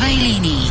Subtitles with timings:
[0.00, 0.64] prvej línii.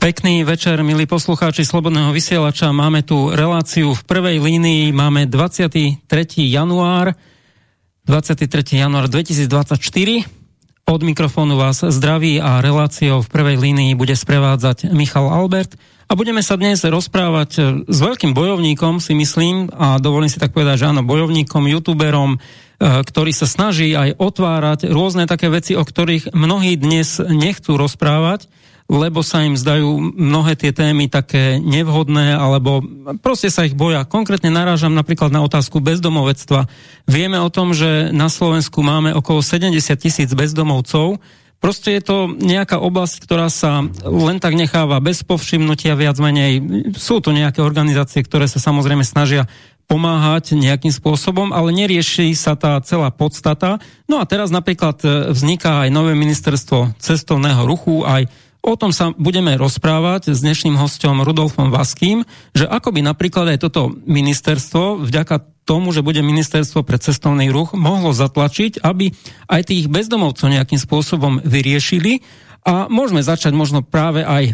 [0.00, 2.72] Pekný večer, milí poslucháči Slobodného vysielača.
[2.72, 4.88] Máme tu reláciu v prvej línii.
[4.88, 6.00] Máme 23.
[6.48, 7.12] január,
[8.08, 8.80] 23.
[8.80, 10.41] január 2024.
[10.82, 15.78] Od mikrofónu vás zdraví a reláciou v prvej línii bude sprevádzať Michal Albert.
[16.10, 17.50] A budeme sa dnes rozprávať
[17.86, 22.38] s veľkým bojovníkom, si myslím, a dovolím si tak povedať, že áno, bojovníkom, youtuberom, e,
[22.82, 28.50] ktorý sa snaží aj otvárať rôzne také veci, o ktorých mnohí dnes nechcú rozprávať
[28.90, 32.82] lebo sa im zdajú mnohé tie témy také nevhodné, alebo
[33.22, 34.04] proste sa ich boja.
[34.06, 36.66] Konkrétne narážam napríklad na otázku bezdomovectva.
[37.06, 41.18] Vieme o tom, že na Slovensku máme okolo 70 tisíc bezdomovcov,
[41.62, 46.58] Proste je to nejaká oblasť, ktorá sa len tak necháva bez povšimnutia viac menej.
[46.98, 49.46] Sú to nejaké organizácie, ktoré sa samozrejme snažia
[49.86, 53.78] pomáhať nejakým spôsobom, ale nerieši sa tá celá podstata.
[54.10, 58.26] No a teraz napríklad vzniká aj nové ministerstvo cestovného ruchu, aj
[58.62, 62.22] O tom sa budeme rozprávať s dnešným hostom Rudolfom Vaským,
[62.54, 67.74] že ako by napríklad aj toto ministerstvo, vďaka tomu, že bude ministerstvo pre cestovný ruch,
[67.74, 69.10] mohlo zatlačiť, aby
[69.50, 72.22] aj tých bezdomovcov nejakým spôsobom vyriešili.
[72.62, 74.52] A môžeme začať možno práve aj e,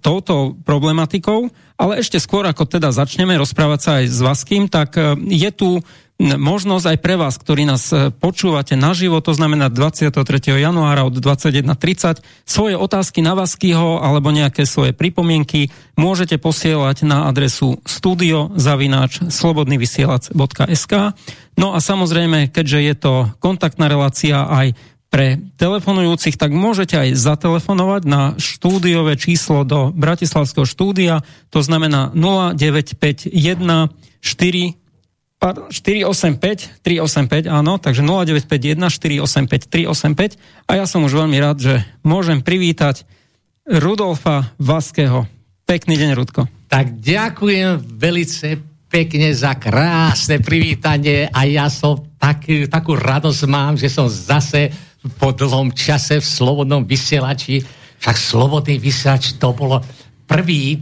[0.00, 5.20] touto problematikou, ale ešte skôr, ako teda začneme rozprávať sa aj s Vaským, tak e,
[5.36, 5.84] je tu
[6.20, 10.20] možnosť aj pre vás, ktorí nás e, počúvate naživo, to znamená 23.
[10.60, 17.80] januára od 21.30, svoje otázky na Vaskyho alebo nejaké svoje pripomienky môžete posielať na adresu
[17.88, 20.92] studiozavináč slobodnyvysielac.sk
[21.60, 24.72] No a samozrejme, keďže je to kontaktná relácia aj
[25.10, 33.34] pre telefonujúcich, tak môžete aj zatelefonovať na štúdiové číslo do Bratislavského štúdia, to znamená 0951
[34.20, 34.79] 4
[35.40, 38.92] 485, 385, áno, takže 0951
[39.24, 40.36] 485 385
[40.68, 43.08] a ja som už veľmi rád, že môžem privítať
[43.64, 45.24] Rudolfa Vaského.
[45.64, 46.44] Pekný deň, Rudko.
[46.68, 48.60] Tak ďakujem velice
[48.92, 54.68] pekne za krásne privítanie a ja som tak, takú radosť mám, že som zase
[55.16, 57.64] po dlhom čase v Slobodnom vysielači,
[57.96, 59.80] však Slobodný vysielač to bolo
[60.28, 60.78] prvý e,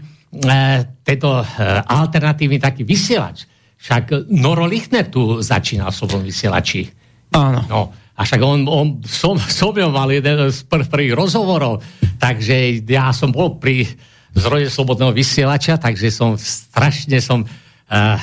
[1.06, 1.44] tento e,
[1.86, 3.46] alternatívny taký vysielač
[3.78, 6.90] však Noro Lichner tu začínal v Slobodnom vysielači.
[7.32, 7.60] Áno.
[7.70, 7.80] No,
[8.18, 11.86] a však on, on som, som mal jeden z prv, prvých rozhovorov,
[12.18, 13.86] takže ja som bol pri
[14.34, 18.18] zrode Slobodného vysielača, takže som strašne som uh,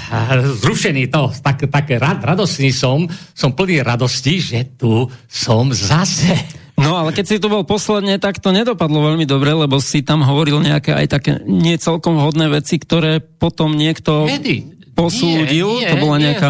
[0.60, 6.36] zrušený to, tak, také rad, radostný som, som plný radosti, že tu som zase.
[6.76, 10.28] No ale keď si tu bol posledne, tak to nedopadlo veľmi dobre, lebo si tam
[10.28, 14.28] hovoril nejaké aj také nie celkom hodné veci, ktoré potom niekto...
[14.28, 14.75] Kedy?
[14.96, 15.84] Posúdil?
[15.84, 16.50] Nie, nie, to bola nejaká...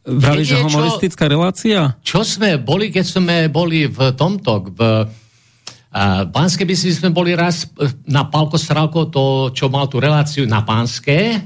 [0.00, 2.00] Vrali, že humoristická relácia?
[2.00, 7.68] Čo sme boli, keď sme boli v tomto, v uh, Banskej by sme boli raz
[8.08, 11.44] na Palko Stralko, to, čo mal tú reláciu na Pánske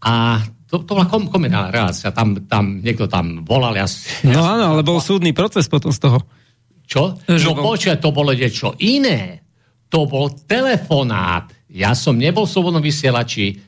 [0.00, 3.76] a to, to bola kom, komediálna relácia, tam, tam niekto tam volal.
[3.76, 3.84] Ja,
[4.24, 6.24] no ja áno, ale bol súdny proces potom z toho.
[6.88, 7.20] Čo?
[7.28, 7.76] Že no bol...
[7.76, 9.44] počuť, to bolo niečo iné.
[9.92, 11.52] To bol telefonát.
[11.68, 13.60] Ja som nebol v slobodnom vysielači,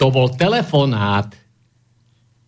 [0.00, 1.36] to bol telefonát.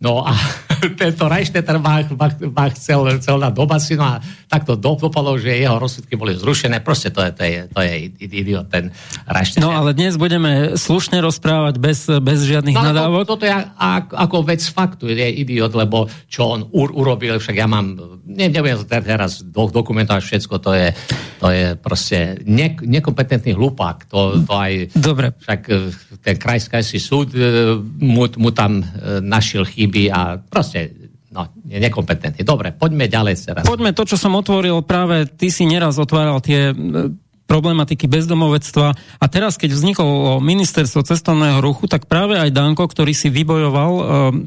[0.01, 0.33] No a
[1.01, 4.15] tento Reichstetter ma, ma, ma chcel, chcel na dobaci, no a
[4.49, 6.83] takto dopadlo, že jeho rozsudky boli zrušené.
[6.85, 8.91] Proste to je, to je, to je idiot, ten
[9.27, 9.65] Reichstetter.
[9.65, 13.25] No ale dnes budeme slušne rozprávať bez, bez žiadnych no, nadávok.
[13.27, 13.55] To, toto je
[14.13, 18.85] ako, vec faktu, je idiot, lebo čo on ur, urobil, však ja mám, ne, nebudem
[18.87, 20.89] teraz do, dokumentovať všetko, to je,
[21.43, 24.07] to je proste ne, nekompetentný hlupák.
[24.09, 25.35] To, to aj, Dobre.
[25.37, 25.75] Však e,
[26.23, 28.85] ten krajský súd e, mu, mu tam e,
[29.21, 32.43] našiel chyby a proste proste no, je nekompetentný.
[32.45, 33.69] Dobre, poďme ďalej teraz.
[33.69, 36.75] Poďme to, čo som otvoril, práve ty si neraz otváral tie e,
[37.45, 43.29] problematiky bezdomovectva a teraz, keď vzniklo ministerstvo cestovného ruchu, tak práve aj Danko, ktorý si
[43.29, 44.03] vybojoval e,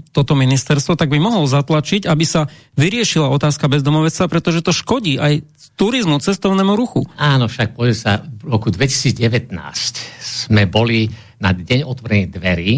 [0.10, 5.46] toto ministerstvo, tak by mohol zatlačiť, aby sa vyriešila otázka bezdomovectva, pretože to škodí aj
[5.78, 7.06] turizmu, cestovnému ruchu.
[7.22, 9.54] Áno, však poviem sa, v roku 2019
[10.26, 11.06] sme boli
[11.38, 12.72] na deň otvorených dverí,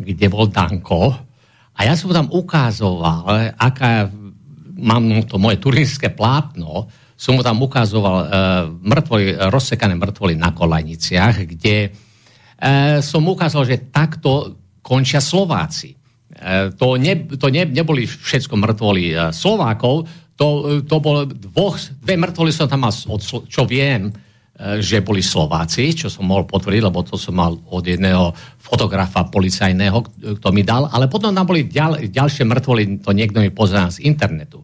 [0.00, 1.33] kde bol Danko,
[1.74, 4.06] a ja som tam ukázoval, aká
[4.78, 8.26] mám to moje turistické plátno, som mu tam ukázoval uh,
[8.82, 15.94] mŕtvoly, rozsekané mŕtvoly na kolajniciach, kde uh, som ukázal, že takto končia Slováci.
[16.34, 22.18] Uh, to ne, to ne, neboli všetko mŕtvoly uh, Slovákov, to, to bolo dvoch, dve
[22.18, 24.10] mŕtvoly som tam mal, od, čo viem,
[24.54, 28.30] že boli Slováci, čo som mohol potvrdiť, lebo to som mal od jedného
[28.62, 29.98] fotografa policajného,
[30.38, 34.06] kto mi dal, ale potom tam boli ďal, ďalšie mŕtvoly, to niekto mi pozerá z
[34.06, 34.62] internetu.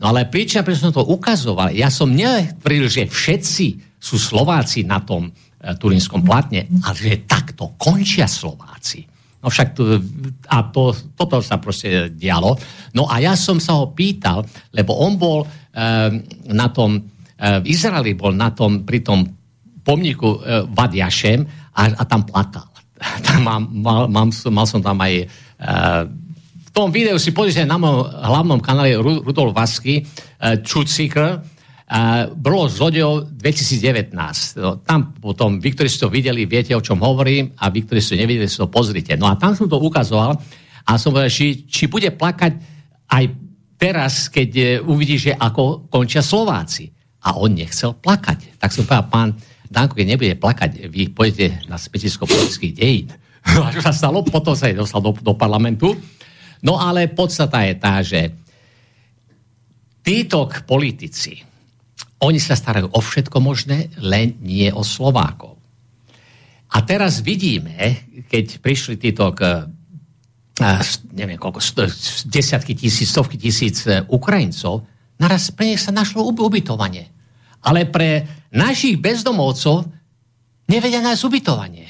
[0.00, 3.66] No ale príčina, prečo som to ukazoval, ja som netvrdil, že všetci
[4.00, 5.32] sú Slováci na tom e,
[5.76, 9.04] turinskom platne, ale že takto končia Slováci.
[9.40, 10.00] No však to,
[10.52, 12.56] a to, toto sa proste dialo.
[12.96, 15.48] No a ja som sa ho pýtal, lebo on bol e,
[16.52, 19.24] na tom, v Izraeli bol na tom, pri tom
[19.84, 21.44] pomníku e, Vadiašem
[21.76, 22.64] a, a tam plakal.
[23.26, 25.24] tam mám, mal, mám, mal som tam aj e,
[26.76, 30.04] tom videu si pozrite na mojom hlavnom kanále Rudolf Vasky,
[30.60, 34.12] Čucikr, uh, bolo zlodejov 2019.
[34.60, 38.04] No, tam potom, vy, ktorí ste to videli, viete, o čom hovorím a vy, ktorí
[38.04, 39.16] ste to nevideli, si to pozrite.
[39.16, 40.36] No a tam som to ukazoval
[40.84, 42.52] a som povedal, či, či bude plakať
[43.08, 43.24] aj
[43.80, 46.92] teraz, keď uvidí, že ako končia Slováci.
[47.26, 48.62] A on nechcel plakať.
[48.62, 49.28] Tak som povedal, pán
[49.66, 53.10] Danko, keď nebude plakať, vy pôjdete na smetisko politických dejín.
[53.66, 54.22] a čo sa stalo?
[54.22, 55.98] Potom sa aj dostal do, do parlamentu
[56.64, 58.32] No ale podstata je tá, že
[60.00, 61.42] títo politici,
[62.22, 65.54] oni sa starajú o všetko možné, len nie o Slovákov.
[66.72, 69.68] A teraz vidíme, keď prišli títo k,
[71.12, 71.60] neviem koľko,
[72.26, 74.88] desiatky tisíc, stovky tisíc e, Ukrajincov,
[75.20, 77.12] naraz pre nich sa našlo ubytovanie.
[77.64, 79.86] Ale pre našich bezdomovcov
[80.68, 81.86] nevedia nájsť ubytovanie.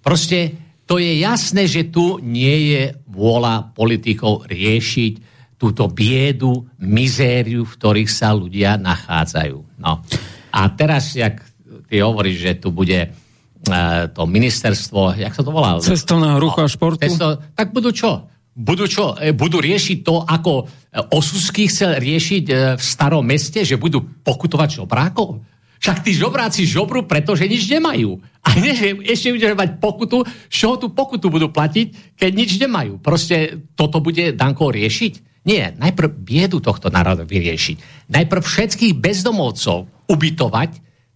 [0.00, 0.54] Proste
[0.86, 5.12] to je jasné, že tu nie je vôľa politikov riešiť
[5.58, 9.82] túto biedu, mizériu, v ktorých sa ľudia nachádzajú.
[9.82, 10.04] No.
[10.52, 11.42] A teraz, jak
[11.90, 15.80] ty hovoríš, že tu bude uh, to ministerstvo, jak sa to volá?
[15.80, 17.02] Cestovného ruchu a športu.
[17.02, 18.28] Cesto, tak budú čo?
[18.56, 19.12] Budú čo?
[19.20, 20.64] E, budú riešiť to, ako e,
[21.12, 22.44] Osusky chcel riešiť
[22.76, 25.44] v starom meste, že budú pokutovať žobrákov?
[25.76, 28.16] Však tí žobráci žobru, pretože nič nemajú.
[28.48, 28.72] A nie,
[29.04, 32.96] ešte budeme mať pokutu, čo tú pokutu budú platiť, keď nič nemajú.
[32.96, 35.44] Proste toto bude Danko riešiť?
[35.46, 38.08] Nie, najprv biedu tohto národa vyriešiť.
[38.08, 40.70] Najprv všetkých bezdomovcov ubytovať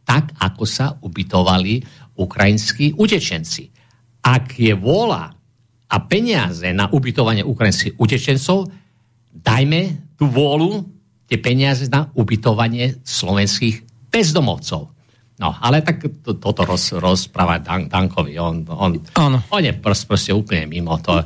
[0.07, 1.83] tak, ako sa ubytovali
[2.21, 3.73] ukrajinskí utečenci.
[4.21, 5.40] Ak je vôľa
[5.91, 8.71] a peniaze na ubytovanie ukrajinských utečencov,
[9.35, 10.87] dajme tú vôľu,
[11.27, 14.91] tie peniaze na ubytovanie slovenských bezdomovcov.
[15.41, 18.37] No, ale tak to, toto roz, rozpráva Dan, Dankovi.
[18.37, 19.01] On, on,
[19.41, 21.25] on je proste, proste úplne mimo to.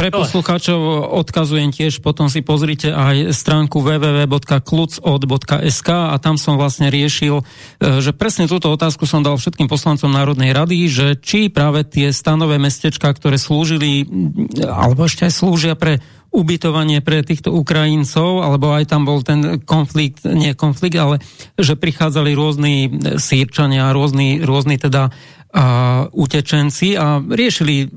[0.00, 7.44] Pre poslucháčov odkazujem tiež, potom si pozrite aj stránku www.klucod.sk a tam som vlastne riešil,
[7.44, 12.16] e, že presne túto otázku som dal všetkým poslancom Národnej rady, že či práve tie
[12.16, 14.08] stanové mestečka, ktoré slúžili,
[14.64, 16.00] alebo ešte aj slúžia pre
[16.32, 21.20] ubytovanie pre týchto Ukrajincov, alebo aj tam bol ten konflikt, nie konflikt, ale
[21.60, 22.88] že prichádzali rôzni
[23.20, 25.12] sírčania, rôzni, rôzni teda
[25.52, 27.92] a, utečenci a riešili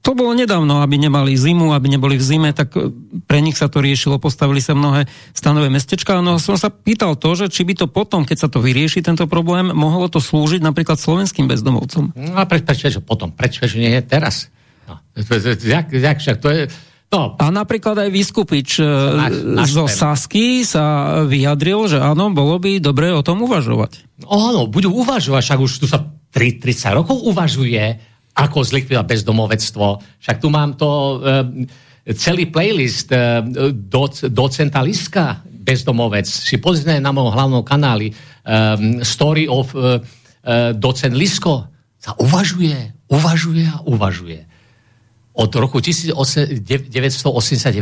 [0.00, 2.72] to bolo nedávno, aby nemali zimu, aby neboli v zime, tak
[3.28, 5.04] pre nich sa to riešilo, postavili sa mnohé
[5.36, 6.24] stanové mestečka.
[6.24, 9.28] No som sa pýtal to, že či by to potom, keď sa to vyrieši, tento
[9.28, 12.16] problém, mohlo to slúžiť napríklad slovenským bezdomovcom.
[12.16, 13.28] No a prečo, prečo potom?
[13.32, 14.48] Prečo, nie je teraz?
[14.88, 16.62] No, jak, jak však to je,
[17.14, 17.38] No.
[17.38, 18.86] A napríklad aj Vyskupič e,
[19.54, 24.02] naš, zo Sasky sa vyjadril, že áno, bolo by dobre o tom uvažovať.
[24.26, 26.02] Áno, budú uvažovať, však už tu sa
[26.34, 28.02] 3, 30 rokov uvažuje,
[28.34, 29.86] ako zlikvidovať bezdomovectvo.
[30.18, 36.26] Však tu mám to e, celý playlist e, doc, docenta Liska bezdomovec.
[36.26, 38.14] Si pozrite na môjom hlavnom kanáli e,
[39.06, 41.70] Story of e, e, docent Lisko.
[41.96, 44.54] Sa uvažuje, uvažuje a uvažuje
[45.34, 46.14] od roku 1989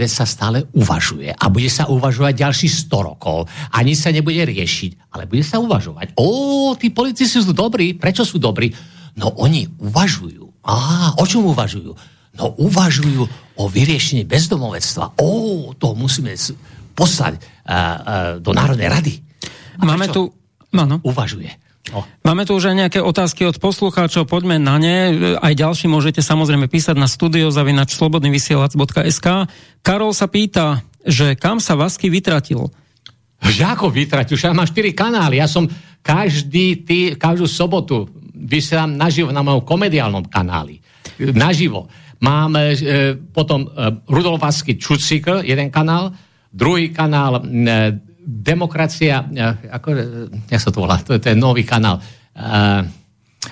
[0.08, 3.44] sa stále uvažuje a bude sa uvažovať ďalší 100 rokov.
[3.76, 6.16] Ani sa nebude riešiť, ale bude sa uvažovať.
[6.16, 7.92] Ó, tí politici sú dobrí.
[7.92, 8.72] Prečo sú dobrí?
[9.16, 10.52] No oni uvažujú.
[10.64, 11.96] Á, o čom uvažujú?
[12.32, 13.28] No uvažujú
[13.60, 15.12] o vyriešení bezdomovectva.
[15.20, 15.28] Ó,
[15.76, 16.32] to musíme
[16.96, 19.20] poslať a, a, do Národnej rady.
[19.76, 20.32] A Máme tu...
[20.72, 21.04] Áno.
[21.04, 21.52] Uvažuje.
[21.92, 22.00] Oh.
[22.24, 25.34] Máme tu už aj nejaké otázky od poslucháčov, poďme na ne.
[25.36, 29.26] Aj ďalší môžete samozrejme písať na studiozavinačslobodnyvysielac.sk.
[29.84, 32.70] Karol sa pýta, že kam sa Vasky vytratil?
[33.42, 34.38] Že ako vytratil?
[34.38, 35.42] Ja mám 4 kanály.
[35.42, 35.66] Ja som
[36.06, 40.82] každý tý, každú sobotu vysielam naživo na mojom komediálnom kanáli.
[41.18, 41.86] Naživo.
[42.22, 42.74] Mám e,
[43.34, 43.68] potom e,
[44.06, 46.14] Rudolf Vasky Čucikl, jeden kanál,
[46.54, 47.42] druhý kanál e,
[48.22, 49.26] demokracia,
[49.66, 49.88] ako,
[50.46, 52.86] jak sa to volá, to je ten nový kanál, uh,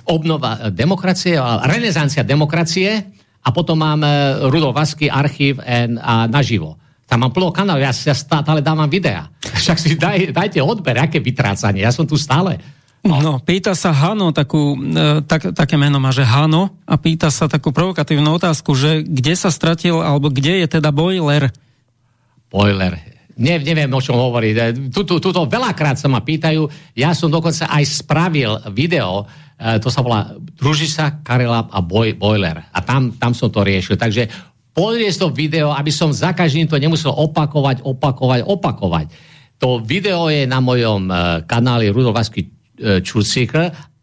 [0.06, 1.35] obnova demokracie,
[1.66, 3.02] renesancia demokracie
[3.42, 4.06] a potom mám
[4.47, 5.59] Rudolf Vasky, archív
[5.99, 6.78] a naživo.
[7.11, 9.26] Tam mám plno kanál, ja, ja stále dávam videa.
[9.42, 12.62] Však si daj, dajte odber, aké vytrácanie, ja som tu stále.
[13.00, 13.25] No.
[13.25, 17.49] no, pýta sa Hano, takú, e, tak, také meno má, že Hano, a pýta sa
[17.49, 21.49] takú provokatívnu otázku, že kde sa stratil, alebo kde je teda boiler?
[22.52, 23.00] Boiler.
[23.40, 24.52] Ne, neviem, o čom hovorí.
[24.52, 26.69] E, tuto, tuto veľakrát sa ma pýtajú.
[26.92, 29.25] Ja som dokonca aj spravil video,
[29.57, 32.69] e, to sa volá Družica, Karelab a Boj, Boiler.
[32.69, 33.97] A tam, tam som to riešil.
[33.97, 34.28] Takže
[34.76, 39.07] pozrieť to video, aby som za každým to nemusel opakovať, opakovať, opakovať.
[39.57, 41.09] To video je na mojom
[41.45, 43.52] kanáli Rudolf Vasky Čucík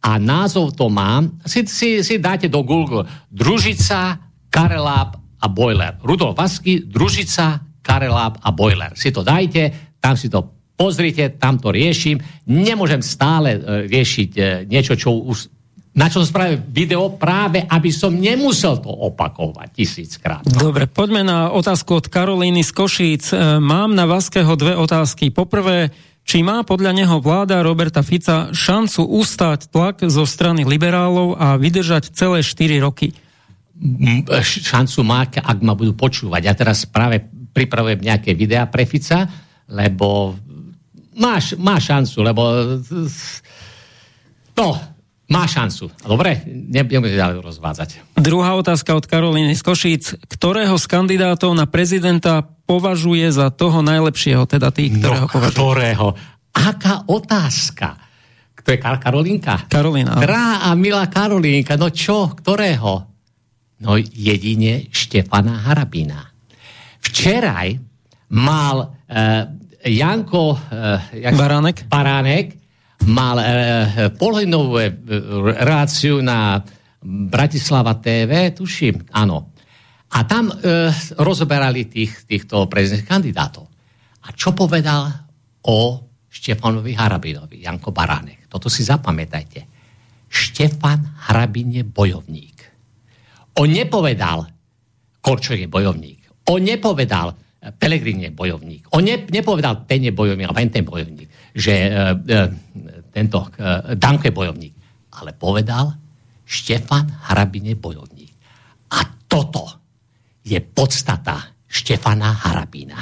[0.08, 5.98] a názov to má, si, si, si dáte do Google Družica, Kareláp a Boiler.
[6.02, 8.94] Rudolf Vasky, Družica, Kareláp a Boiler.
[8.96, 12.22] Si to dajte, tam si to pozrite, tam to riešim.
[12.46, 15.58] Nemôžem stále e, riešiť e, niečo, čo už
[15.98, 20.46] na čo som spravil video práve, aby som nemusel to opakovať tisíckrát.
[20.46, 23.34] Dobre, poďme na otázku od Karolíny z Košíc.
[23.34, 25.34] E, mám na Vaského dve otázky.
[25.34, 25.90] Poprvé,
[26.28, 32.12] či má podľa neho vláda Roberta Fica šancu ustať tlak zo strany liberálov a vydržať
[32.12, 33.16] celé 4 roky?
[34.44, 36.42] Šancu má, ak ma budú počúvať.
[36.44, 37.24] Ja teraz práve
[37.56, 39.24] pripravujem nejaké videá pre Fica,
[39.72, 40.36] lebo
[41.16, 42.44] má, má šancu, lebo
[44.60, 44.68] no,
[45.28, 45.92] má šancu.
[46.08, 48.16] Dobre, nebudeme ďalej rozvádzať.
[48.16, 50.04] Druhá otázka od Karolíny z Košíc.
[50.32, 55.56] Ktorého z kandidátov na prezidenta považuje za toho najlepšieho, teda tých, ktorého no, považuje.
[55.56, 56.08] ktorého?
[56.56, 58.00] Aká otázka?
[58.68, 59.68] To je Kar- Karolínka?
[59.72, 60.20] Karolína.
[60.20, 63.08] Drá a milá Karolínka, no čo, ktorého?
[63.80, 66.28] No jedine Štefana Harabina.
[67.00, 67.80] Včeraj
[68.36, 69.48] mal uh,
[69.88, 70.60] Janko uh,
[71.32, 71.88] Baránek.
[71.88, 72.67] Baránek
[73.08, 73.48] mal uh,
[74.20, 74.84] polhodinovú
[75.56, 76.60] reláciu na
[77.08, 79.56] Bratislava TV, tuším, áno.
[80.08, 80.56] A tam e,
[81.20, 83.68] rozoberali tých, týchto prezidentských kandidátov.
[84.24, 85.12] A čo povedal
[85.68, 85.80] o
[86.32, 88.48] Štefanovi Harabinovi, Janko Baránek?
[88.48, 89.68] Toto si zapamätajte.
[90.28, 92.58] Štefan Harabin je bojovník.
[93.60, 94.48] On nepovedal,
[95.20, 96.48] Korčok je bojovník.
[96.48, 97.36] On nepovedal,
[97.76, 98.88] Pelegrin je bojovník.
[98.96, 102.38] On ne, nepovedal, ten je bojovník, alebo ten bojovník, že e, e,
[103.10, 104.74] tento e, Danko je bojovník.
[105.18, 105.94] Ale povedal,
[106.48, 108.34] Štefan Harabin je bojovník.
[108.94, 109.68] A toto
[110.48, 113.00] je podstata Štefana Harabína.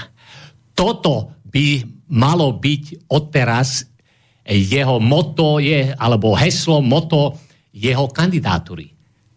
[0.73, 3.85] Toto by malo byť odteraz
[4.45, 7.37] jeho moto je, alebo heslo, moto
[7.73, 8.89] jeho kandidatúry.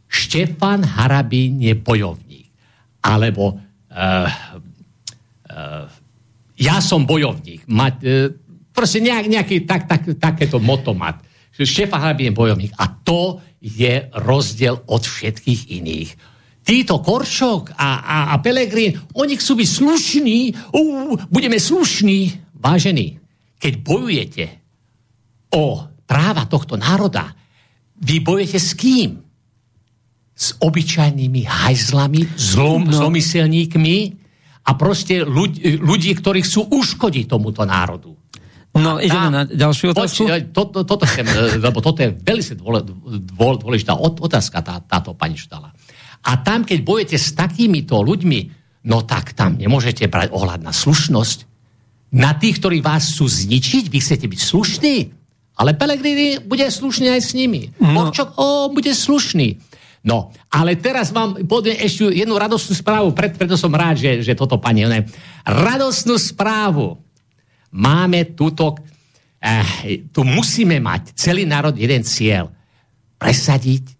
[0.08, 2.48] Štefan Harabín je bojovník.
[3.04, 4.28] Alebo uh,
[5.48, 5.84] uh,
[6.56, 7.64] ja som bojovník.
[7.68, 8.32] Mať, uh,
[8.78, 11.26] proste nejak, nejaký tak, tak, takéto moto mať.
[11.58, 12.70] Štefan je bojovník.
[12.78, 16.10] A to je rozdiel od všetkých iných
[16.68, 20.38] títo Korčok a, a, a Pelegrín, oni chcú byť slušní,
[20.76, 22.44] uh, budeme slušní.
[22.60, 23.16] Vážení,
[23.56, 24.44] keď bojujete
[25.56, 27.32] o práva tohto národa,
[28.04, 29.16] vy bojujete s kým?
[30.38, 32.94] S obyčajnými hajzlami, zlom, no.
[32.94, 33.98] zlomyselníkmi
[34.68, 38.14] a proste ľudí, ľudí, ktorí chcú uškodiť tomuto národu.
[38.78, 40.24] No, ideme na ďalšiu otázku.
[40.24, 41.26] Poč, to, to, toto chcem,
[41.58, 42.44] lebo toto je veľmi
[43.26, 45.74] dôležitá otázka, tá, táto pani Štala.
[46.24, 48.40] A tam, keď bojete s takýmito ľuďmi,
[48.86, 51.46] no tak tam nemôžete brať ohľad na slušnosť.
[52.08, 54.96] Na tých, ktorí vás chcú zničiť, vy chcete byť slušní,
[55.58, 57.68] ale Pelegrini bude slušný aj s nimi.
[57.82, 58.08] No.
[58.08, 59.60] Orčok, o, bude slušný.
[60.06, 64.56] No, ale teraz vám poviem ešte jednu radostnú správu, preto som rád, že, že toto
[64.56, 65.04] pani, ne,
[65.42, 67.02] radostnú správu.
[67.76, 68.76] Máme túto,
[69.40, 72.48] eh, tu musíme mať celý národ jeden cieľ.
[73.18, 73.98] Presadiť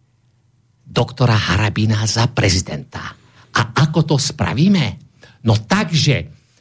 [0.88, 3.12] doktora Harabina za prezidenta.
[3.58, 4.96] A ako to spravíme?
[5.44, 6.16] No takže,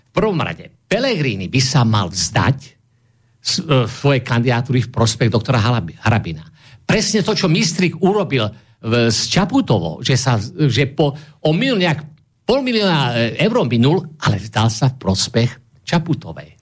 [0.08, 2.70] v prvom rade, Pelegrini by sa mal vzdať e,
[3.88, 5.60] svoje kandidatúry v prospech doktora
[6.04, 6.44] Harabina.
[6.88, 8.48] Presne to, čo Mistrik urobil
[8.88, 12.06] s Čaputovou, že, sa, že po, o mil nejak
[12.48, 16.56] pol milióna e, eur minul, ale vzdal sa v prospech Čaputovej.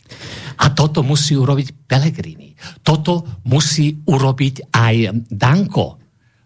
[0.60, 2.56] A toto musí urobiť Pelegrini.
[2.82, 4.96] Toto musí urobiť aj
[5.28, 6.00] Danko.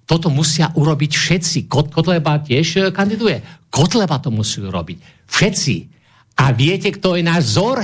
[0.09, 1.69] Toto musia urobiť všetci.
[1.69, 3.69] Kotleba tiež e, kandiduje.
[3.69, 5.29] Kotleba to musí urobiť.
[5.29, 5.75] Všetci.
[6.41, 7.77] A viete, kto je náš vzor?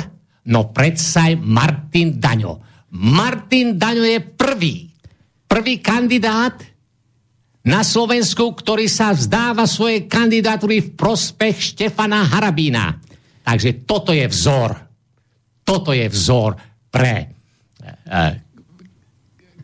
[0.49, 2.53] No predsa Martin Daňo.
[2.97, 4.89] Martin Daňo je prvý.
[5.45, 6.57] Prvý kandidát
[7.65, 12.97] na Slovensku, ktorý sa vzdáva svoje kandidatúry v prospech Štefana Harabína.
[13.41, 14.84] Takže toto je vzor.
[15.65, 16.55] Toto je vzor
[16.93, 17.13] pre...
[18.05, 18.37] Uh,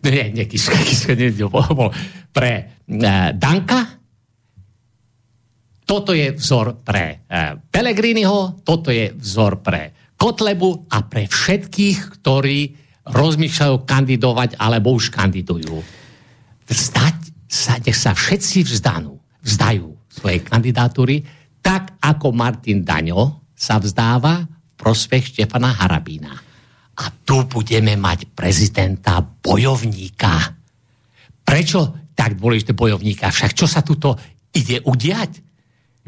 [0.01, 1.93] nie, nie, Kiska, Kiska, nie, bol,
[2.33, 4.01] pre uh, Danka,
[5.91, 7.27] toto je vzor pre
[7.67, 12.59] Pelegriniho, toto je vzor pre Kotlebu a pre všetkých, ktorí
[13.11, 15.83] rozmýšľajú kandidovať alebo už kandidujú.
[16.63, 17.17] Vzdať
[17.49, 21.27] sa, nech sa všetci vzdanú, vzdajú svojej kandidatúry,
[21.59, 24.47] tak ako Martin Daňo sa vzdáva
[24.81, 26.33] prospech Štefana Harabína.
[26.97, 30.57] A tu budeme mať prezidenta bojovníka.
[31.45, 33.29] Prečo tak dôležité bojovníka?
[33.29, 34.17] Však čo sa tuto
[34.49, 35.31] ide udiať?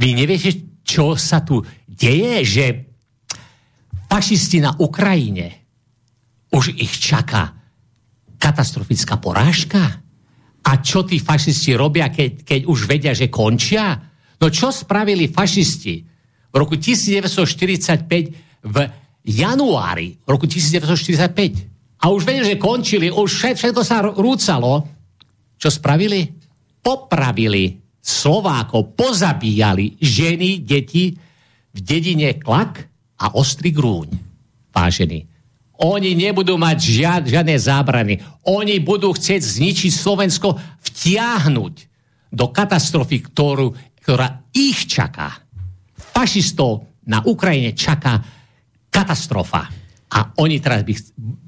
[0.01, 2.65] Vy neviete, čo sa tu deje, že
[4.09, 5.61] fašisti na Ukrajine
[6.53, 7.53] už ich čaká
[8.41, 10.01] katastrofická porážka?
[10.63, 13.99] A čo tí fašisti robia, keď, keď už vedia, že končia?
[14.39, 15.95] No čo spravili fašisti
[16.51, 18.87] v roku 1945 v
[19.27, 22.03] januári roku 1945?
[22.03, 24.83] A už vedia, že končili, už všetko sa rúcalo.
[25.55, 26.27] Čo spravili?
[26.83, 31.15] Popravili Slovákov, pozabíjali ženy, deti
[31.71, 32.83] v dedine Klak
[33.23, 34.11] a Ostrý Grúň.
[34.75, 35.23] Vážení.
[35.79, 38.19] Oni nebudú mať žiad, žiadne zábrany.
[38.51, 41.75] Oni budú chcieť zničiť Slovensko, vtiahnuť
[42.35, 43.71] do katastrofy, ktorú,
[44.03, 45.39] ktorá ich čaká.
[45.95, 48.19] Fašistov na Ukrajine čaká
[48.93, 49.65] katastrofa.
[50.13, 50.93] A oni teraz by,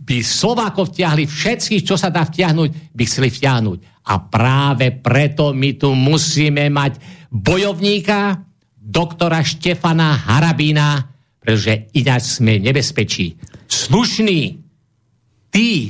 [0.02, 4.10] by Slovákov vtiahli všetkých, čo sa dá vtiahnuť, by chceli vtiahnuť.
[4.10, 6.98] A práve preto my tu musíme mať
[7.30, 8.42] bojovníka,
[8.86, 11.10] doktora Štefana Harabína,
[11.42, 13.38] pretože ináč sme nebezpečí.
[13.66, 14.42] Slušní,
[15.50, 15.90] tí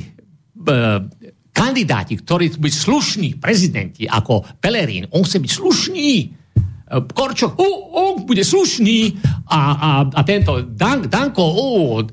[1.52, 6.08] kandidáti, ktorí byť slušní prezidenti, ako Pelerín, on chce byť slušný.
[6.86, 9.18] E, Korčok, oh, on bude slušný.
[9.50, 12.06] A, a, a tento Dan, Danko, oh,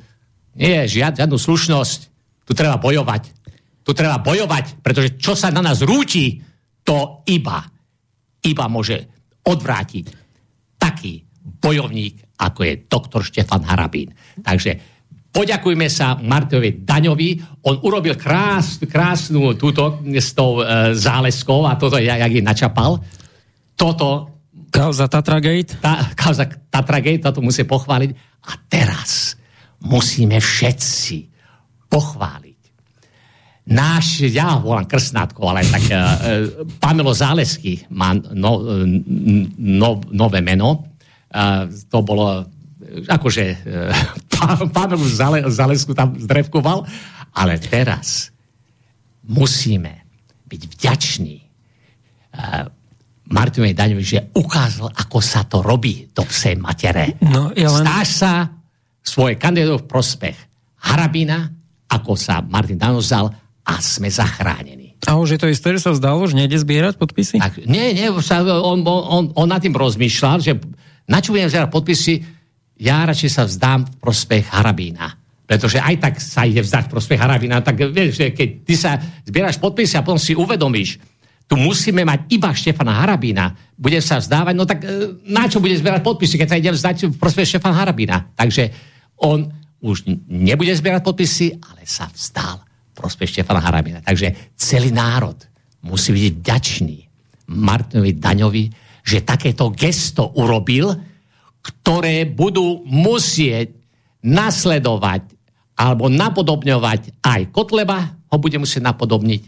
[0.58, 2.00] nie, žiad, žiadnu slušnosť.
[2.46, 3.24] Tu treba bojovať.
[3.84, 6.40] Tu treba bojovať, pretože čo sa na nás rúti,
[6.84, 7.64] to iba,
[8.44, 9.08] iba môže
[9.44, 10.06] odvrátiť
[10.80, 14.12] taký bojovník, ako je doktor Štefan Harabín.
[14.44, 14.72] Takže
[15.32, 17.64] poďakujme sa Martovi Daňovi.
[17.68, 23.00] On urobil krás, krásnu túto s tou e, záleskou a toto, jak, jak je načapal.
[23.80, 24.33] Toto...
[24.74, 25.78] Kauza Tatragate.
[25.78, 28.12] Tá, kauza Tatragate, toto musí pochváliť.
[28.50, 29.38] A teraz
[29.86, 31.30] musíme všetci
[31.88, 32.62] pochváliť.
[33.64, 35.96] Náš, ja volám krstnátko, ale tak e,
[36.84, 38.60] Pamelo Zálesky má no,
[39.56, 40.92] no, nové meno
[41.90, 42.46] to bolo
[43.10, 43.56] akože e,
[44.76, 46.86] pánovu Zale, Zalesku tam zdrevkoval,
[47.34, 48.30] ale teraz
[49.26, 50.06] musíme
[50.46, 52.68] byť vďační uh,
[53.32, 57.16] Martinovi Daňovi, že ukázal, ako sa to robí do psej matere.
[57.24, 57.88] No, ja len...
[57.88, 58.32] Stáš sa
[59.00, 60.38] svoje kandidátov v prospech
[60.84, 61.48] Harabina,
[61.88, 63.32] ako sa Martin Daňo vzal
[63.64, 65.00] a sme zachránení.
[65.08, 67.40] A už je to isté, že sa zdalo, že nejde zbierať podpisy?
[67.40, 70.60] Tak, nie, nie, on, on, on, on nad tým rozmýšľal, že
[71.08, 72.14] na čo budem zbierať podpisy?
[72.80, 75.08] Ja radšej sa vzdám v prospech Harabína.
[75.44, 77.60] Pretože aj tak sa ide vzdať v prospech Harabína.
[77.60, 78.96] Tak vieš, že keď ty sa
[79.28, 81.04] zbieraš podpisy a potom si uvedomíš,
[81.48, 85.76] tu musíme mať iba Štefana Harabína, bude sa vzdávať, no tak e, na čo bude
[85.76, 88.34] zbierať podpisy, keď sa ide vzdať v prospech Štefana Harabína.
[88.34, 88.72] Takže
[89.22, 89.52] on
[89.84, 94.00] už nebude zbierať podpisy, ale sa vzdal v prospech Štefana Harabína.
[94.00, 95.36] Takže celý národ
[95.84, 96.98] musí byť ďačný
[97.52, 98.66] Martinovi Daňovi,
[99.04, 100.96] že takéto gesto urobil,
[101.60, 103.76] ktoré budú musieť
[104.24, 105.36] nasledovať
[105.76, 109.42] alebo napodobňovať aj Kotleba, ho bude musieť napodobniť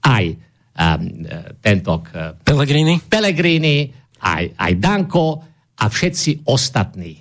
[0.00, 0.24] aj
[1.60, 1.92] tento
[2.40, 2.96] Pelegrini.
[3.04, 3.92] Pelegrini,
[4.24, 5.26] aj, aj Danko
[5.76, 7.18] a všetci ostatní.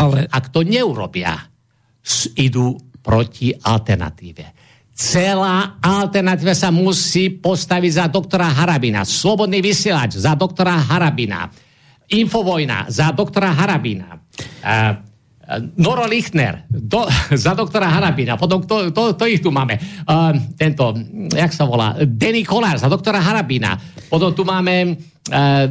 [0.00, 0.26] Ale...
[0.26, 1.36] Ak to neurobia,
[2.36, 4.44] idú proti alternatíve.
[4.94, 9.02] Celá alternatíva sa musí postaviť za doktora Harabina.
[9.02, 11.50] Slobodný vysielač za doktora Harabina.
[12.14, 14.14] Infovojna za doktora Harabina.
[14.14, 15.13] Uh,
[15.76, 17.04] Noro Lichtner do,
[17.44, 18.36] za doktora Harabina.
[18.40, 19.76] Potom to, to, to ich tu máme.
[20.08, 20.96] Uh, tento,
[21.32, 21.96] jak sa volá?
[22.00, 23.76] Denny Kolár za doktora Harabina.
[24.08, 25.64] Potom tu máme uh,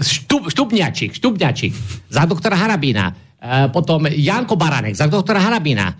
[0.00, 1.72] štup, Štupňačik, Štupňačik
[2.12, 3.12] za doktora Harabina.
[3.40, 5.92] Uh, potom Janko Baranek za doktora Harabina.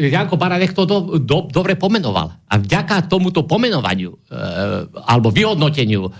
[0.00, 2.32] Janko Baranech to do, do, dobre pomenoval.
[2.48, 4.18] A vďaka tomuto pomenovaniu e,
[4.96, 6.10] alebo vyhodnoteniu e,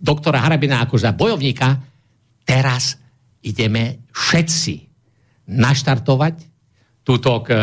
[0.00, 1.76] doktora Harabina ako za bojovníka,
[2.48, 3.03] teraz
[3.44, 4.74] ideme všetci
[5.52, 6.34] naštartovať
[7.04, 7.54] túto, e,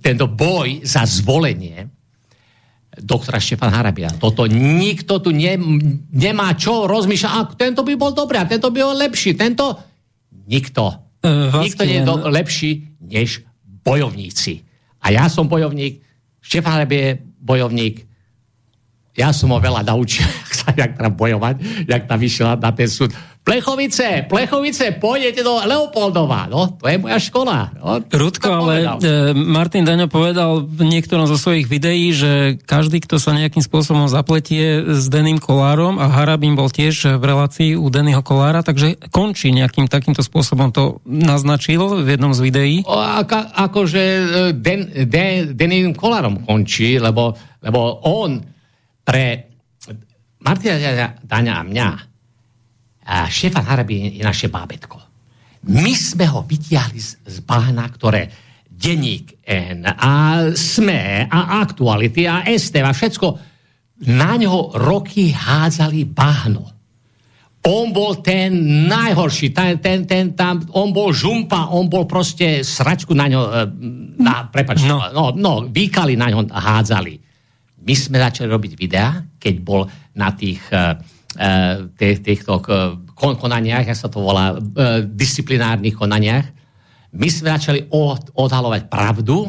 [0.00, 1.92] tento boj za zvolenie
[2.98, 4.10] doktora Štefana Harabina.
[4.16, 5.54] Toto nikto tu ne,
[6.10, 9.78] nemá čo rozmýšľať, a tento by bol dobrý, a tento by bol lepší, tento...
[10.48, 11.06] Nikto.
[11.18, 12.70] Uh, nikto nie je do, lepší
[13.04, 14.64] než bojovníci.
[15.02, 16.02] A ja som bojovník,
[16.42, 18.08] Štefán je bojovník,
[19.18, 22.86] ja som ho veľa naučil, jak sa jak tam bojovať, jak tam vyšiel na ten
[22.86, 23.10] súd.
[23.48, 26.52] Plechovice, Plechovice, pôjdete do Leopoldova.
[26.52, 27.72] No, to je moja škola.
[27.80, 33.16] No, Rudko, ale e, Martin Daňo povedal v niektorom zo svojich videí, že každý, kto
[33.16, 38.20] sa nejakým spôsobom zapletie s Deným Kolárom a Harabín bol tiež v relácii u Dennyho
[38.20, 40.68] Kolára, takže končí nejakým takýmto spôsobom.
[40.76, 42.74] To naznačil v jednom z videí.
[42.84, 44.02] O, ako, akože
[44.60, 47.32] Den, Den, Deným Kolárom končí, lebo,
[47.64, 48.44] lebo on
[49.08, 49.48] pre
[50.44, 52.07] Martina Daňa a mňa
[53.08, 55.00] Štefan Harabín je naše bábetko.
[55.72, 58.28] My sme ho vytiahli z, z bahna, ktoré
[58.68, 63.28] denník N a SME a Aktuality a STV a všetko
[64.12, 66.78] na ňo roky hádzali bahno.
[67.66, 68.54] On bol ten
[68.86, 73.62] najhorší, ten, ten, ten tam, on bol žumpa, on bol proste sračku na ňo, e,
[74.22, 75.10] na, prepač, no.
[75.10, 77.18] no, no, výkali na ňo hádzali.
[77.82, 80.94] My sme začali robiť videá, keď bol na tých uh,
[81.94, 82.58] týchto
[83.14, 84.58] konaniach, jak sa to volá,
[85.06, 86.46] disciplinárnych konaniach,
[87.14, 89.48] my sme začali od, odhalovať pravdu,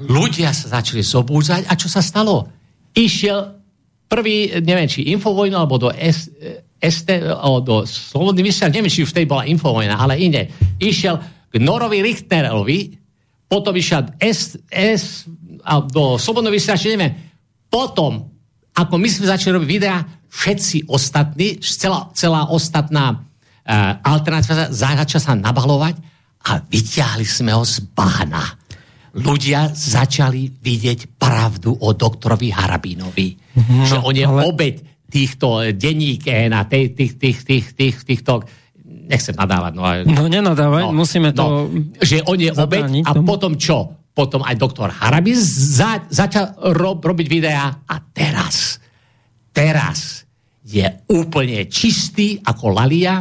[0.00, 1.70] ľudia sa začali zobúzať.
[1.70, 2.48] A čo sa stalo?
[2.96, 3.62] Išiel
[4.10, 6.32] prvý, neviem, či Infovojnu, alebo do S,
[6.82, 7.08] ST,
[7.62, 10.50] do Slobodný vysiel, neviem, či už tej bola Infovojna, ale inde.
[10.82, 12.98] Išiel k Norovi Richterovi,
[13.46, 15.28] potom išiel S, S,
[15.92, 17.14] do Slobodného vysielača, neviem,
[17.70, 18.28] potom,
[18.74, 25.34] ako my sme začali robiť videá, všetci ostatní, celá, celá ostatná uh, alternatíva začala sa
[25.36, 26.00] nabalovať
[26.48, 28.40] a vyťahli sme ho z bahna.
[29.12, 33.28] Ľudia začali vidieť pravdu o doktorovi Harabínovi.
[33.60, 34.48] No, že on je ale...
[34.48, 34.74] obeď
[35.12, 38.40] týchto denník na tých, tých, tých, tých, tých, týchto
[38.88, 39.72] nechcem nadávať.
[39.76, 41.44] No, no nenadávať, no, musíme to...
[41.44, 41.54] No,
[42.00, 43.28] že on je obeď a tomu.
[43.28, 44.08] potom čo?
[44.16, 48.80] Potom aj doktor Harabín za, začal rob, robiť videá a teraz,
[49.52, 50.21] teraz
[50.72, 53.20] je úplne čistý ako lalia,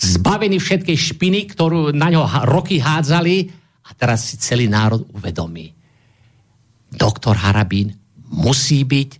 [0.00, 3.52] zbavený všetkej špiny, ktorú na ňo roky hádzali
[3.84, 5.76] a teraz si celý národ uvedomí.
[6.88, 7.92] Doktor Harabín
[8.32, 9.10] musí byť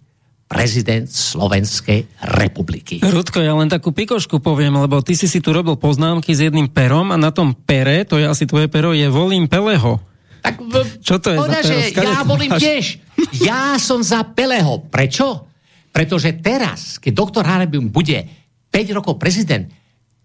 [0.46, 2.06] prezident Slovenskej
[2.38, 3.02] republiky.
[3.02, 6.70] Rudko, ja len takú pikošku poviem, lebo ty si si tu robil poznámky s jedným
[6.70, 9.98] perom a na tom pere, to je asi tvoje pero, je volím Peleho.
[10.46, 10.62] Tak,
[11.02, 11.58] Čo to je za
[11.90, 12.06] pero?
[12.06, 12.84] Ja volím tiež.
[13.42, 14.86] Ja som za Peleho.
[14.86, 15.50] Prečo?
[15.96, 18.20] Pretože teraz, keď doktor Harabin bude
[18.68, 19.64] 5 rokov prezident,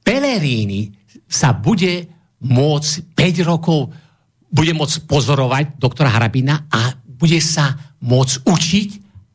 [0.03, 0.91] Pellegrini
[1.31, 2.11] sa bude
[2.43, 3.87] môcť 5 rokov
[4.51, 8.89] bude môcť pozorovať doktora Harabina a bude sa môcť učiť,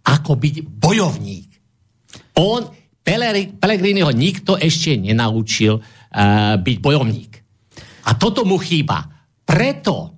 [0.04, 1.48] ako byť bojovník.
[2.36, 2.68] On,
[3.00, 7.32] Pellegrini ho nikto ešte nenaučil uh, byť bojovník.
[8.06, 9.08] A toto mu chýba.
[9.40, 10.12] Preto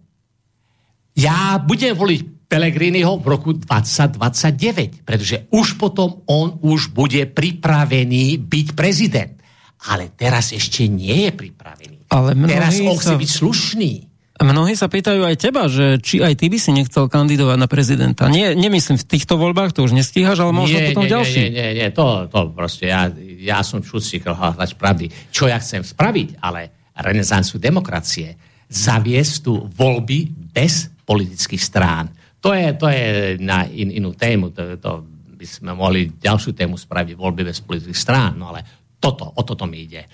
[1.15, 8.67] ja budem voliť Pelegriniho v roku 2029, pretože už potom on už bude pripravený byť
[8.73, 9.37] prezident.
[9.85, 12.09] Ale teraz ešte nie je pripravený.
[12.09, 13.21] Ale teraz on chce sa...
[13.21, 13.93] byť slušný.
[14.39, 18.31] Mnohí sa pýtajú aj teba, že či aj ty by si nechcel kandidovať na prezidenta.
[18.31, 21.39] Nie, nemyslím v týchto voľbách, to už nestíhaš, ale možno nie, potom nie, ďalší.
[21.43, 23.11] Nie, nie, nie, to, to proste, ja,
[23.43, 25.11] ja som čudcík hľadať pravdy.
[25.35, 28.39] Čo ja chcem spraviť, ale renesancu demokracie,
[28.71, 32.07] zaviesť tu voľby bez politických strán.
[32.39, 34.91] To je, to je na in, inú tému, to, to
[35.39, 38.63] by sme mohli ďalšiu tému spraviť voľby bez politických strán, no ale
[38.99, 40.07] toto, o toto mi ide.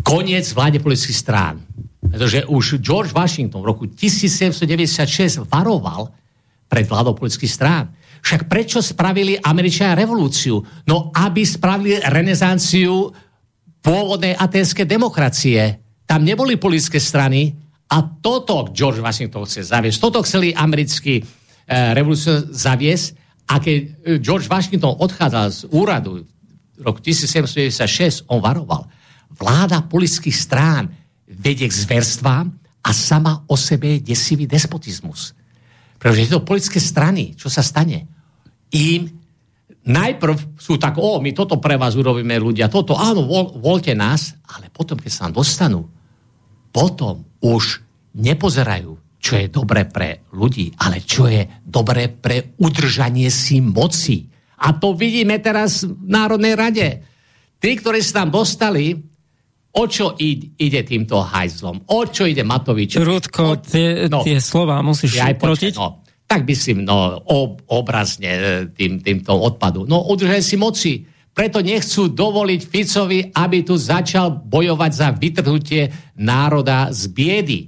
[0.00, 1.60] Koniec vláde politických strán.
[2.00, 6.08] Pretože už George Washington v roku 1796 varoval
[6.66, 7.92] pred vládou politických strán.
[8.20, 10.60] Však prečo spravili Američania revolúciu?
[10.88, 13.12] No, aby spravili renesanciu
[13.80, 15.80] pôvodnej aténskej demokracie.
[16.04, 17.52] Tam neboli politické strany,
[17.90, 19.98] a toto George Washington chce zaviesť.
[19.98, 21.24] Toto chceli americkí e,
[21.90, 23.06] revolúciu zaviesť.
[23.50, 23.86] A keď e,
[24.22, 26.22] George Washington odchádzal z úradu
[26.78, 28.86] v roku 1796, on varoval.
[29.34, 30.86] Vláda politických strán
[31.26, 32.46] vedie k zverstvám
[32.86, 35.34] a sama o sebe je desivý despotizmus.
[35.98, 38.06] Pretože tieto politické strany, čo sa stane?
[38.70, 39.10] Im
[39.82, 44.38] najprv sú tak, o, my toto pre vás urobíme ľudia, toto, áno, vol, voľte nás,
[44.46, 45.90] ale potom, keď sa nám dostanú,
[46.70, 47.84] potom už
[48.16, 54.24] nepozerajú, čo je dobre pre ľudí, ale čo je dobre pre udržanie si moci.
[54.60, 56.88] A to vidíme teraz v Národnej rade.
[57.60, 58.96] Tí, ktorí sa tam dostali,
[59.76, 61.92] o čo ide týmto hajzlom?
[61.92, 62.96] O čo ide Matovič?
[63.00, 65.76] Rudko, o, tie, no, tie slova musíš ja protiť?
[65.76, 69.82] No, tak by si no, ob, obrazne e, tým, týmto odpadu.
[69.84, 70.92] No, udržaj si moci.
[71.30, 75.88] Preto nechcú dovoliť Ficovi, aby tu začal bojovať za vytrhnutie
[76.18, 77.60] národa z biedy.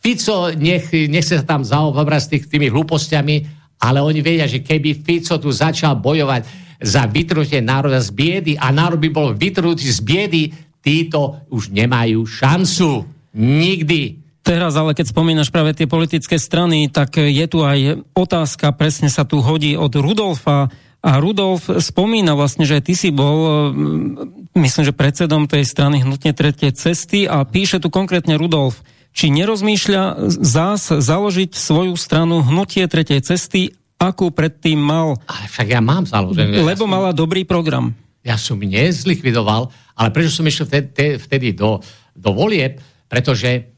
[0.00, 3.36] Fico nech, nechce sa tam zaobrať s tých, tými hlúpostiami,
[3.82, 6.46] ale oni vedia, že keby Fico tu začal bojovať
[6.80, 10.42] za vytrhnutie národa z biedy a národ by bol vytrhnutý z biedy,
[10.80, 13.04] títo už nemajú šancu.
[13.36, 14.24] Nikdy.
[14.46, 19.26] Teraz ale keď spomínaš práve tie politické strany, tak je tu aj otázka, presne sa
[19.26, 20.70] tu hodí od Rudolfa
[21.06, 26.34] a Rudolf spomína vlastne, že ty si bol, mm, myslím, že predsedom tej strany Hnutne
[26.34, 28.82] tretie cesty a píše tu konkrétne Rudolf,
[29.14, 35.16] či nerozmýšľa zás založiť svoju stranu Hnutie tretej cesty, akú predtým mal.
[35.30, 36.58] Ale však ja mám založené.
[36.58, 37.94] Lebo ja som, mala dobrý program.
[38.26, 41.78] Ja som nezlikvidoval, ale prečo som išiel vtedy, vtedy do,
[42.18, 43.75] do volieb, pretože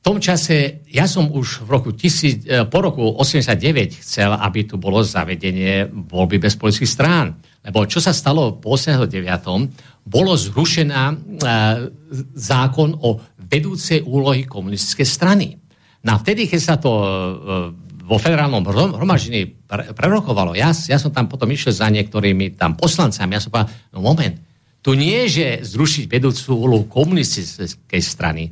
[0.00, 4.64] v tom čase, ja som už v roku tisíc, e, po roku 89 chcel, aby
[4.64, 7.36] tu bolo zavedenie voľby bez politických strán.
[7.60, 9.12] Lebo čo sa stalo po 89.
[10.08, 11.16] bolo zrušená e,
[12.32, 15.60] zákon o vedúcej úlohy komunistickej strany.
[16.00, 17.06] No a vtedy, keď sa to e,
[18.00, 23.44] vo federálnom hromaždení prerokovalo, ja, ja som tam potom išiel za niektorými tam poslancami, ja
[23.44, 24.34] som povedal, no moment,
[24.80, 28.48] tu nie je, že zrušiť vedúcu úlohu komunistickej strany,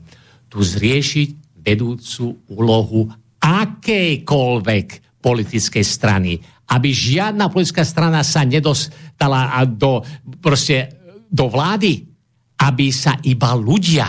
[0.49, 3.09] tu zriešiť vedúcu úlohu
[3.39, 6.41] akejkoľvek politickej strany.
[6.69, 10.05] Aby žiadna politická strana sa nedostala do,
[10.41, 10.93] proste,
[11.29, 12.05] do vlády,
[12.61, 14.09] aby sa iba ľudia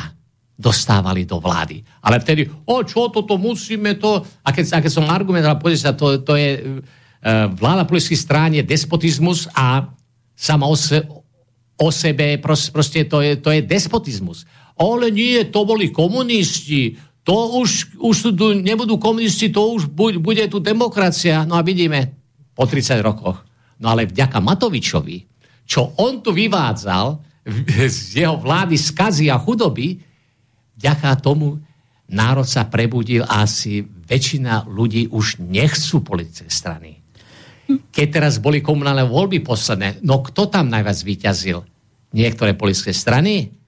[0.60, 1.80] dostávali do vlády.
[2.04, 4.20] Ale vtedy, o čo toto musíme to...
[4.44, 8.52] A keď, a keď som argumentoval, povedal sa, to, to je uh, vláda politických strán
[8.52, 9.88] je despotizmus a
[10.36, 11.00] sama o, se,
[11.80, 14.44] o sebe proste, to, je, to je despotizmus
[14.80, 16.96] ale nie, to boli komunisti,
[17.28, 19.92] to už, už tu nebudú komunisti, to už
[20.24, 21.44] bude tu demokracia.
[21.44, 22.16] No a vidíme
[22.56, 23.44] po 30 rokoch.
[23.84, 25.28] No ale vďaka Matovičovi,
[25.68, 27.20] čo on tu vyvádzal
[27.92, 30.00] z jeho vlády skazy a chudoby,
[30.80, 31.60] vďaka tomu
[32.10, 36.99] národ sa prebudil a asi väčšina ľudí už nechcú politické strany.
[37.70, 41.62] Keď teraz boli komunálne voľby posledné, no kto tam najviac vyťazil?
[42.10, 43.60] Niektoré politické strany?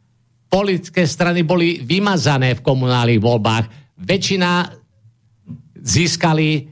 [0.51, 3.95] politické strany boli vymazané v komunálnych voľbách.
[4.03, 4.67] Väčšina
[5.79, 6.67] získali,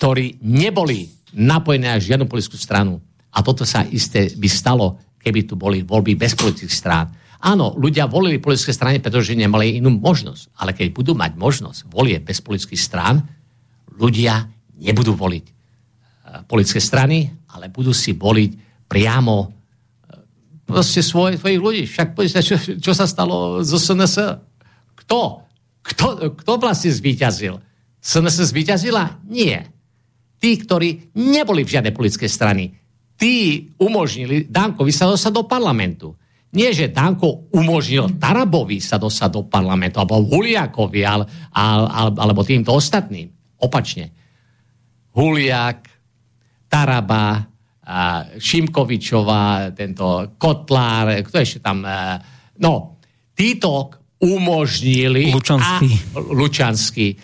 [0.00, 3.04] ktorí neboli napojené na žiadnu politickú stranu.
[3.36, 7.12] A toto sa isté by stalo, keby tu boli voľby bez politických strán.
[7.44, 10.56] Áno, ľudia volili politické strany, pretože nemali inú možnosť.
[10.56, 13.20] Ale keď budú mať možnosť volie bez politických strán,
[14.00, 14.48] ľudia
[14.80, 15.53] nebudú voliť
[16.42, 18.50] politické strany, ale budú si voliť
[18.90, 19.54] priamo
[20.66, 21.82] proste svoj, svojich ľudí.
[21.86, 24.16] Však sa, čo, čo sa stalo zo SNS?
[25.04, 25.44] Kto?
[25.84, 27.60] Kto, kto vlastne zvíťazil?
[28.00, 29.22] SNS zvíťazila?
[29.28, 29.68] Nie.
[30.40, 32.72] Tí, ktorí neboli v žiadnej politickej strany,
[33.16, 36.16] tí umožnili Dankovi sa dostať do parlamentu.
[36.54, 42.70] Nie, že Danko umožnil Tarabovi sa dostať do parlamentu, alebo Huliakovi, ale, ale, alebo týmto
[42.70, 43.26] ostatným.
[43.58, 44.14] Opačne.
[45.18, 45.93] Huliak,
[46.74, 47.54] Taraba,
[48.34, 51.86] Šimkovičová, tento Kotlár, kto ešte tam...
[51.86, 52.18] E,
[52.58, 52.98] no,
[53.30, 55.30] títo umožnili...
[55.30, 55.90] Lučanský.
[55.94, 57.14] A, Lučanský.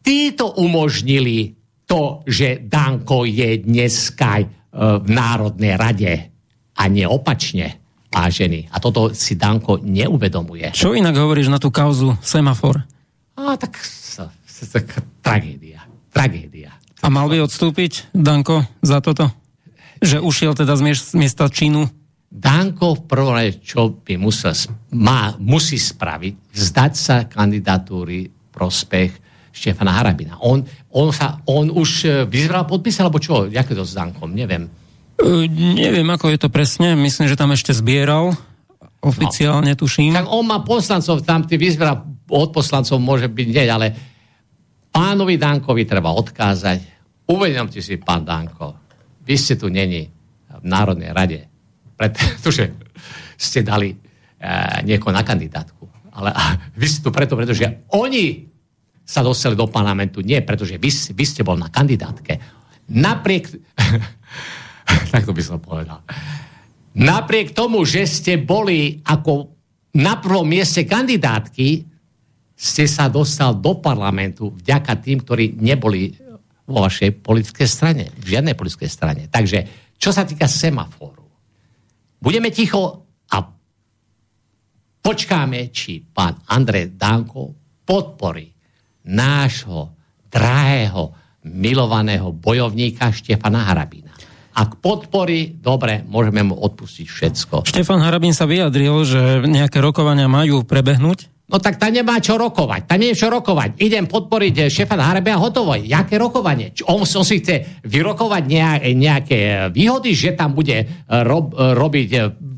[0.00, 1.52] Títo umožnili
[1.84, 4.44] to, že Danko je dneska e,
[5.02, 6.14] v Národnej rade
[6.72, 7.66] a neopačne,
[8.08, 8.72] vážený.
[8.72, 10.72] A toto si Danko neuvedomuje.
[10.72, 12.80] Čo inak hovoríš na tú kauzu semafor?
[13.34, 13.76] A tak,
[14.70, 14.86] tak
[15.20, 15.82] tragédia.
[16.14, 16.73] Tragédia.
[17.04, 19.28] A mal by odstúpiť Danko za toto?
[20.00, 21.84] Že ušiel teda z miesta činu?
[22.32, 24.56] Danko v prvom čo by musel,
[24.96, 29.20] má, musí spraviť, vzdať sa kandidatúry prospech
[29.54, 30.40] Štefana Harabina.
[30.42, 33.46] On, on, sa, on už e, vyzval podpis, alebo čo?
[33.46, 34.34] Jak to s Dankom?
[34.34, 34.66] Neviem.
[35.14, 35.46] Uh,
[35.78, 36.98] neviem, ako je to presne.
[36.98, 38.34] Myslím, že tam ešte zbieral.
[38.98, 39.78] Oficiálne no.
[39.78, 40.10] tuším.
[40.10, 43.86] Tak on má poslancov, tam ty vyzbera od poslancov môže byť nie, ale
[44.90, 46.93] pánovi Dankovi treba odkázať.
[47.24, 48.84] Uvedomte si, pán Danko,
[49.24, 50.04] vy ste tu není
[50.60, 51.40] v Národnej rade,
[51.96, 52.68] pretože
[53.40, 53.96] ste dali e,
[54.84, 55.88] niekoho na kandidátku.
[56.14, 58.54] Ale a, vy ste tu preto, pretože oni
[59.04, 60.24] sa dostali do parlamentu.
[60.24, 62.40] Nie, pretože vy, vy ste bol na kandidátke.
[62.92, 63.52] Napriek...
[65.12, 66.04] tak to by som povedal.
[66.94, 69.50] Napriek tomu, že ste boli ako
[69.98, 71.68] na prvom mieste kandidátky,
[72.54, 76.14] ste sa dostal do parlamentu vďaka tým, ktorí neboli
[76.64, 78.04] vo vašej politickej strane.
[78.16, 79.22] V žiadnej politickej strane.
[79.28, 81.24] Takže, čo sa týka semaforu,
[82.20, 83.36] budeme ticho a
[85.04, 87.52] počkáme, či pán Andrej Danko
[87.84, 88.48] podporí
[89.04, 89.92] nášho
[90.32, 91.12] drahého,
[91.44, 94.16] milovaného bojovníka Štefana Harabína.
[94.54, 97.54] Ak podporí, dobre, môžeme mu odpustiť všetko.
[97.68, 102.88] Štefan Harabín sa vyjadril, že nejaké rokovania majú prebehnúť No tak tam nemá čo rokovať.
[102.88, 103.76] Tam nie je čo rokovať.
[103.76, 105.76] Idem podporiť šefa Harebe a hotovo.
[105.76, 106.72] Jaké rokovanie?
[106.88, 108.42] On, on si chce vyrokovať
[108.96, 112.08] nejaké výhody, že tam bude rob, robiť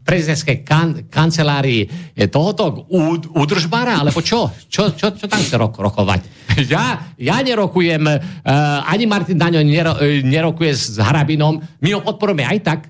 [0.07, 1.91] prezidentské kan, kancelárii
[2.31, 2.87] tohoto
[3.35, 4.55] údržbára, alebo čo?
[4.71, 6.23] Čo, čo, čo tam chce rok, rokovať?
[6.57, 8.01] Ja, ja nerokujem,
[8.89, 9.93] ani Martin Daňo nero,
[10.25, 12.81] nerokuje s Harabinom, my ho podporujeme aj tak,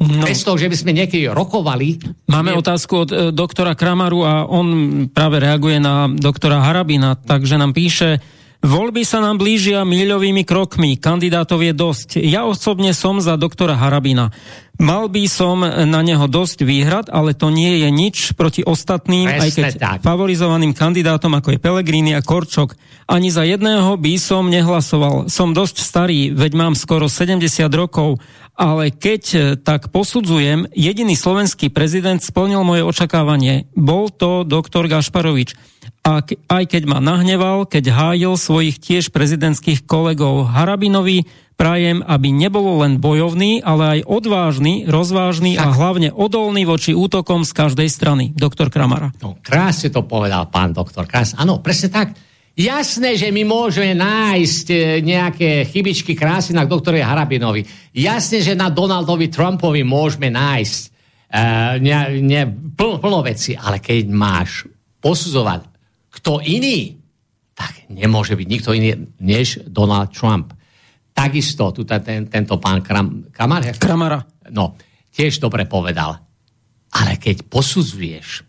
[0.00, 0.24] No.
[0.24, 2.00] Bez toho, že by sme niekedy rokovali.
[2.30, 2.60] Máme nie...
[2.62, 4.66] otázku od e, doktora Kramaru a on
[5.12, 8.22] práve reaguje na doktora Harabina, takže nám píše,
[8.60, 12.08] Voľby sa nám blížia míľovými krokmi, kandidátov je dosť.
[12.20, 14.36] Ja osobne som za doktora Harabina.
[14.80, 19.44] Mal by som na neho dosť výhrad, ale to nie je nič proti ostatným, Presne
[19.44, 19.98] aj keď tak.
[20.00, 22.72] favorizovaným kandidátom ako je Pelegrini a Korčok.
[23.04, 25.28] Ani za jedného by som nehlasoval.
[25.28, 27.44] Som dosť starý, veď mám skoro 70
[27.76, 28.24] rokov,
[28.56, 33.68] ale keď tak posudzujem, jediný slovenský prezident splnil moje očakávanie.
[33.76, 35.56] Bol to doktor Gašparovič
[36.00, 41.28] a aj keď ma nahneval, keď hájil svojich tiež prezidentských kolegov Harabinovi,
[41.60, 45.68] prajem, aby nebolo len bojovný, ale aj odvážny, rozvážny tak.
[45.68, 48.32] a hlavne odolný voči útokom z každej strany.
[48.32, 49.12] Doktor Kramara.
[49.20, 51.04] No, krásne to povedal pán doktor.
[51.04, 51.36] Krásne.
[51.36, 52.16] Áno, presne tak.
[52.56, 57.62] Jasné, že my môžeme nájsť e, nejaké chybičky krásy na doktore Harabinovi.
[57.92, 60.80] Jasné, že na Donaldovi Trumpovi môžeme nájsť
[61.30, 62.42] uh, ne, ne,
[62.74, 64.66] plno, plno veci, ale keď máš
[65.00, 65.70] posudzovať
[66.10, 67.00] kto iný,
[67.54, 70.52] tak nemôže byť nikto iný než Donald Trump.
[71.20, 74.24] Takisto, tu ten, tento pán Kram, Kramar, Kramara.
[74.56, 74.80] No,
[75.12, 76.16] tiež dobre povedal.
[76.96, 78.40] Ale keď posudzuješ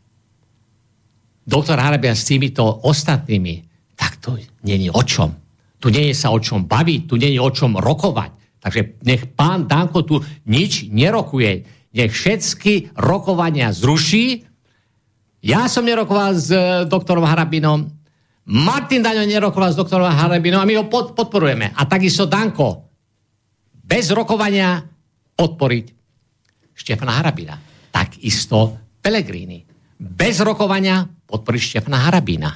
[1.43, 3.67] doktor Harabia s týmito ostatnými,
[3.99, 5.35] tak to není o čom.
[5.83, 8.63] Tu nie je sa o čom baviť, tu nie je o čom rokovať.
[8.63, 11.51] Takže nech pán Danko tu nič nerokuje.
[11.91, 14.47] Nech všetky rokovania zruší
[15.41, 17.89] ja som nerokoval s uh, doktorom Harabinom,
[18.49, 21.77] Martin Daňo nerokoval s doktorom Harabinom a my ho pod, podporujeme.
[21.77, 22.89] A takisto Danko.
[23.69, 24.81] Bez rokovania
[25.37, 25.85] podporiť
[26.73, 27.59] Štefana Harabina.
[27.93, 29.61] Takisto Pelegrini.
[30.01, 32.49] Bez rokovania podporiť Štefana Harabina.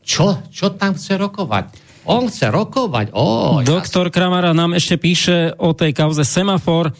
[0.00, 0.48] Čo?
[0.48, 1.64] Čo tam chce rokovať?
[2.10, 3.14] On chce rokovať.
[3.14, 4.14] Oh, Doktor ja...
[4.14, 6.90] Kramara nám ešte píše o tej kauze Semafor.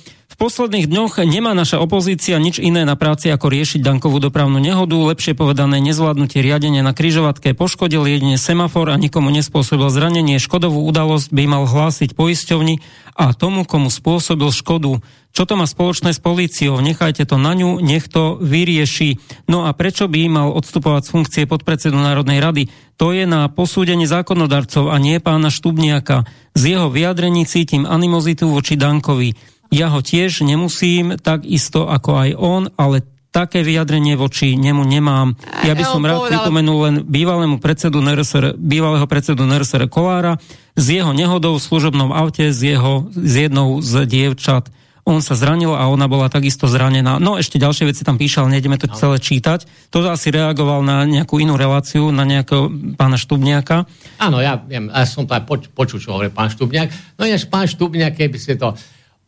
[0.43, 5.39] Posledných dňoch nemá naša opozícia nič iné na práci, ako riešiť Dankovú dopravnú nehodu, lepšie
[5.39, 10.43] povedané nezvládnutie riadenia na kryžovatke, poškodil jedine semafor a nikomu nespôsobil zranenie.
[10.43, 12.83] Škodovú udalosť by mal hlásiť poisťovni
[13.15, 14.99] a tomu, komu spôsobil škodu.
[15.31, 16.83] Čo to má spoločné s políciou?
[16.83, 19.23] Nechajte to na ňu, nech to vyrieši.
[19.47, 22.67] No a prečo by mal odstupovať z funkcie podpredsedu Národnej rady?
[22.99, 26.27] To je na posúdenie zákonodarcov a nie pána Štubniaka.
[26.59, 29.52] Z jeho vyjadrení cítim animozitu voči Dankovi.
[29.73, 33.01] Ja ho tiež nemusím, tak isto ako aj on, ale
[33.33, 35.33] také vyjadrenie voči nemu nemám.
[35.65, 40.37] Ja by som rád pripomenul len bývalému predsedu NRSR, bývalého predsedu NRSR Kolára
[40.77, 44.69] s jeho nehodou v služobnom aute s, jeho, s jednou z dievčat.
[45.03, 47.19] On sa zranil a ona bola takisto zranená.
[47.19, 49.67] No ešte ďalšie veci tam píšal, nejdeme to celé čítať.
[49.91, 53.83] To asi reagoval na nejakú inú reláciu, na nejakého pána Štubniaka.
[54.23, 55.43] Áno, ja viem, ja som to aj
[55.75, 57.19] počul, čo hovorí pán Štubniak.
[57.19, 58.79] No ináč pán Štubniak, keby ste to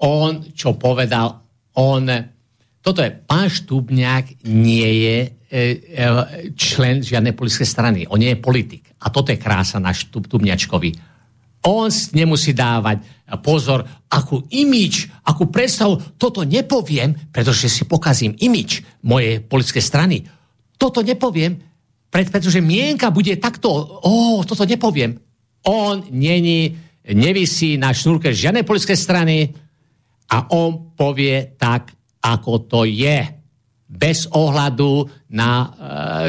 [0.04, 1.40] on, čo povedal,
[1.80, 2.04] on,
[2.84, 5.62] toto je, pán Štúbňák nie je e, e,
[6.52, 7.98] člen žiadnej politickej strany.
[8.12, 8.92] On nie je politik.
[9.00, 11.16] A toto je krása na Štúbňačkovi.
[11.64, 13.00] On nemusí dávať
[13.40, 20.16] pozor, akú imič, akú predstavu, toto nepoviem, pretože si pokazím imič mojej politickej strany.
[20.76, 21.56] Toto nepoviem,
[22.12, 23.72] pretože mienka bude takto,
[24.04, 25.16] oh, toto nepoviem.
[25.64, 26.76] On není,
[27.08, 29.63] nevisí na šnúrke žiadnej politickej strany,
[30.30, 31.92] a on povie tak,
[32.24, 33.20] ako to je.
[33.84, 35.06] Bez ohľadu
[35.36, 35.66] na e,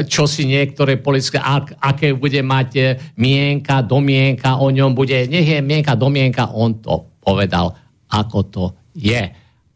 [0.06, 2.82] čo si niektoré politické, ak, aké bude mať e,
[3.18, 7.74] mienka, domienka o ňom bude, nech je mienka, domienka, on to povedal,
[8.12, 9.18] ako to je.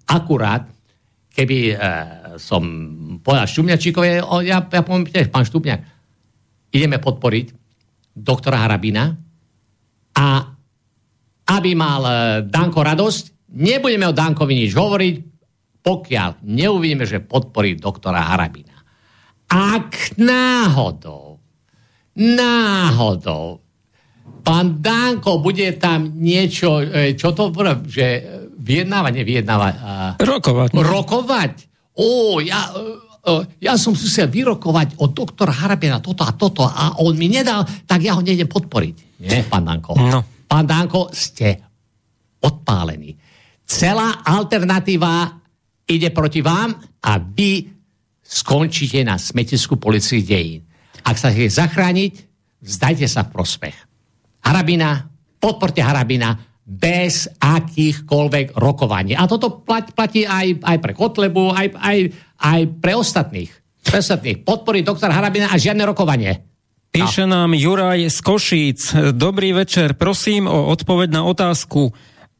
[0.06, 0.68] Akurát,
[1.32, 1.74] keby e,
[2.36, 2.62] som
[3.24, 4.06] povedal Štupňačíkovi,
[4.46, 5.80] ja, ja poviem tiež, pán Štupňak,
[6.70, 7.46] ideme podporiť
[8.14, 9.10] doktora Harabina
[10.14, 10.26] a
[11.50, 12.02] aby mal
[12.46, 15.14] Danko radosť, Nebudeme o Dankovi nič hovoriť,
[15.82, 18.78] pokiaľ neuvidíme, že podporí doktora Harabina.
[19.50, 21.42] Ak náhodou,
[22.14, 23.58] náhodou,
[24.46, 27.50] pán Danko bude tam niečo, e, čo to
[27.90, 28.06] že
[28.54, 29.68] vyjednáva, nevyjednáva.
[30.22, 30.70] Rokovať.
[30.76, 31.52] Rokovať.
[31.98, 32.80] Ó, ja, e,
[33.26, 37.26] e, ja som si chcel vyrokovať od doktora Harabina toto a toto a on mi
[37.26, 39.26] nedal, tak ja ho nejdem podporiť.
[39.26, 39.98] Nie, pán Danko.
[39.98, 40.46] No.
[40.46, 41.58] Pán Danko, ste
[42.40, 43.19] odpálení
[43.70, 45.38] celá alternatíva
[45.86, 46.74] ide proti vám
[47.06, 47.70] a vy
[48.18, 50.62] skončíte na smetisku policii dejín.
[51.06, 52.12] Ak sa chce zachrániť,
[52.62, 53.76] vzdajte sa v prospech.
[54.42, 55.06] Harabina,
[55.38, 56.34] podporte Harabina
[56.66, 59.18] bez akýchkoľvek rokovaní.
[59.18, 61.98] A toto platí, platí aj, aj pre Kotlebu, aj, aj,
[62.38, 63.50] aj pre ostatných.
[63.82, 64.46] Pre ostatných.
[64.46, 66.46] Podporí doktor Harabina a žiadne rokovanie.
[66.90, 67.42] Píše no.
[67.42, 68.80] nám Juraj z Košíc.
[69.14, 71.90] Dobrý večer, prosím o odpoveď na otázku.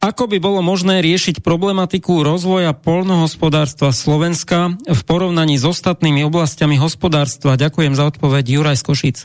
[0.01, 7.53] Ako by bolo možné riešiť problematiku rozvoja polnohospodárstva Slovenska v porovnaní s ostatnými oblastiami hospodárstva?
[7.53, 9.17] Ďakujem za odpoveď Juraj z Košic.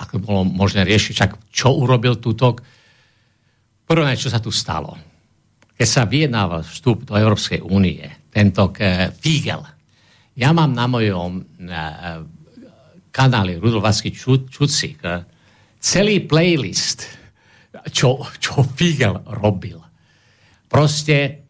[0.00, 2.56] Ako bolo možné riešiť, čak čo urobil túto?
[3.84, 4.96] Porovnanie, čo sa tu stalo.
[5.76, 8.00] Keď sa vyjednával vstup do Európskej únie,
[8.32, 8.72] tento
[9.20, 9.68] Fígel,
[10.32, 11.44] ja mám na mojom
[13.12, 15.04] kanáli Rudolvácky Čucik
[15.76, 17.04] celý playlist,
[17.92, 19.76] čo, čo Fígel robil
[20.76, 21.48] Proste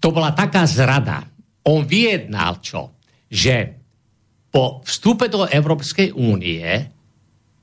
[0.00, 1.28] to bola taká zrada.
[1.68, 2.96] On vyjednal čo?
[3.28, 3.56] Že
[4.48, 6.64] po vstupe do Európskej únie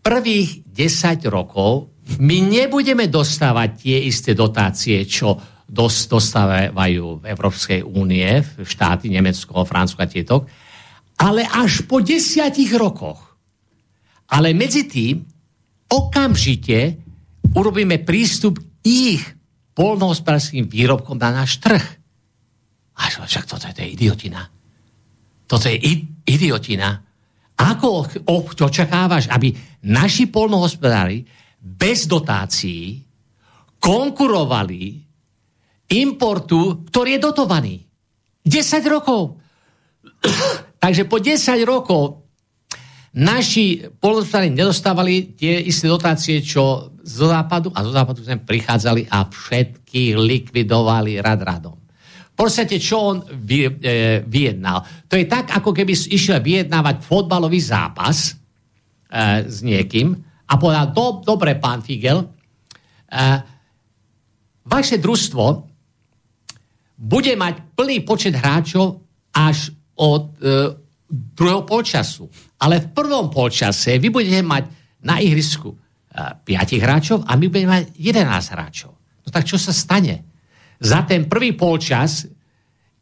[0.06, 5.34] prvých 10 rokov my nebudeme dostávať tie isté dotácie, čo
[5.66, 8.30] dostávajú v Európskej únie,
[8.62, 10.36] štáty Nemecko, Francúzsko a tieto,
[11.26, 13.34] ale až po desiatich rokoch.
[14.30, 15.26] Ale medzi tým
[15.90, 17.02] okamžite
[17.58, 19.39] urobíme prístup ich
[19.80, 21.80] polnohospodárským výrobkom na náš trh.
[23.00, 24.44] A však toto je, to je idiotina.
[25.48, 25.80] Toto je
[26.28, 27.00] idiotina.
[27.56, 28.04] Ako
[28.60, 29.56] očakávaš, aby
[29.88, 31.24] naši polnohospodári
[31.64, 33.00] bez dotácií
[33.80, 35.00] konkurovali
[35.96, 37.76] importu, ktorý je dotovaný.
[38.44, 39.40] 10 rokov.
[40.84, 42.28] Takže po 10 rokov
[43.16, 49.26] naši polnohospodári nedostávali tie isté dotácie, čo zo západu a zo západu sme prichádzali a
[49.26, 51.78] všetky likvidovali rad radom.
[52.38, 52.47] V
[52.80, 55.10] čo on vy, e, vyjednal?
[55.12, 58.34] To je tak, ako keby išiel vyjednávať fotbalový zápas e,
[59.43, 60.16] s niekým
[60.47, 62.28] a povedal, do, dobre, pán Figel, e,
[64.64, 65.45] vaše družstvo
[66.95, 69.03] bude mať plný počet hráčov
[69.36, 70.80] až od e,
[71.12, 72.30] druhého polčasu
[72.60, 74.64] ale v prvom polčase vy budete mať
[75.07, 75.79] na ihrisku
[76.14, 78.91] 5 eh, hráčov a my budeme mať 11 hráčov.
[78.97, 80.26] No tak čo sa stane?
[80.80, 82.26] Za ten prvý polčas,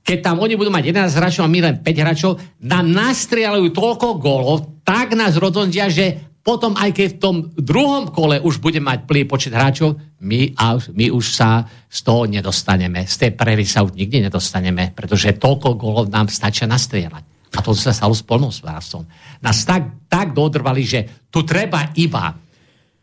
[0.03, 2.31] keď tam oni budú mať 11 hráčov a my len 5 hráčov,
[2.67, 8.39] nám nastrieľajú toľko gólov, tak nás rozhodia, že potom aj keď v tom druhom kole
[8.39, 10.55] už bude mať plný počet hráčov, my,
[10.95, 13.03] my už sa z toho nedostaneme.
[13.03, 17.51] Z tej prehry sa už nikdy nedostaneme, pretože toľko gólov nám stačia nastrieľať.
[17.51, 19.03] A to sa stalo s polnohospodárstvom.
[19.43, 22.46] Nás tak, tak dodrvali, že tu treba iba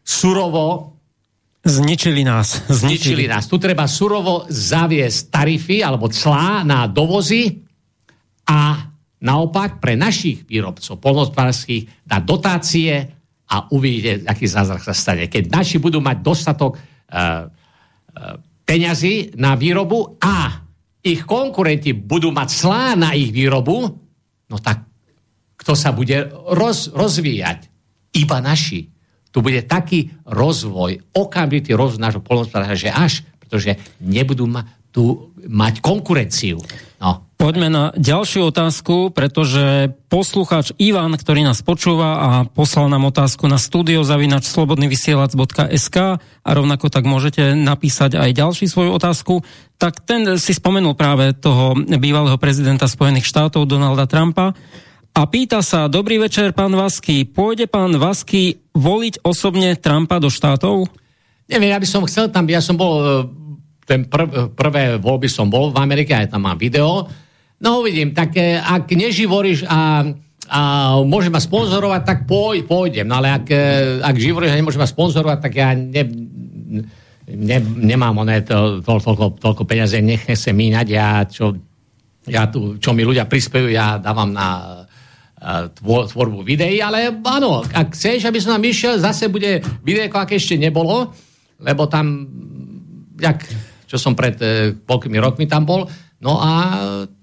[0.05, 0.95] surovo
[1.65, 2.61] Zničili nás.
[2.69, 2.77] Zničili.
[2.77, 3.49] zničili nás.
[3.49, 7.65] Tu treba surovo zaviesť tarify alebo clá na dovozy
[8.45, 8.85] a
[9.25, 12.93] naopak pre našich výrobcov polnohospodárských dať dotácie
[13.49, 15.33] a uvidíte, aký zázrak sa stane.
[15.33, 16.81] Keď naši budú mať dostatok uh,
[17.17, 18.37] uh,
[18.69, 20.65] peňazí na výrobu a
[21.01, 23.89] ich konkurenti budú mať slá na ich výrobu,
[24.53, 24.85] no tak
[25.57, 27.73] kto sa bude roz, rozvíjať?
[28.21, 28.94] Iba naši.
[29.35, 34.63] Tu bude taký rozvoj, okamžitý rozvoj nášho polnospodára, že až, pretože nebudú ma
[34.95, 36.63] tu mať konkurenciu.
[37.03, 37.27] No.
[37.35, 43.59] Poďme na ďalšiu otázku, pretože poslucháč Ivan, ktorý nás počúva a poslal nám otázku na
[43.59, 49.43] studiozavinač.slobodnyvysielac.sk a rovnako tak môžete napísať aj ďalší svoju otázku,
[49.77, 54.55] tak ten si spomenul práve toho bývalého prezidenta Spojených štátov Donalda Trumpa
[55.15, 60.91] a pýta sa, dobrý večer, pán Vasky, pôjde pán Vasky voliť osobne Trumpa do štátov?
[61.47, 63.09] Neviem, ja by som chcel tam, ja som bol, e,
[63.87, 67.07] ten prv, prvé voľby som bol v Amerike, aj tam mám video,
[67.65, 70.05] No uvidím, tak e, ak neživoríš a,
[70.53, 70.61] a
[71.01, 73.09] môže ma sponzorovať, tak poj, pôjdem.
[73.09, 73.65] No ale ak, e,
[74.05, 76.03] ak živoríš a nemôže ma sponzorovať, tak ja ne,
[77.25, 80.87] ne, nemám oné to, to, toľko, toľko peniaze, nech nechcem míňať.
[80.93, 81.57] Ja, čo,
[82.29, 84.84] ja tu, čo mi ľudia prispejú, ja dávam na e,
[85.77, 90.57] tvorbu videí, ale áno, ak chceš, aby som tam išiel, zase bude videjko, aké ešte
[90.57, 91.13] nebolo,
[91.61, 92.25] lebo tam,
[93.21, 93.45] jak,
[93.85, 95.85] čo som pred e, polkými rokmi tam bol,
[96.25, 96.53] No a...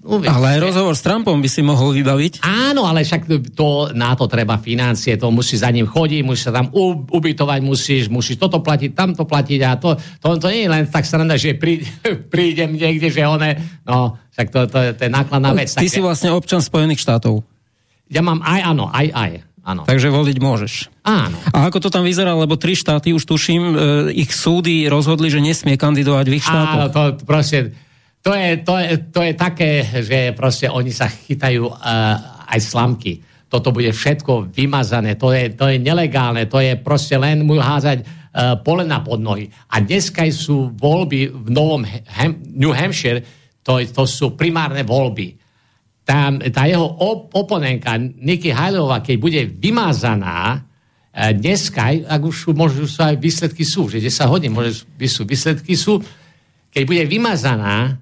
[0.06, 0.30] Uvidíte.
[0.30, 2.46] Ale aj rozhovor s Trumpom by si mohol vybaviť.
[2.46, 6.54] Áno, ale však to, na to treba financie, to musí za ním chodiť, musí sa
[6.54, 6.70] tam
[7.10, 11.06] ubytovať, musíš, musíš toto platiť, tamto platiť a to, to, to nie je len tak
[11.06, 11.82] sranda, že prí,
[12.34, 13.58] prídem niekde, že one,
[13.90, 15.74] no, však to, to, to je nákladná vec.
[15.74, 17.42] Ty si vlastne občan Spojených štátov.
[18.12, 19.32] Ja mám aj, áno, aj, aj.
[19.62, 19.86] Áno.
[19.86, 20.74] Takže voliť môžeš.
[21.06, 21.38] Áno.
[21.54, 23.76] A ako to tam vyzerá, lebo tri štáty, už tuším, e,
[24.18, 26.82] ich súdy rozhodli, že nesmie kandidovať v ich štátoch.
[26.82, 27.78] Áno, to proste,
[28.26, 31.78] to je, to, je, to je také, že proste oni sa chytajú uh,
[32.50, 33.22] aj slamky.
[33.52, 38.02] toto bude všetko vymazané, to je, to je nelegálne, to je proste len mu házať
[38.02, 39.50] uh, polena pod nohy.
[39.70, 43.22] A dneska sú voľby v Novom Ham, New Hampshire,
[43.62, 45.41] to, to sú primárne voľby.
[46.12, 52.84] Tá, tá jeho op- oponentka Nikki Haleyová, keď bude vymazaná, uh, dneska, ak už môžu
[52.84, 56.04] sa aj výsledky sú, že 10 hodín môže sú výsledky sú,
[56.68, 57.96] keď bude vymazaná,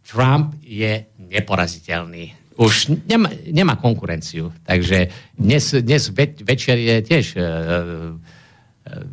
[0.00, 4.48] Trump je neporaziteľný už nemá, nemá konkurenciu.
[4.64, 7.44] Takže dnes, dnes več, večer je tiež uh,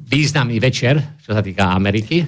[0.07, 2.23] významný večer, čo sa týka Ameriky,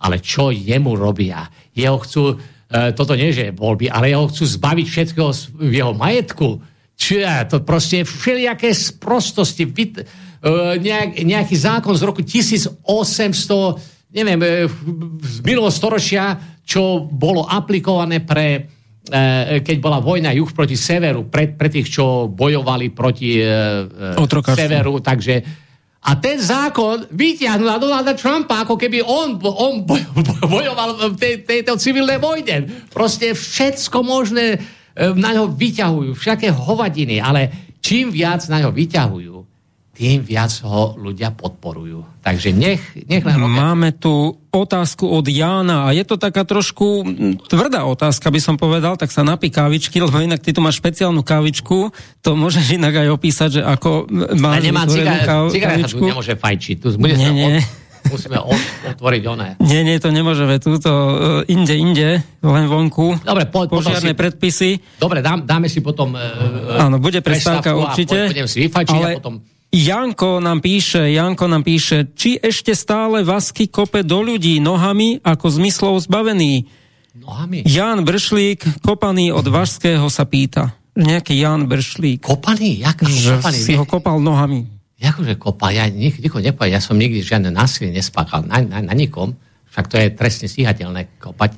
[0.00, 1.44] ale čo jemu robia?
[1.76, 6.58] Jeho chcú, toto nie že voľby, ale jeho chcú zbaviť všetkého v jeho majetku.
[6.96, 9.68] Čiže to proste všelijaké sprostosti.
[9.68, 12.82] Vy, uh, nejak, nejaký zákon z roku 1800,
[14.16, 14.40] neviem,
[15.20, 21.54] z minulého storočia, čo bolo aplikované pre E, keď bola vojna juh proti severu, pre,
[21.54, 23.38] pre tých, čo bojovali proti
[24.50, 25.65] severu, takže
[26.06, 29.82] a ten zákon vyťahnul na Donalda Trumpa, ako keby on, on
[30.54, 32.86] bojoval v tej, tejto civilnej vojne.
[32.92, 34.60] Proste všetko možné
[34.96, 39.35] na ňo vyťahujú, všaké hovadiny, ale čím viac na ňo vyťahujú,
[39.96, 42.20] tým viac ho ľudia podporujú.
[42.20, 42.84] Takže nech...
[43.08, 47.00] nech len Máme tu otázku od Jána a je to taká trošku
[47.48, 51.24] tvrdá otázka, by som povedal, tak sa napí kávičky, lebo inak ty tu máš špeciálnu
[51.24, 54.04] kávičku, to môžeš inak aj opísať, že ako
[54.36, 55.96] máš nemá ciga- kávičku.
[55.96, 57.56] tu nemôže fajčiť, tu bude nie, nie.
[57.56, 58.38] Od, musíme
[58.92, 59.48] otvoriť oné.
[59.64, 62.08] Nie, nie, to nemôžeme, túto uh, inde, inde,
[62.44, 63.18] len vonku.
[63.24, 64.70] Dobre, po, Požiarné si, predpisy.
[65.00, 68.30] Dobre, dám, dáme si potom uh, Áno, bude prestávka určite.
[68.30, 69.10] Budem si vyfajčiť ale...
[69.14, 69.34] a potom
[69.76, 75.52] Janko nám píše, Janko nám píše, či ešte stále Vasky kope do ľudí nohami ako
[75.52, 76.64] zmyslov zbavený.
[77.20, 77.60] Nohami?
[77.68, 80.72] Jan Bršlík, kopaný od Vašského, sa pýta.
[80.96, 82.24] Nejaký Jan Bršlík.
[82.24, 82.80] Kopaný?
[82.80, 83.60] Jak že kopaný?
[83.60, 84.64] si ho kopal nohami.
[84.96, 85.76] Jakože kopal?
[85.76, 86.72] Ja nik, nikoho nepovedal.
[86.72, 89.36] Ja som nikdy žiadne násilie nespáchal na, na, na nikom.
[89.76, 91.52] Však to je trestne stíhateľné kopať.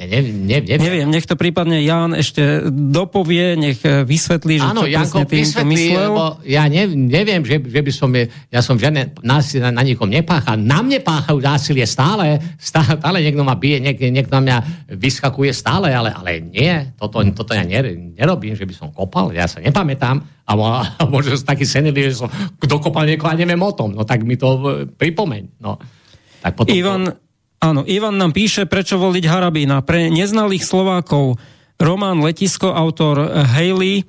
[0.00, 0.80] Ja neviem, neviem.
[0.80, 5.92] neviem, nech to prípadne Jan ešte dopovie, nech e, vysvetlí, že Áno, čo Janko vysvetlí,
[5.92, 6.08] myslel.
[6.08, 8.08] lebo ja ne, neviem, že, že by som,
[8.48, 10.56] ja som žiadne násilie na, na nikom nepáchal.
[10.56, 14.56] Na mne páchajú násilie stále, stále, stále niekto ma bije, niek, niekto na mňa
[14.96, 19.60] vyskakuje stále, ale, ale nie, toto, toto ja nerobím, že by som kopal, ja sa
[19.60, 20.52] nepamätám a,
[20.96, 24.08] a možno som taký senilý, že som, kto kopal niekoho a neviem o tom, no
[24.08, 25.60] tak mi to e, pripomeň.
[25.60, 25.76] No.
[26.40, 27.29] Tak potom, Ivan, to...
[27.60, 29.84] Áno, Ivan nám píše, prečo voliť Harabína.
[29.84, 31.36] Pre neznalých Slovákov
[31.76, 34.08] Román Letisko, autor Haley,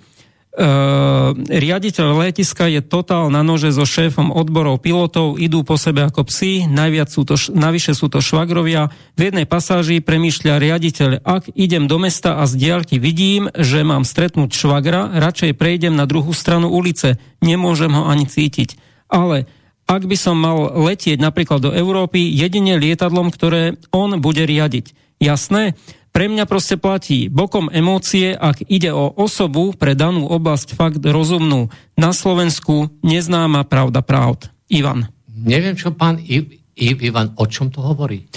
[0.51, 6.27] Uh, riaditeľ letiska je totál na nože so šéfom odborov pilotov, idú po sebe ako
[6.27, 8.91] psi, najviac sú to, navyše sú to švagrovia.
[9.15, 14.03] V jednej pasáži premýšľa riaditeľ, ak idem do mesta a z diaľky vidím, že mám
[14.03, 18.75] stretnúť švagra, radšej prejdem na druhú stranu ulice, nemôžem ho ani cítiť.
[19.07, 19.47] Ale
[19.91, 24.95] ak by som mal letieť napríklad do Európy jedine lietadlom, ktoré on bude riadiť.
[25.19, 25.75] Jasné?
[26.11, 31.71] Pre mňa proste platí bokom emócie, ak ide o osobu pre danú oblasť fakt rozumnú.
[31.95, 34.51] Na Slovensku neznáma pravda pravd.
[34.71, 35.11] Ivan.
[35.27, 38.27] Neviem, čo pán I- I- Ivan, o čom to hovorí?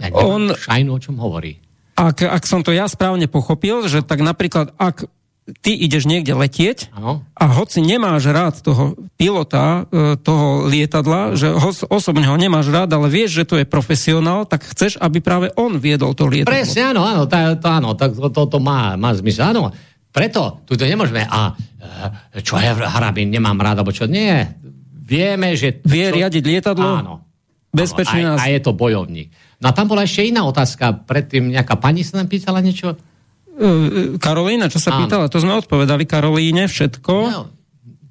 [0.00, 1.60] Ja on, šajnu, o čom hovorí.
[1.96, 5.08] Ak, ak som to ja správne pochopil, že tak napríklad, ak
[5.42, 7.26] ty ideš niekde letieť ano.
[7.34, 12.94] a hoci nemáš rád toho pilota, e, toho lietadla, že ho, osobne ho nemáš rád,
[12.94, 16.54] ale vieš, že to je profesionál, tak chceš, aby práve on viedol to lietadlo.
[16.54, 19.74] Presne, áno, áno, tá, to, áno, to, to, to má, má zmysel, áno.
[20.12, 24.46] Preto tu nemôžeme, a e, čo je harabín, nemám rád, alebo čo, nie.
[25.02, 25.82] Vieme, že...
[25.82, 26.86] Vie čo, riadiť lietadlo?
[27.02, 27.14] Áno.
[27.74, 29.34] Bezpečný áno, a, a je to bojovník.
[29.58, 32.94] No a tam bola ešte iná otázka, predtým nejaká pani sa nám pýtala niečo,
[34.18, 35.06] Karolína, čo sa Áno.
[35.06, 35.30] pýtala?
[35.30, 37.14] To sme odpovedali Karolíne, všetko.
[37.30, 37.46] No,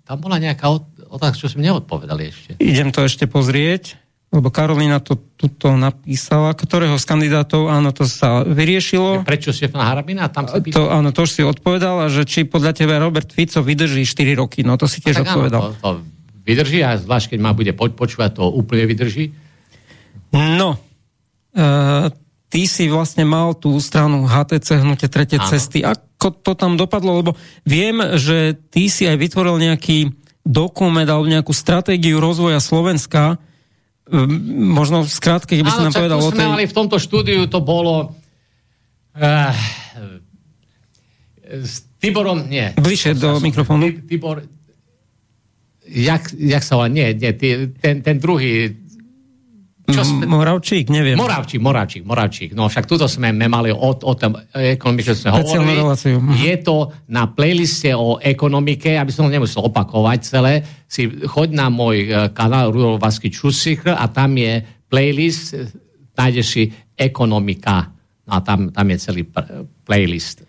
[0.08, 0.72] tam bola nejaká
[1.12, 2.49] otázka, čo sme neodpovedali ešte.
[2.64, 3.99] Idem to ešte pozrieť,
[4.32, 6.56] lebo Karolína to tuto napísala.
[6.56, 9.28] Ktorého z kandidátov, áno, to sa vyriešilo.
[9.28, 10.32] Prečo Štefana Harabina?
[10.32, 10.76] Tam sa pýtala.
[10.80, 14.64] to, áno, to už si odpovedala, že či podľa teba Robert Fico vydrží 4 roky.
[14.64, 15.60] No to si tiež tak odpovedal.
[15.60, 15.89] Áno, to, to
[16.47, 19.36] vydrží a zvlášť, keď ma bude počúvať, to úplne vydrží.
[20.32, 20.80] No,
[21.56, 22.08] uh,
[22.52, 25.47] ty si vlastne mal tú stranu HTC hnutie tretie Áno.
[25.47, 25.88] cesty.
[25.88, 27.24] Ako to tam dopadlo?
[27.24, 27.32] Lebo
[27.64, 30.12] viem, že ty si aj vytvoril nejaký
[30.43, 33.39] dokument alebo nejakú stratégiu rozvoja Slovenska.
[34.52, 36.43] Možno v skratke, keby Áno, si nám povedal o tej...
[36.52, 38.12] mali v tomto štúdiu, to bolo
[39.16, 39.56] uh,
[41.47, 42.74] s Tiborom, nie.
[42.76, 44.04] Bližšie do mikrofónu.
[44.10, 44.41] Tibor,
[45.86, 47.32] jak, jak sa volá, nie, nie,
[47.78, 48.80] ten, ten druhý
[49.91, 50.23] Čo sme...
[50.25, 51.19] Moravčík, neviem.
[51.19, 52.49] Moravčík, Moravčík, Moravčík.
[52.55, 55.77] No však tuto sme mali o, o tom ekonomike, sme hovorili.
[55.77, 56.17] Reláciu.
[56.17, 56.33] Mhm.
[56.39, 56.75] Je to
[57.11, 60.53] na playliste o ekonomike, aby som nemusel opakovať celé.
[60.87, 64.59] Si choď na môj e, kanál Rudolf Vasky Čusik a tam je
[64.91, 65.67] playlist, e,
[66.15, 66.63] nájdeš si
[66.95, 67.91] ekonomika.
[68.27, 69.23] No a tam, tam je celý
[69.83, 70.47] playlist.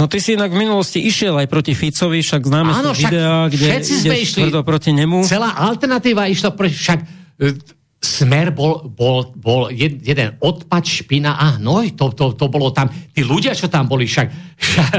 [0.00, 3.52] No ty si inak v minulosti išiel aj proti Ficovi, však známe Áno, však videá,
[3.52, 5.28] kde sme išli, proti nemu.
[5.28, 6.98] Celá alternatíva išla proti, však
[7.36, 7.52] e,
[8.00, 11.92] Smer bol, bol, bol jed, jeden odpad, špina a hnoj.
[12.00, 14.92] To, to, to bolo tam, tí ľudia, čo tam boli, však, však,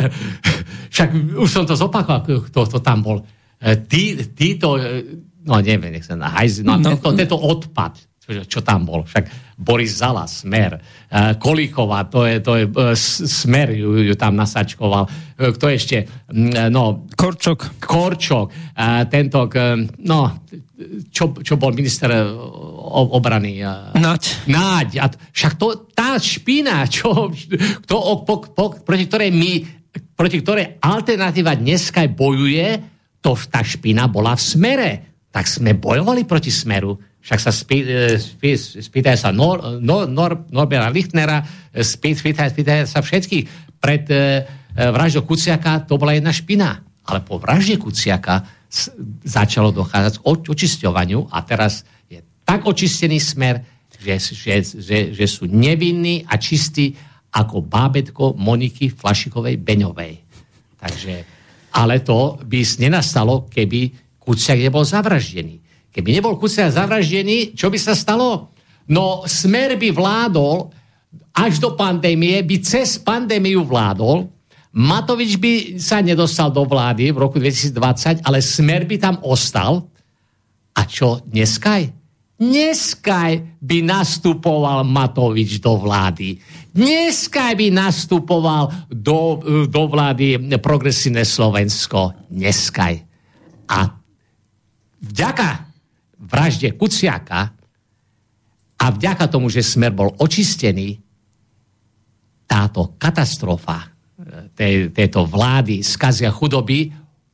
[0.94, 3.26] však už som to zopakoval, kto to tam bol.
[3.58, 7.98] E, tí, títo, e, no neviem, nech sa nahajzi, no, no, tento, tento odpad,
[8.46, 9.02] čo tam bol.
[9.10, 14.34] Však Boris Zala, Smer, uh, Kolíková, to je, to je uh, Smer, ju, ju tam
[14.34, 15.06] nasačkoval.
[15.06, 16.10] Uh, kto ešte?
[16.34, 17.78] Uh, no, Korčok.
[17.78, 18.74] Korčok.
[19.14, 19.46] Tento,
[20.02, 20.20] no,
[21.14, 22.10] čo, čo bol minister
[23.14, 23.62] obrany.
[23.94, 24.50] Naď.
[24.50, 24.90] Naď.
[24.98, 27.30] A však to, tá špina, čo,
[27.86, 27.96] to,
[28.26, 29.52] po, po, proti ktorej my,
[30.18, 32.82] proti ktorej alternatíva dneska bojuje,
[33.22, 34.90] to tá špina bola v smere.
[35.30, 40.50] Tak sme bojovali proti smeru však sa spý, e, spý, spýtajú sa Nor, Nor, Nor,
[40.50, 43.78] Norbera Lichtnera, e, spý, spýtajú, spýtajú sa všetkých.
[43.78, 44.22] Pred e, e,
[44.90, 46.82] vraždou Kuciaka to bola jedna špina.
[47.06, 48.90] Ale po vražde Kuciaka s,
[49.22, 53.62] začalo dochádzať k očisťovaniu a teraz je tak očistený smer,
[54.02, 56.98] že, že, že, že sú nevinní a čistí
[57.32, 60.14] ako bábetko Moniky Flašikovej Beňovej.
[60.82, 61.16] Takže,
[61.78, 65.61] ale to by nenastalo, keby Kuciak nebol zavraždený.
[65.92, 68.56] Keby nebol Kuciak zavraždený, čo by sa stalo?
[68.88, 70.72] No smer by vládol
[71.36, 74.28] až do pandémie, by cez pandémiu vládol,
[74.72, 79.84] Matovič by sa nedostal do vlády v roku 2020, ale smer by tam ostal.
[80.72, 81.92] A čo dneskaj?
[82.40, 86.40] Dneskaj by nastupoval Matovič do vlády.
[86.72, 92.16] Dneskaj by nastupoval do, do vlády progresívne Slovensko.
[92.32, 92.96] Dneskaj.
[93.68, 93.92] A
[95.04, 95.71] vďaka
[96.32, 97.52] vražde Kuciaka
[98.82, 100.98] a vďaka tomu, že smer bol očistený,
[102.48, 103.88] táto katastrofa e,
[104.52, 106.92] tej, tejto vlády skazia chudoby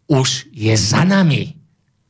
[0.09, 1.53] už je za nami.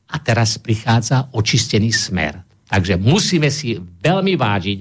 [0.08, 2.40] A teraz prichádza očistený smer.
[2.68, 4.80] Takže musíme si veľmi vážiť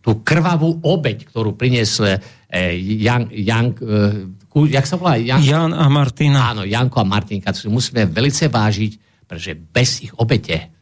[0.00, 5.20] tú krvavú obeď, ktorú priniesol eh, Jan, Jan, eh, jak sa volá?
[5.20, 6.50] Jan, Jan a Martina.
[6.56, 8.92] Áno, Janko a Martinka, si musíme velice vážiť,
[9.28, 10.79] pretože bez ich obete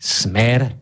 [0.00, 0.72] smer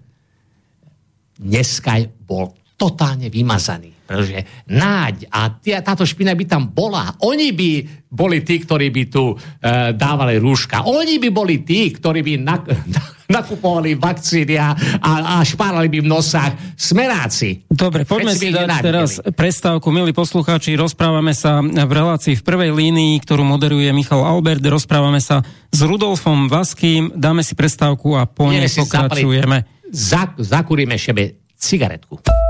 [1.35, 3.98] dneska bol totálne vymazaný.
[4.09, 7.13] Pretože náď a tia, táto špina by tam bola.
[7.29, 7.71] Oni by
[8.09, 10.89] boli tí, ktorí by tu e, dávali rúška.
[10.89, 12.65] Oni by boli tí, ktorí by nak,
[13.37, 17.69] nakupovali vakcíny a, a, a špárali by v nosách smeráci.
[17.69, 19.93] Dobre, poďme si dať teraz prestávku.
[19.93, 24.65] Milí poslucháči, rozprávame sa v relácii v prvej línii, ktorú moderuje Michal Albert.
[24.65, 27.13] Rozprávame sa s Rudolfom Vaským.
[27.13, 29.69] Dáme si prestávku a po nej pokračujeme.
[29.93, 32.48] Zapaliť, zakúrime šebe cigaretku.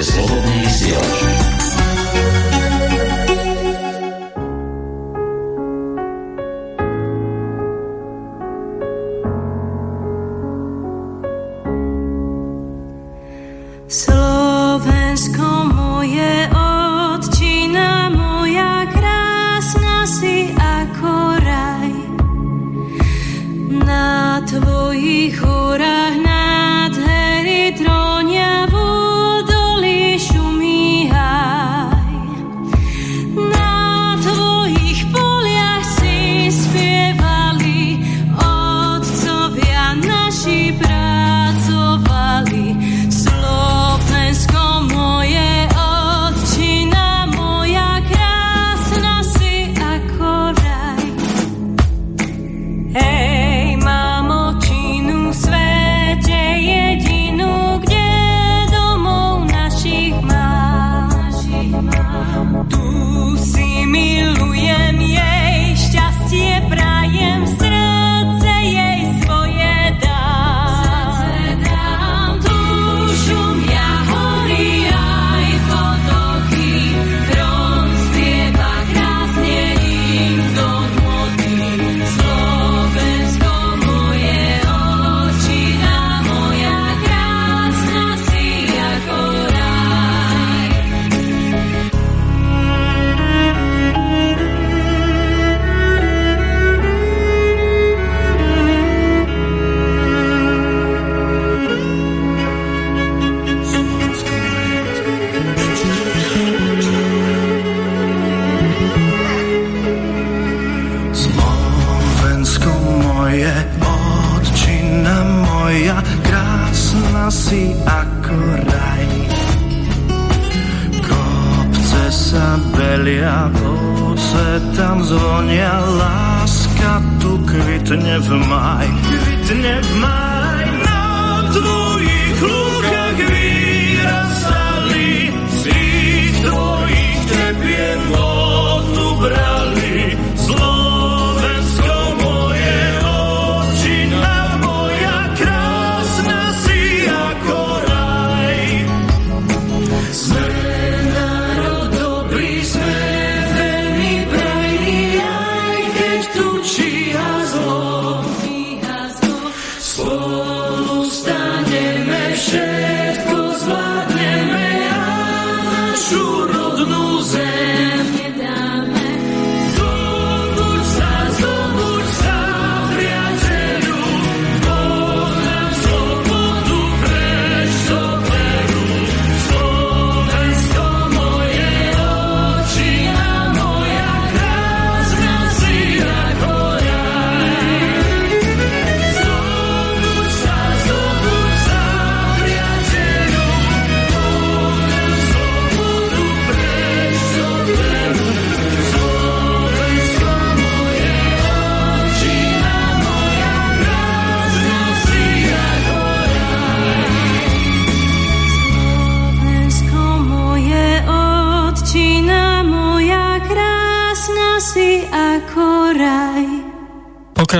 [0.00, 0.49] Počúvate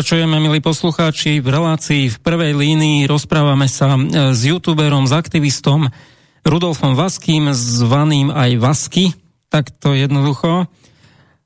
[0.00, 5.92] Pokračujeme, milí poslucháči, v relácii v prvej línii rozprávame sa e, s youtuberom, s aktivistom
[6.40, 9.12] Rudolfom Vaským, zvaným aj Vasky,
[9.52, 10.72] tak to jednoducho,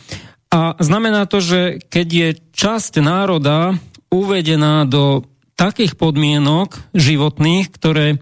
[0.53, 3.77] A znamená to, že keď je časť národa
[4.13, 5.25] uvedená do
[5.57, 8.21] takých podmienok životných, ktoré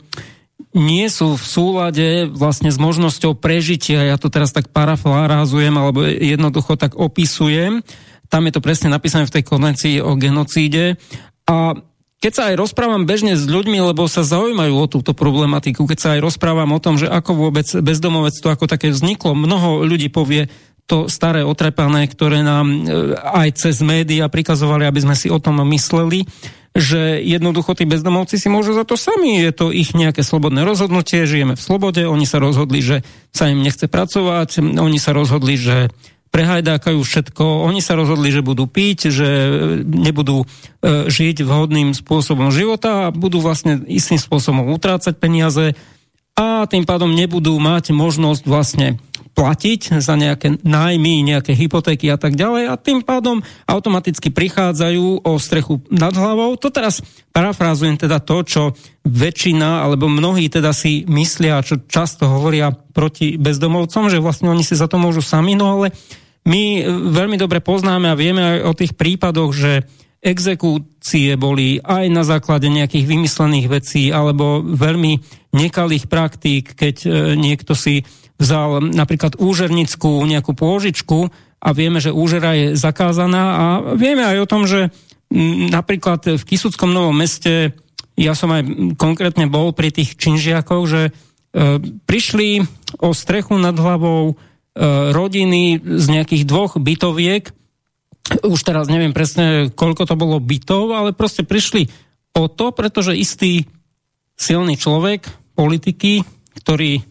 [0.72, 6.80] nie sú v súlade vlastne s možnosťou prežitia, ja to teraz tak paraflárázujem alebo jednoducho
[6.80, 7.84] tak opisujem,
[8.32, 10.96] tam je to presne napísané v tej konvencii o genocíde.
[11.52, 11.76] A
[12.22, 16.10] keď sa aj rozprávam bežne s ľuďmi, lebo sa zaujímajú o túto problematiku, keď sa
[16.14, 20.46] aj rozprávam o tom, že ako vôbec bezdomovectvo ako také vzniklo, mnoho ľudí povie
[20.86, 22.78] to staré otrepané, ktoré nám e,
[23.18, 26.30] aj cez médiá prikazovali, aby sme si o tom mysleli,
[26.72, 31.28] že jednoducho tí bezdomovci si môžu za to sami, je to ich nejaké slobodné rozhodnutie,
[31.28, 33.04] žijeme v slobode, oni sa rozhodli, že
[33.36, 35.92] sa im nechce pracovať, oni sa rozhodli, že
[36.32, 37.68] prehajdákajú všetko.
[37.68, 39.30] Oni sa rozhodli, že budú piť, že
[39.84, 40.46] nebudú e,
[41.12, 45.76] žiť vhodným spôsobom života a budú vlastne istým spôsobom utrácať peniaze
[46.40, 48.88] a tým pádom nebudú mať možnosť vlastne
[49.32, 55.32] platiť za nejaké nájmy, nejaké hypotéky a tak ďalej a tým pádom automaticky prichádzajú o
[55.40, 56.60] strechu nad hlavou.
[56.60, 57.00] To teraz
[57.32, 58.64] parafrázujem teda to, čo
[59.08, 64.76] väčšina alebo mnohí teda si myslia, čo často hovoria proti bezdomovcom, že vlastne oni si
[64.76, 65.96] za to môžu sami, no ale
[66.44, 69.86] my veľmi dobre poznáme a vieme aj o tých prípadoch, že
[70.22, 75.18] exekúcie boli aj na základe nejakých vymyslených vecí alebo veľmi
[75.58, 78.06] nekalých praktík, keď e, niekto si
[78.42, 81.30] vzal napríklad úžernickú nejakú pôžičku
[81.62, 84.90] a vieme, že úžera je zakázaná a vieme aj o tom, že
[85.70, 87.78] napríklad v Kisuckom Novom meste
[88.20, 91.12] ja som aj konkrétne bol pri tých činžiakoch, že e,
[92.06, 92.62] prišli
[93.00, 94.36] o strechu nad hlavou e,
[95.16, 97.50] rodiny z nejakých dvoch bytoviek.
[98.46, 101.88] Už teraz neviem presne, koľko to bolo bytov, ale proste prišli
[102.36, 103.66] o to, pretože istý
[104.36, 105.26] silný človek,
[105.56, 106.22] politiky,
[106.62, 107.02] ktorý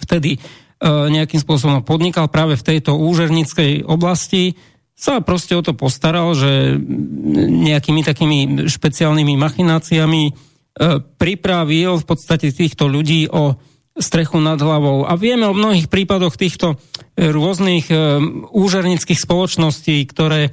[0.00, 0.40] vtedy
[0.80, 4.56] nejakým spôsobom podnikal práve v tejto úžernickej oblasti,
[5.00, 6.76] sa proste o to postaral, že
[7.64, 10.32] nejakými takými špeciálnymi machináciami e,
[11.16, 13.56] pripravil v podstate týchto ľudí o
[13.96, 15.08] strechu nad hlavou.
[15.08, 16.76] A vieme o mnohých prípadoch týchto
[17.16, 17.96] e, rôznych e,
[18.52, 20.50] úžernických spoločností, ktoré e,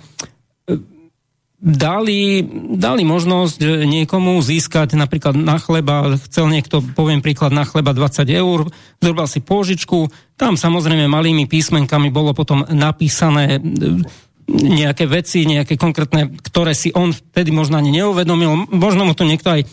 [1.57, 2.45] dali,
[2.77, 8.69] dali možnosť niekomu získať napríklad na chleba, chcel niekto, poviem príklad, na chleba 20 eur,
[9.01, 13.57] zobral si pôžičku, tam samozrejme malými písmenkami bolo potom napísané
[14.47, 19.59] nejaké veci, nejaké konkrétne, ktoré si on vtedy možno ani neuvedomil, možno mu to niekto
[19.59, 19.67] aj e,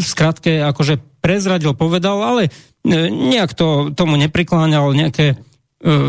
[0.00, 2.48] skratke akože prezradil, povedal, ale
[2.86, 5.34] nejak to tomu neprikláňal nejaké,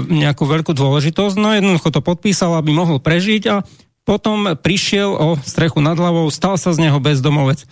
[0.08, 3.56] nejakú veľkú dôležitosť, no jednoducho to podpísal, aby mohol prežiť a
[4.08, 7.68] potom prišiel o strechu nad hlavou, stal sa z neho bezdomovec.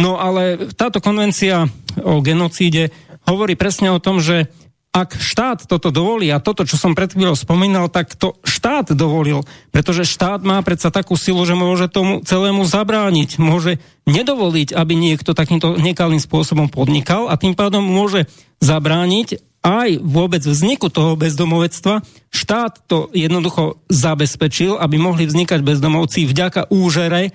[0.00, 1.68] No ale táto konvencia
[2.00, 2.88] o genocíde
[3.28, 4.48] hovorí presne o tom, že
[4.94, 9.42] ak štát toto dovolí, a toto, čo som pred chvíľou spomínal, tak to štát dovolil,
[9.74, 15.34] pretože štát má predsa takú silu, že môže tomu celému zabrániť, môže nedovoliť, aby niekto
[15.34, 18.30] takýmto nekalým spôsobom podnikal a tým pádom môže
[18.62, 22.06] zabrániť aj vôbec vzniku toho bezdomovectva.
[22.30, 27.34] Štát to jednoducho zabezpečil, aby mohli vznikať bezdomovci vďaka úžere,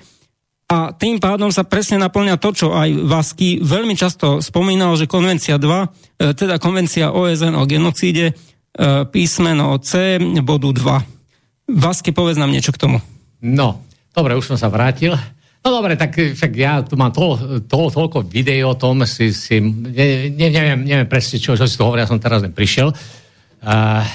[0.69, 5.57] a tým pádom sa presne naplňa to, čo aj Vasky veľmi často spomínal, že konvencia
[5.57, 5.87] 2, e,
[6.37, 8.33] teda konvencia OSN o genocíde, e,
[9.09, 11.73] písmeno C, bodu 2.
[11.73, 13.01] Vasky, povedz nám niečo k tomu.
[13.41, 13.81] No,
[14.13, 15.17] dobre, už som sa vrátil.
[15.65, 19.57] No dobre, tak však ja tu mám to, to, toľko videí o tom, si, si
[19.57, 22.93] ne, ne, neviem, neviem presne, čo, čo si to hovorí, ja som teraz len prišiel.
[23.59, 24.05] Uh,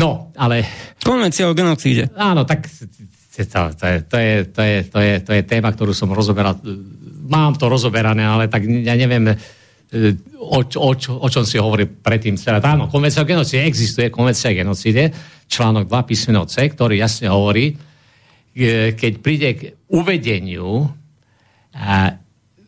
[0.00, 0.66] no, ale...
[1.04, 2.10] Konvencia o genocíde.
[2.18, 2.66] Áno, tak
[3.32, 6.60] to, je, to, je, to, je, to, je, to je téma, ktorú som rozoberal.
[7.32, 9.34] Mám to rozoberané, ale tak ja neviem, e,
[10.36, 12.36] o, o, o čom si hovorí predtým.
[12.36, 15.08] Teda, áno, konvencia o genocíde existuje, konvencia o genocíde,
[15.48, 20.88] článok 2 písmeno C, ktorý jasne hovorí, e, keď príde k uvedeniu e,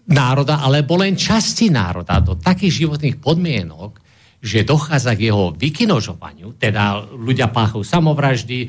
[0.09, 4.04] národa, alebo len časti národa do takých životných podmienok,
[4.45, 8.69] že dochádza k jeho vykinožovaniu, teda ľudia páchajú samovraždy,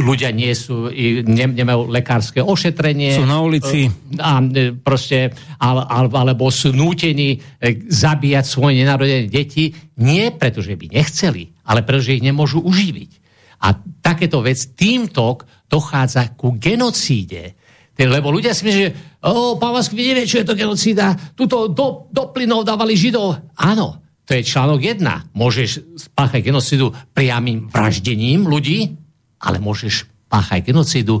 [0.00, 0.88] ľudia nie sú,
[1.28, 3.20] ne, nemajú lekárske ošetrenie.
[3.20, 3.84] Sú na ulici.
[3.84, 7.38] E, a, e, proste, alebo sú nútení e,
[7.84, 13.10] zabíjať svoje nenarodené deti, nie preto, že by nechceli, ale preto, že ich nemôžu uživiť.
[13.68, 15.36] A takéto vec týmto
[15.68, 17.60] dochádza ku genocíde.
[17.92, 22.08] Lebo ľudia si myslia, že o, Vask, vy nevie, čo je to genocída, tuto do,
[22.08, 23.54] do plynov dávali Židov.
[23.54, 24.01] Áno,
[24.32, 25.36] to je článok 1.
[25.36, 28.96] Môžeš spáchať genocidu priamým vraždením ľudí,
[29.36, 31.20] ale môžeš páchať genocidu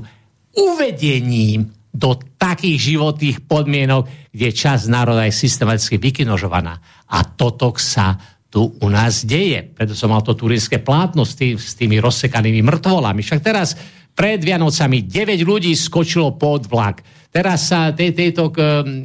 [0.56, 6.80] uvedením do takých životných podmienok, kde časť národa je systematicky vykinožovaná.
[7.12, 8.16] A toto sa
[8.48, 9.60] tu u nás deje.
[9.60, 13.20] Preto som mal to turínske plátno s, tým, s tými rozsekanými mŕtvolami.
[13.20, 13.76] Však teraz
[14.16, 17.04] pred Vianocami 9 ľudí skočilo pod vlak.
[17.28, 18.56] Teraz sa tej, tejto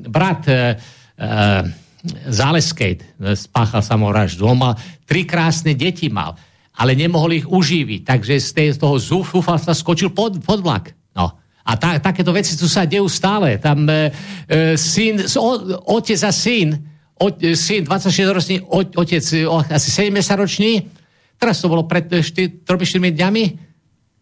[0.08, 0.80] brat uh,
[1.20, 1.87] uh,
[2.28, 3.00] Záleskej
[3.36, 4.48] spáchal samovraždu.
[4.48, 4.76] On mal
[5.08, 6.36] tri krásne deti mal,
[6.78, 10.94] ale nemohol ich užíviť, takže z, z toho zúfalstva skočil pod, pod vlak.
[11.18, 11.34] No.
[11.68, 13.60] A tá, takéto veci tu sa dejú stále.
[13.60, 14.14] Tam e,
[14.48, 15.50] e, syn, o,
[16.00, 16.80] otec a syn,
[17.20, 20.72] o, e, syn 26-ročný, otec o, asi 7-ročný,
[21.36, 22.64] teraz to bolo pred 3-4
[23.12, 23.44] dňami,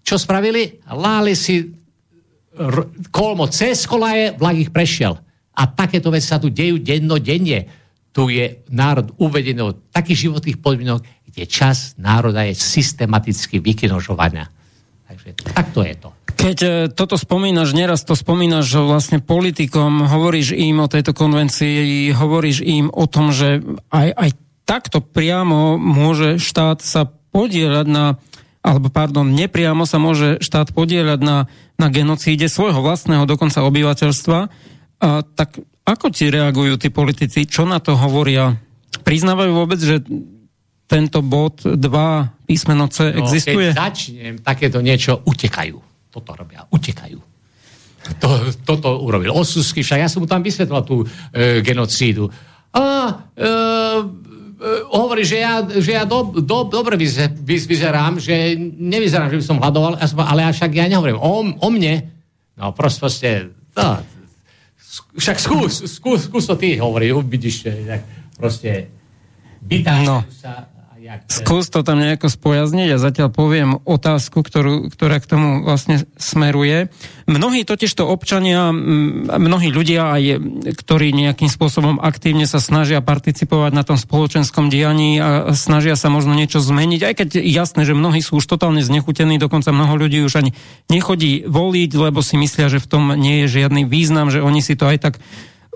[0.06, 0.86] čo spravili?
[0.90, 1.66] Láli si
[2.56, 2.76] r,
[3.10, 5.25] kolmo cez kolaje, vlak ich prešiel.
[5.56, 7.68] A takéto veci sa tu dejú dennodenne.
[8.16, 14.48] Tu je národ uvedený od takých životných podmienok, kde čas národa je systematicky vykinožovaná.
[15.06, 16.10] Takže takto je to.
[16.36, 22.64] Keď e, toto spomínaš, neraz to spomínaš vlastne politikom, hovoríš im o tejto konvencii, hovoríš
[22.66, 24.30] im o tom, že aj, aj
[24.68, 28.18] takto priamo môže štát sa podielať na,
[28.66, 31.38] alebo pardon, nepriamo sa môže štát podielať na,
[31.78, 34.40] na genocíde svojho vlastného dokonca obyvateľstva
[35.02, 37.46] a, tak ako ti reagujú tí politici?
[37.46, 38.58] Čo na to hovoria?
[39.06, 40.02] Priznávajú vôbec, že
[40.86, 41.78] tento bod 2
[42.46, 43.74] písmeno C no, existuje?
[43.74, 45.78] Keď začnem takéto niečo, utekajú.
[46.10, 47.20] Toto robia, utekajú.
[48.22, 48.30] to,
[48.64, 52.30] toto urobil Osusky, však ja som mu tam vysvetlil tú e, genocídu.
[52.72, 52.84] A
[53.34, 53.50] e, e,
[54.94, 59.60] hovorí, že ja, že ja do, do, dobre vyze, vyzerám, že nevyzerám, že by som
[59.60, 62.06] hľadoval, ale však ja nehovorím o, o mne.
[62.56, 63.84] No proste to,
[65.18, 67.66] však skús, skús, skús to ty hovoriť, uvidíš,
[68.38, 68.92] proste
[69.64, 70.22] bytá no.
[70.30, 70.75] sa
[71.30, 76.90] Skús to tam nejako spojazniť a zatiaľ poviem otázku, ktorú, ktorá k tomu vlastne smeruje.
[77.30, 80.24] Mnohí totižto občania, mnohí ľudia, aj,
[80.86, 86.34] ktorí nejakým spôsobom aktívne sa snažia participovať na tom spoločenskom dianí a snažia sa možno
[86.34, 90.42] niečo zmeniť, aj keď jasné, že mnohí sú už totálne znechutení, dokonca mnoho ľudí už
[90.42, 90.52] ani
[90.90, 94.74] nechodí voliť, lebo si myslia, že v tom nie je žiadny význam, že oni si
[94.74, 95.16] to aj tak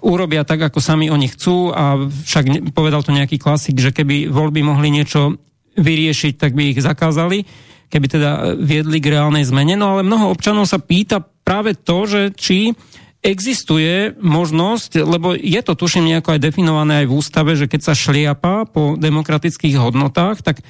[0.02, 4.64] urobia tak, ako sami oni chcú a však povedal to nejaký klasik, že keby voľby
[4.64, 5.36] mohli niečo
[5.80, 7.48] vyriešiť, tak by ich zakázali,
[7.88, 9.80] keby teda viedli k reálnej zmene.
[9.80, 12.76] No ale mnoho občanov sa pýta práve to, že či
[13.20, 17.94] existuje možnosť, lebo je to tuším nejako aj definované aj v ústave, že keď sa
[17.96, 20.64] šliapa po demokratických hodnotách, tak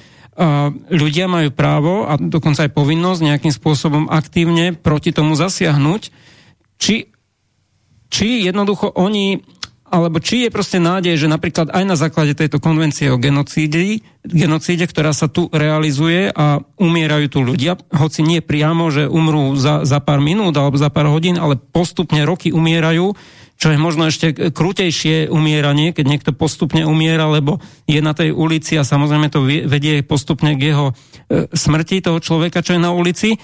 [0.90, 6.10] ľudia majú právo a dokonca aj povinnosť nejakým spôsobom aktívne proti tomu zasiahnuť.
[6.80, 7.09] Či
[8.10, 9.40] či jednoducho oni
[9.90, 14.86] alebo či je proste nádej, že napríklad aj na základe tejto konvencie o genocíde, genocíde,
[14.86, 19.98] ktorá sa tu realizuje a umierajú tu ľudia, hoci nie priamo, že umrú za, za
[19.98, 23.18] pár minút alebo za pár hodín, ale postupne roky umierajú,
[23.60, 27.58] čo je možno ešte krutejšie umieranie, keď niekto postupne umiera, lebo
[27.90, 32.62] je na tej ulici a samozrejme to vedie postupne k jeho e, smrti toho človeka,
[32.64, 33.38] čo je na ulici, e,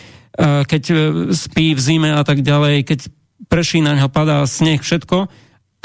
[0.64, 0.97] keď e,
[1.37, 2.99] spí v zime a tak ďalej, keď
[3.47, 5.31] prší na ňo, padá sneh, všetko.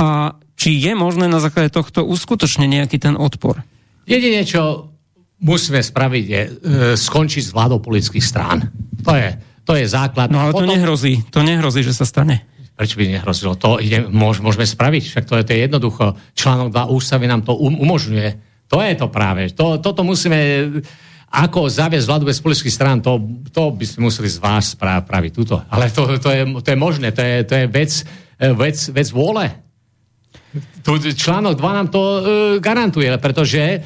[0.01, 3.65] A či je možné na základe tohto uskutočne nejaký ten odpor?
[4.05, 4.93] Jedine, čo
[5.41, 6.49] musíme spraviť, je e,
[6.97, 8.69] skončiť s vládou politických strán.
[9.01, 9.29] To je,
[9.65, 10.29] to je základ.
[10.29, 10.69] No ale Potom...
[10.69, 11.25] to nehrozí.
[11.33, 12.45] To nehrozí, že sa stane.
[12.77, 13.53] Prečo by nehrozilo?
[13.61, 15.03] To ide, môž, môžeme spraviť.
[15.05, 16.05] Však to je, to je jednoducho.
[16.33, 18.29] Článok 2 ústavy nám to um, umožňuje.
[18.73, 19.51] To je to práve.
[19.53, 20.37] To, toto musíme
[21.31, 23.23] ako zaviesť vládu bez politických strán, to,
[23.55, 25.55] to by sme museli z vás spraviť túto.
[25.71, 27.91] Ale to, to, je, to je možné, to je, to je vec,
[28.35, 29.47] vec, vec vôle.
[30.83, 32.19] Tu, článok 2 nám to uh,
[32.59, 33.81] garantuje, pretože uh,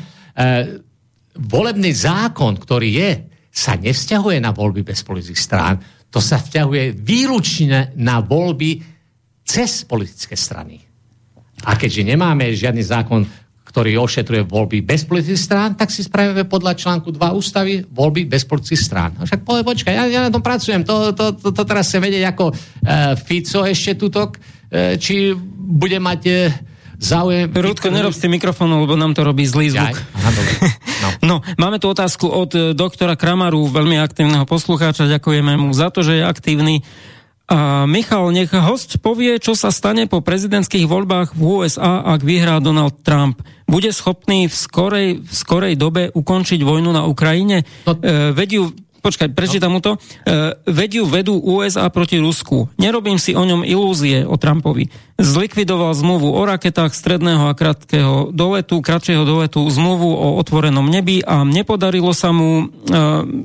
[1.37, 3.11] volebný zákon, ktorý je,
[3.53, 5.77] sa nevzťahuje na voľby bez politických strán.
[6.09, 8.81] To sa vzťahuje výlučne na voľby
[9.45, 10.81] cez politické strany.
[11.63, 13.23] A keďže nemáme žiadny zákon
[13.75, 18.47] ktorý ošetruje voľby bez politických strán, tak si spravíme podľa článku 2 ústavy voľby bez
[18.47, 19.11] politických strán.
[19.19, 21.99] A však povie, počkaj, ja, ja na tom pracujem, to, to, to, to teraz sa
[21.99, 26.55] vedieť ako uh, Fico ešte tutok, uh, či bude mať uh,
[26.95, 27.51] záujem...
[27.51, 29.91] Rudko, nerob s tým mikrofónom, lebo nám to robí zlý zvuk.
[29.91, 30.29] Aha,
[31.03, 31.09] no.
[31.35, 35.11] no, máme tu otázku od doktora Kramaru, veľmi aktívneho poslucháča.
[35.19, 36.79] Ďakujeme mu za to, že je aktívny.
[37.45, 42.57] A Michal, nech host povie, čo sa stane po prezidentských voľbách v USA, ak vyhrá
[42.57, 43.45] Donald Trump.
[43.69, 47.61] Bude schopný v skorej, v skorej dobe ukončiť vojnu na Ukrajine?
[47.85, 47.97] No.
[47.97, 48.73] E, vedú
[49.05, 49.93] počkaj, prečítam mu to.
[49.93, 52.73] E, vediu vedú USA proti Rusku.
[52.81, 54.89] Nerobím si o ňom ilúzie o Trumpovi.
[55.21, 61.45] Zlikvidoval zmluvu o raketách stredného a krátkeho doletu, kratšieho doletu, zmluvu o otvorenom nebi a
[61.45, 62.93] nepodarilo sa mu e,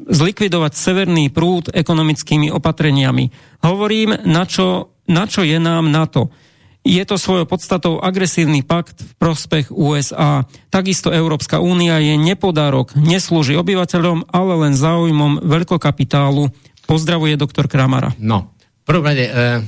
[0.08, 3.28] zlikvidovať severný prúd ekonomickými opatreniami.
[3.61, 6.32] Hovorím, na čo, na čo je nám na to.
[6.81, 10.49] Je to svojou podstatou agresívny pakt v prospech USA.
[10.72, 16.49] Takisto Európska únia je nepodárok, neslúži obyvateľom, ale len záujmom veľkokapitálu.
[16.89, 18.16] Pozdravuje doktor Kramara.
[18.16, 18.57] No,
[18.89, 19.61] prvom rade, eh,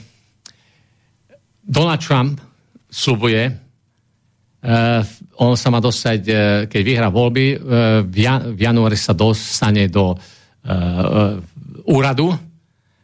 [1.62, 2.40] Donald Trump
[2.90, 5.00] slubuje, eh,
[5.38, 6.36] on sa má dostať, eh,
[6.66, 7.58] keď vyhrá voľby, eh,
[8.02, 10.16] v, jan, v januári sa dostane do
[10.62, 11.42] eh,
[11.90, 12.30] úradu,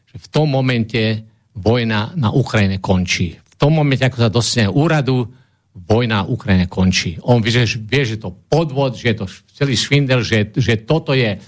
[0.06, 1.26] že v tom momente
[1.58, 5.26] vojna na Ukrajine končí tom momente, ako sa dostane úradu,
[5.74, 7.18] vojna Ukrajine končí.
[7.22, 11.14] On vie, že, vie, že to podvod, že je to celý švindel, že, že toto
[11.14, 11.38] je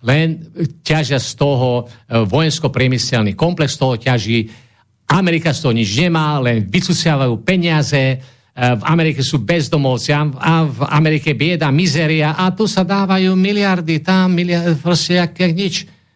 [0.00, 0.40] len
[0.80, 4.48] ťažia z toho e, vojensko-priemyselný komplex, toho ťaží.
[5.10, 8.16] Amerika z toho nič nemá, len vycusiavajú peniaze, e,
[8.56, 14.32] v Amerike sú bezdomovci a v Amerike bieda, mizeria a tu sa dávajú miliardy tam,
[14.32, 15.74] miliardy, proste jak, jak nič.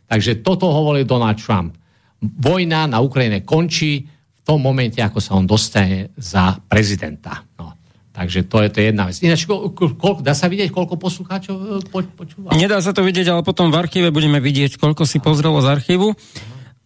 [0.08, 1.76] Takže toto hovorí Donald Trump.
[2.24, 4.13] Vojna na Ukrajine končí,
[4.44, 7.42] tom momente, ako sa on dostane za prezidenta.
[7.56, 7.72] No.
[8.14, 9.16] Takže to je, to je jedna vec.
[9.26, 12.54] Ináč, koľko, dá sa vidieť, koľko poslucháčov e, po, počúva?
[12.54, 16.14] Nedá sa to vidieť, ale potom v archíve budeme vidieť, koľko si pozrelo z archívu.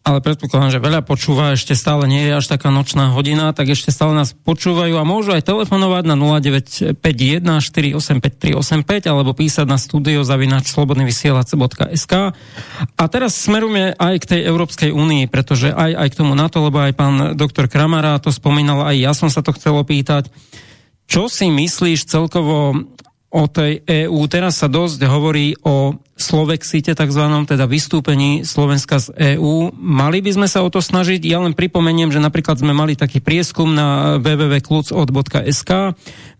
[0.09, 3.92] Ale predpokladám, že veľa počúva, ešte stále nie je až taká nočná hodina, tak ešte
[3.92, 8.56] stále nás počúvajú a môžu aj telefonovať na 0951 485
[9.04, 12.14] alebo písať na studio zavinač slobodnyvysielac.sk
[12.96, 16.80] A teraz smerujeme aj k tej Európskej únii, pretože aj, aj k tomu NATO, lebo
[16.80, 20.32] aj pán doktor Kramara to spomínal, aj ja som sa to chcel opýtať.
[21.04, 22.72] Čo si myslíš celkovo
[23.29, 24.24] o tej EÚ.
[24.24, 29.70] Teraz sa dosť hovorí o Slovexite, takzvanom, teda vystúpení Slovenska z EÚ.
[29.76, 31.22] Mali by sme sa o to snažiť?
[31.29, 35.70] Ja len pripomeniem, že napríklad sme mali taký prieskum na www.klucod.sk,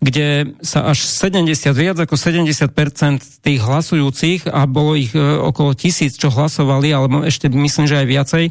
[0.01, 0.27] kde
[0.65, 6.33] sa až 70, viac ako 70% tých hlasujúcich, a bolo ich e, okolo tisíc, čo
[6.33, 8.45] hlasovali, alebo ešte myslím, že aj viacej,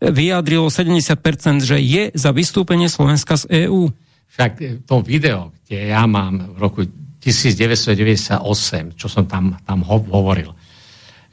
[0.00, 3.92] vyjadrilo 70%, že je za vystúpenie Slovenska z EÚ.
[4.34, 6.80] Však to video, kde ja mám v roku
[7.26, 10.54] 1998, čo som tam, tam hovoril,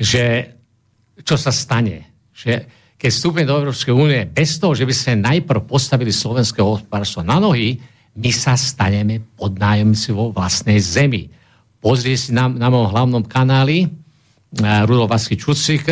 [0.01, 0.49] že
[1.21, 2.65] čo sa stane, že
[2.97, 7.35] keď vstúpime do Európskej únie, bez toho, že by sme najprv postavili slovenské hospodárstvo na
[7.35, 7.75] nohy,
[8.15, 11.27] my sa staneme podnájomci vo vlastnej zemi.
[11.83, 15.83] Pozrite si na, na mojom hlavnom kanáli uh, Rudolf Vasky Čucik,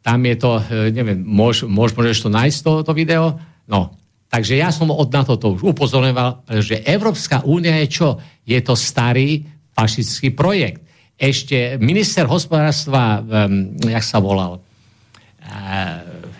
[0.00, 3.36] tam je to, uh, neviem, môž, môž, môžeš to nájsť, to, to video?
[3.68, 3.97] No,
[4.28, 8.08] Takže ja som od na toto už upozorňoval, že Európska únia je čo?
[8.44, 9.40] Je to starý
[9.72, 10.84] fašistický projekt.
[11.16, 15.98] Ešte minister hospodárstva, um, jak sa volal, uh,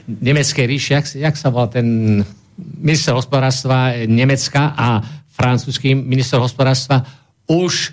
[0.09, 2.21] Nemeckej ríši, jak, jak sa volal ten
[2.59, 5.01] minister hospodárstva Nemecka a
[5.33, 7.05] francúzsky minister hospodárstva,
[7.49, 7.93] už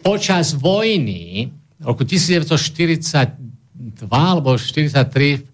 [0.00, 1.52] počas vojny
[1.82, 3.36] roku 1942
[4.08, 5.49] alebo 1943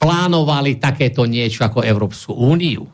[0.00, 2.88] plánovali takéto niečo ako Európsku úniu.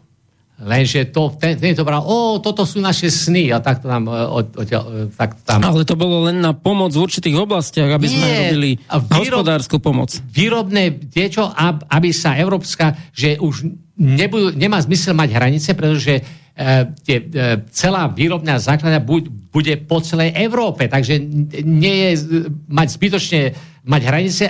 [0.56, 4.08] Lenže to, ten, ten to bral, o, toto sú naše sny a tak to tam,
[4.08, 5.60] e, o, o, e, tak tam...
[5.60, 9.76] Ale to bolo len na pomoc v určitých oblastiach, aby Nie, sme robili výrob, hospodárskú
[9.84, 10.16] pomoc.
[10.32, 11.52] Výrobné niečo,
[11.92, 16.20] aby sa Európska, že už nebudú, nemá zmysel mať hranice, pretože
[16.56, 19.04] E, tie, e, celá výrobná základňa
[19.52, 21.20] bude po celej Európe, takže
[21.60, 22.40] nie je
[22.72, 23.40] mať zbytočne
[23.84, 24.44] mať hranice,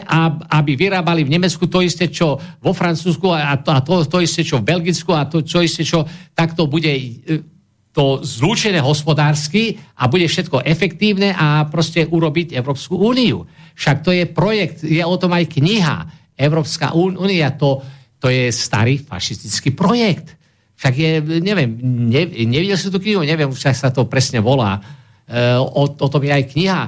[0.46, 4.46] aby vyrábali v Nemecku to isté, čo vo Francúzsku a to, a to, to isté,
[4.46, 7.42] čo v Belgicku a to, čo isté, čo takto bude e,
[7.90, 13.50] to zlúčené hospodársky a bude všetko efektívne a proste urobiť Európsku úniu.
[13.74, 15.96] Však to je projekt, je o tom aj kniha.
[16.38, 17.82] Európska únia, to,
[18.26, 20.34] to je starý fašistický projekt.
[20.74, 21.78] Však je, neviem,
[22.10, 24.82] ne, nevidel si tú knihu, neviem, však sa to presne volá.
[25.30, 26.80] E, o, o tom je aj kniha.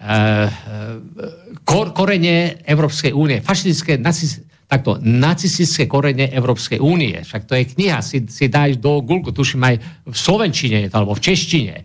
[0.00, 0.16] E,
[1.68, 3.44] kor, korene Európskej únie.
[3.44, 7.20] Fašistické, nacis, takto, nacistické korene Európskej únie.
[7.20, 9.76] Však to je kniha, si, si dáš do Google, tuším aj
[10.08, 11.76] v Slovenčine, alebo v Češtine.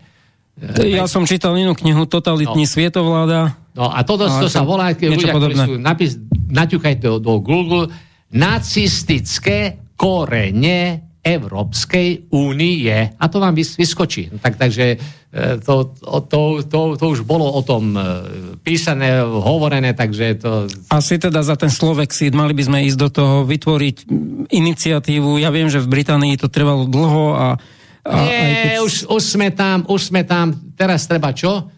[0.88, 2.70] Ja som čítal inú knihu, Totalitní no.
[2.72, 3.60] svietovláda.
[3.76, 6.16] No a toto to sa volá, keď ľudia, ktorí sú napis,
[6.48, 7.92] naťukajte do, do Google,
[8.32, 12.92] nacistické korene Európskej únie.
[12.92, 14.28] A to vám vyskočí.
[14.28, 14.96] No tak, takže e,
[15.64, 15.96] to,
[16.28, 18.00] to, to, to už bolo o tom e,
[18.60, 20.68] písané, hovorené, takže to...
[20.92, 23.96] Asi teda za ten Slovexit mali by sme ísť do toho, vytvoriť
[24.52, 25.40] iniciatívu.
[25.40, 27.46] Ja viem, že v Británii to trvalo dlho a...
[28.04, 28.84] a Nie, keď...
[28.84, 30.52] už, už sme tam, už sme tam.
[30.76, 31.72] Teraz treba čo?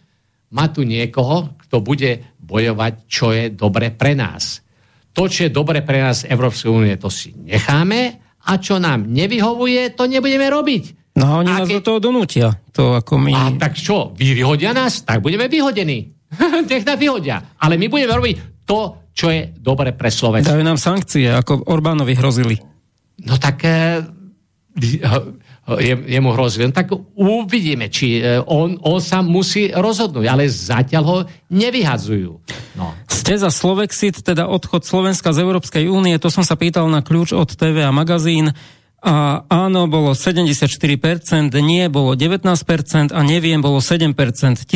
[0.51, 4.66] Má tu niekoho, kto bude bojovať, čo je dobre pre nás
[5.17, 9.97] to, čo je dobre pre nás Európskej únie, to si necháme a čo nám nevyhovuje,
[9.97, 11.17] to nebudeme robiť.
[11.17, 11.81] No oni a nás ke...
[11.81, 12.53] do toho donútia.
[12.77, 13.33] To ako my...
[13.33, 16.13] A tak čo, vy vyhodia nás, tak budeme vyhodení.
[16.69, 17.57] Nech nás vyhodia.
[17.57, 18.37] Ale my budeme robiť
[18.69, 20.53] to, čo je dobre pre Slovensko.
[20.53, 22.61] Dajú nám sankcie, ako Orbánovi hrozili.
[23.25, 24.05] No tak eh,
[25.75, 26.63] je, jemu hrozí.
[26.71, 31.19] tak uvidíme, či e, on, on sa musí rozhodnúť, ale zatiaľ ho
[31.51, 32.33] nevyhadzujú.
[32.79, 32.95] No.
[33.11, 37.35] Ste za Slovexit, teda odchod Slovenska z Európskej únie, to som sa pýtal na kľúč
[37.35, 38.55] od TV a magazín.
[39.03, 44.67] A áno, bolo 74%, nie bolo 19% a neviem, bolo 7%, 1500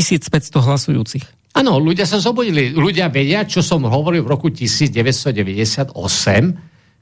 [0.58, 1.24] hlasujúcich.
[1.54, 2.70] Áno, ľudia sa zobudili.
[2.74, 5.94] Ľudia vedia, čo som hovoril v roku 1998,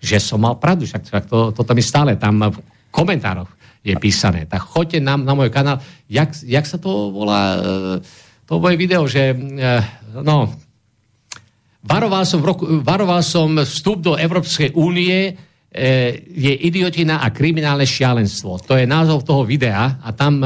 [0.01, 0.89] že som mal pravdu.
[0.89, 2.57] Však to, toto mi stále tam v
[2.89, 3.58] komentároch
[3.95, 4.45] je písané.
[4.45, 5.81] Tak choďte nám na môj kanál.
[6.09, 7.57] Jak, jak sa to volá?
[7.57, 7.59] E,
[8.45, 9.37] to moje video, že e,
[10.21, 10.53] no,
[11.85, 15.33] varoval som, v roku, varoval som vstup do Európskej únie e,
[16.29, 18.61] je idiotina a kriminálne šialenstvo.
[18.69, 20.41] To je názov toho videa a tam,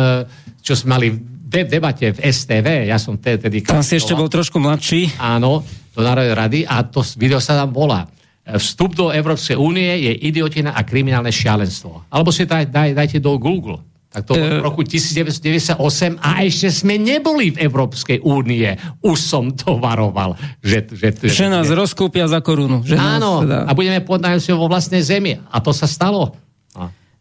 [0.62, 1.09] čo sme mali
[1.52, 3.60] v debate v STV, ja som tedy...
[3.60, 5.20] Tam si ešte bol trošku mladší.
[5.20, 5.60] Áno,
[5.93, 8.09] do Národnej rady a to video sa tam volá
[8.43, 12.10] vstup do Európskej únie je idiotina a kriminálne šialenstvo.
[12.10, 13.78] Alebo si daj, daj, dajte do Google.
[14.12, 15.81] Tak to v roku 1998
[16.20, 18.69] a ešte sme neboli v Európskej únie.
[19.01, 20.36] Už som to varoval.
[20.60, 22.85] Že, že, že, že nás rozkúpia za korunu.
[22.85, 23.59] Že áno, nás teda...
[23.64, 25.40] a budeme podnajúci vo vlastnej zemi.
[25.48, 26.36] A to sa stalo.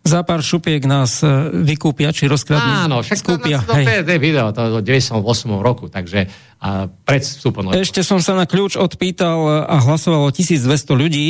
[0.02, 1.30] Za pár šupiek nás e,
[1.62, 2.90] vykúpia, či rozkradnú.
[2.90, 3.62] Áno, však skúpia.
[3.62, 5.22] to, to, to, video, to, to 98
[5.62, 6.26] roku, takže
[6.62, 7.74] a pred vstupom.
[7.74, 11.28] Ešte som sa na kľúč odpýtal a hlasovalo 1200 ľudí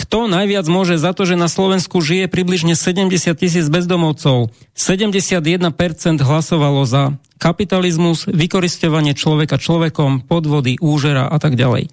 [0.00, 4.48] kto najviac môže za to, že na Slovensku žije približne 70 tisíc bezdomovcov?
[4.72, 5.60] 71%
[6.24, 11.92] hlasovalo za kapitalizmus, vykoristovanie človeka človekom, podvody, úžera a tak ďalej.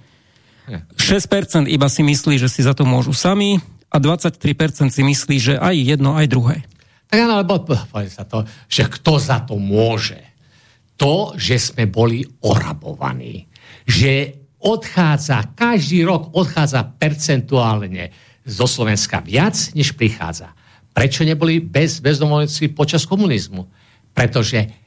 [0.95, 5.53] 6% iba si myslí, že si za to môžu sami a 23% si myslí, že
[5.55, 6.57] aj jedno, aj druhé.
[7.07, 7.63] Tak áno, lebo
[8.11, 10.19] sa to, že kto za to môže?
[10.99, 13.47] To, že sme boli orabovaní.
[13.87, 18.11] Že odchádza, každý rok odchádza percentuálne
[18.43, 20.51] zo Slovenska viac, než prichádza.
[20.91, 23.69] Prečo neboli bez, bezdomovci počas komunizmu?
[24.11, 24.86] Pretože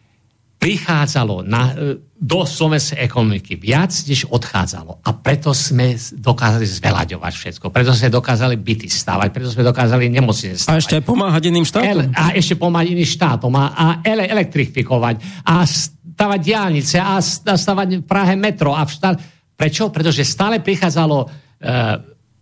[0.61, 1.73] prichádzalo na,
[2.21, 5.01] do slovenskej ekonomiky viac, než odchádzalo.
[5.01, 7.73] A preto sme dokázali zvelaďovať všetko.
[7.73, 10.77] Preto sme dokázali byty stavať, preto sme dokázali nemocnice stavať.
[10.77, 12.13] A ešte pomáhať iným štátom.
[12.13, 13.53] a ešte pomáhať iným štátom.
[13.57, 15.49] A, a ele, elektrifikovať.
[15.49, 17.01] A stavať diálnice.
[17.01, 17.17] A
[17.57, 18.77] stavať v Prahe metro.
[18.77, 19.17] A v štát,
[19.61, 19.93] Prečo?
[19.93, 21.27] Pretože stále prichádzalo e,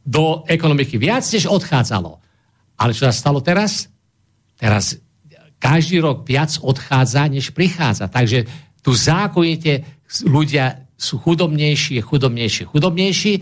[0.07, 2.15] do ekonomiky viac, než odchádzalo.
[2.78, 3.90] Ale čo sa stalo teraz?
[4.55, 4.95] Teraz
[5.59, 8.06] každý rok viac odchádza, než prichádza.
[8.06, 8.47] Takže
[8.82, 9.85] tu zákonite
[10.24, 13.32] ľudia sú chudobnejší, chudobnejší, chudobnejší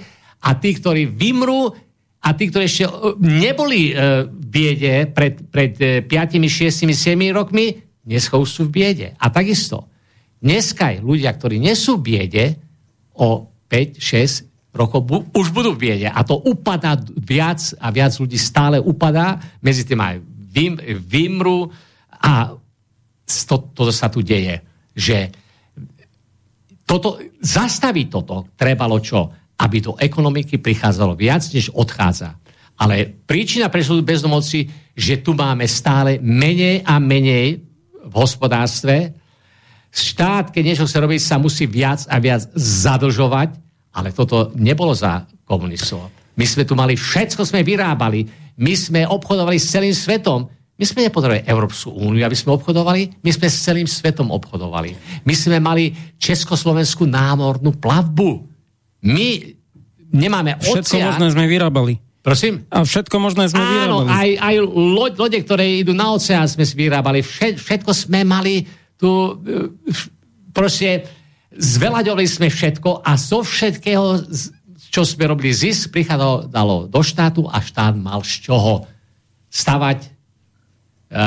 [0.44, 1.72] a tí, ktorí vymrú
[2.20, 5.72] a tí, ktorí ešte e, neboli e, v biede pred, pred
[6.04, 6.92] 5, 6, 7
[7.32, 9.08] rokmi, dnes sú v biede.
[9.16, 9.88] A takisto,
[10.42, 12.44] dneska ľudia, ktorí nie sú v biede,
[13.16, 16.08] o 5, 6 rokov bu- už budú v biede.
[16.12, 20.20] A to upadá viac a viac ľudí stále upadá, medzi tým aj
[20.52, 21.72] vym, vymru
[22.26, 22.50] a
[23.46, 24.58] to, toto sa tu deje,
[24.90, 25.30] že
[26.86, 29.30] toto, zastaviť toto trebalo čo?
[29.56, 32.38] Aby do ekonomiky prichádzalo viac, než odchádza.
[32.76, 37.64] Ale príčina prečo bezdomovci, že tu máme stále menej a menej
[38.06, 39.16] v hospodárstve,
[39.90, 43.56] štát, keď niečo chce robiť, sa musí viac a viac zadlžovať,
[43.96, 46.12] ale toto nebolo za komunistov.
[46.36, 48.28] My sme tu mali, všetko sme vyrábali,
[48.60, 50.52] my sme obchodovali s celým svetom.
[50.76, 54.92] My sme nepotrebovali Európsku úniu, aby sme obchodovali, my sme s celým svetom obchodovali.
[55.24, 58.44] My sme mali Československú námornú plavbu.
[59.08, 59.56] My
[60.12, 60.84] nemáme oceán.
[60.84, 61.94] Všetko možné sme vyrábali.
[62.20, 62.66] Prosím?
[62.74, 64.08] A všetko možné sme Áno, vyrábali.
[64.10, 67.22] aj, aj loď, lode, ktoré idú na oceán, sme si vyrábali.
[67.22, 68.66] Všetko sme mali
[68.98, 69.70] tu e,
[70.50, 71.06] proste
[71.52, 74.24] zvelaďovali sme všetko a zo všetkého,
[74.90, 78.88] čo sme robili zisk, prichádzalo do štátu a štát mal z čoho
[79.52, 80.15] stavať.
[81.06, 81.24] E,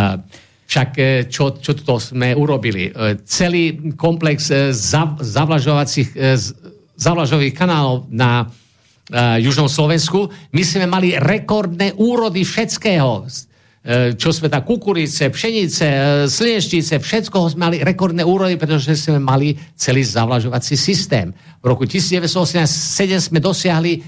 [0.70, 2.92] však e, čo, čo to sme urobili?
[3.26, 4.54] Celý komplex
[5.24, 6.14] zavlažovacích
[7.00, 8.44] zavlažových kanálov na
[9.40, 13.26] južnom Slovensku, my sme mali rekordné úrody všetkého
[13.80, 19.24] E, čo sme tam, kukurice, pšenice, e, slnečnice, všetko sme mali rekordné úrody, pretože sme
[19.24, 21.32] mali celý zavlažovací systém.
[21.64, 24.04] V roku 1987 sme dosiahli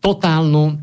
[0.00, 0.74] totálnu e,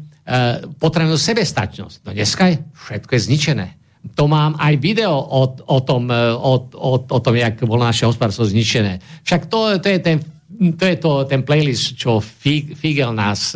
[0.77, 2.05] potrebnú sebestačnosť.
[2.05, 3.67] No dneska je všetko je zničené.
[3.99, 8.07] To mám aj video o, o, tom, e, o, o, o tom, jak bolo naše
[8.07, 9.03] hospodárstvo zničené.
[9.27, 10.17] Však to, to je ten
[10.59, 13.55] to je to, ten playlist, čo Figel nás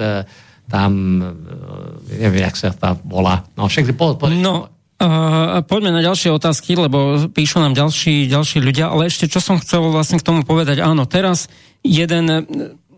[0.70, 3.44] tam, e, neviem, jak sa tá volá.
[3.60, 8.64] No, však po, po, no, uh, poďme na ďalšie otázky, lebo píšu nám ďalší, ďalší
[8.64, 10.80] ľudia, ale ešte čo som chcel vlastne k tomu povedať.
[10.80, 11.52] Áno, teraz
[11.84, 12.48] jeden,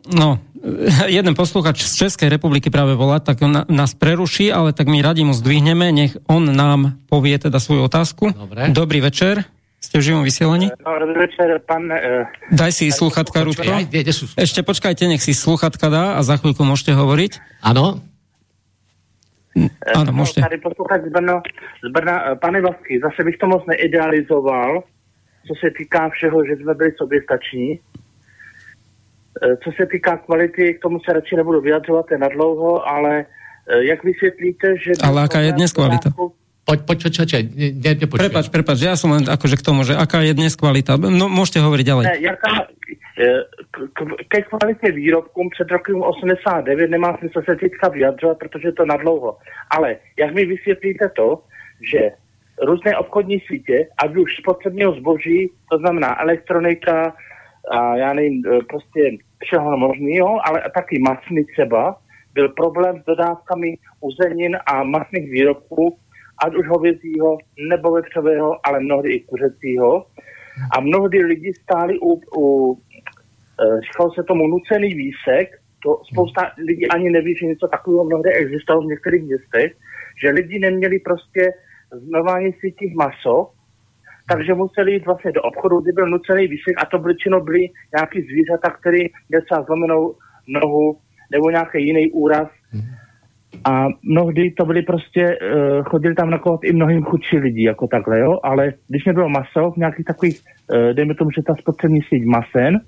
[0.08, 0.38] no,
[1.18, 5.22] jeden poslúchač z Českej republiky práve volá, tak on nás preruší, ale tak my radi
[5.22, 8.34] mu zdvihneme, nech on nám povie teda svoju otázku.
[8.34, 8.74] Dobre.
[8.74, 9.46] Dobrý večer.
[9.86, 10.74] Ste v živom vysielaní?
[10.82, 11.86] No, večer, pán...
[11.86, 13.70] Uh, Daj si sluchatka, Rudko.
[14.34, 17.62] Ešte počkajte, nech si sluchatka dá a za chvíľku môžete hovoriť.
[17.62, 18.02] Áno.
[19.94, 20.42] Áno, môžete.
[20.42, 21.38] Tady poslouchat z Brna,
[21.86, 22.16] z Brna.
[22.18, 24.84] E, pane Vlasky, zase bych to moc neidealizoval,
[25.48, 27.80] co se týká všeho, že jsme byli soběstační.
[29.44, 33.26] E, co se týká kvality, k tomu se radši nebudu vyjadřovat, je nadlouho, ale
[33.82, 34.92] jak vysvětlíte, že...
[35.04, 36.10] Ale aká je dnes kvalita?
[36.66, 39.94] Poď, poď, čo, čo, ne, ne, Prepač, prepač, ja som len akože k tomu, že
[39.94, 40.98] aká je dnes kvalita.
[40.98, 42.06] No, môžete hovoriť ďalej.
[42.10, 42.66] Ne, jaká,
[43.22, 43.46] e,
[44.26, 49.38] ke kvalitě výrobkům před rokem 89 nemá smysl se teďka vyjadřovat, protože je to nadlouho.
[49.70, 51.46] Ale jak mi vysvětlíte to,
[51.94, 52.12] že
[52.62, 57.14] různé obchodní sítě, ať už spotřebního zboží, to znamená elektronika,
[57.72, 61.98] a já nevím, e, prostě všeho možného, ale taky masný třeba,
[62.34, 65.98] byl problém s dodávkami uzenin a masných výrobků
[66.44, 67.38] ať už hovězího
[67.70, 70.06] nebo vepřového, ale mnohdy i kuřecího.
[70.78, 75.48] A mnohdy lidi stáli u, u e, říkal se tomu nucený výsek,
[75.84, 79.72] to spousta lidí ani neví, že něco takového mnohdy existovalo v některých městech,
[80.24, 81.54] že lidi neměli prostě
[81.92, 83.52] v normálně sítích maso,
[84.32, 87.60] takže museli jít vlastně do obchodu, kdy byl nucený výsek a to většinou byly
[87.96, 90.16] nějaký zvířata, který měl třeba zlomenou
[90.48, 90.98] nohu
[91.32, 92.48] nebo nějaký jiný úraz.
[93.70, 98.20] A mnohdy to byly prostě, uh, chodili tam nakovat i mnohým chudší lidi, jako takhle,
[98.20, 102.26] jo, ale když nebylo maso, v nějakých takových, uh, dejme tomu, že ta spotřební síť
[102.26, 102.80] masen,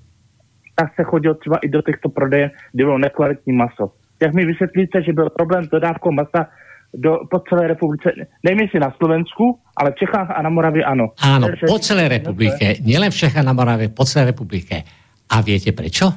[0.76, 3.92] tak se chodil třeba i do těchto prodejen, kde bylo nekvalitní maso.
[4.22, 6.46] Jak mi vysvětlíte, že byl problém s dodávkou masa
[6.94, 8.08] do, po celé republice,
[8.44, 11.12] nevím si na Slovensku, ale v Čechách a na Moravě ano.
[11.20, 14.84] Áno, po celé republike, nielen v Čechách a na Morave, po celé republike.
[15.28, 16.08] A viete prečo?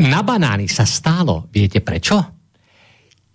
[0.00, 2.16] Na banány sa stálo, viete prečo?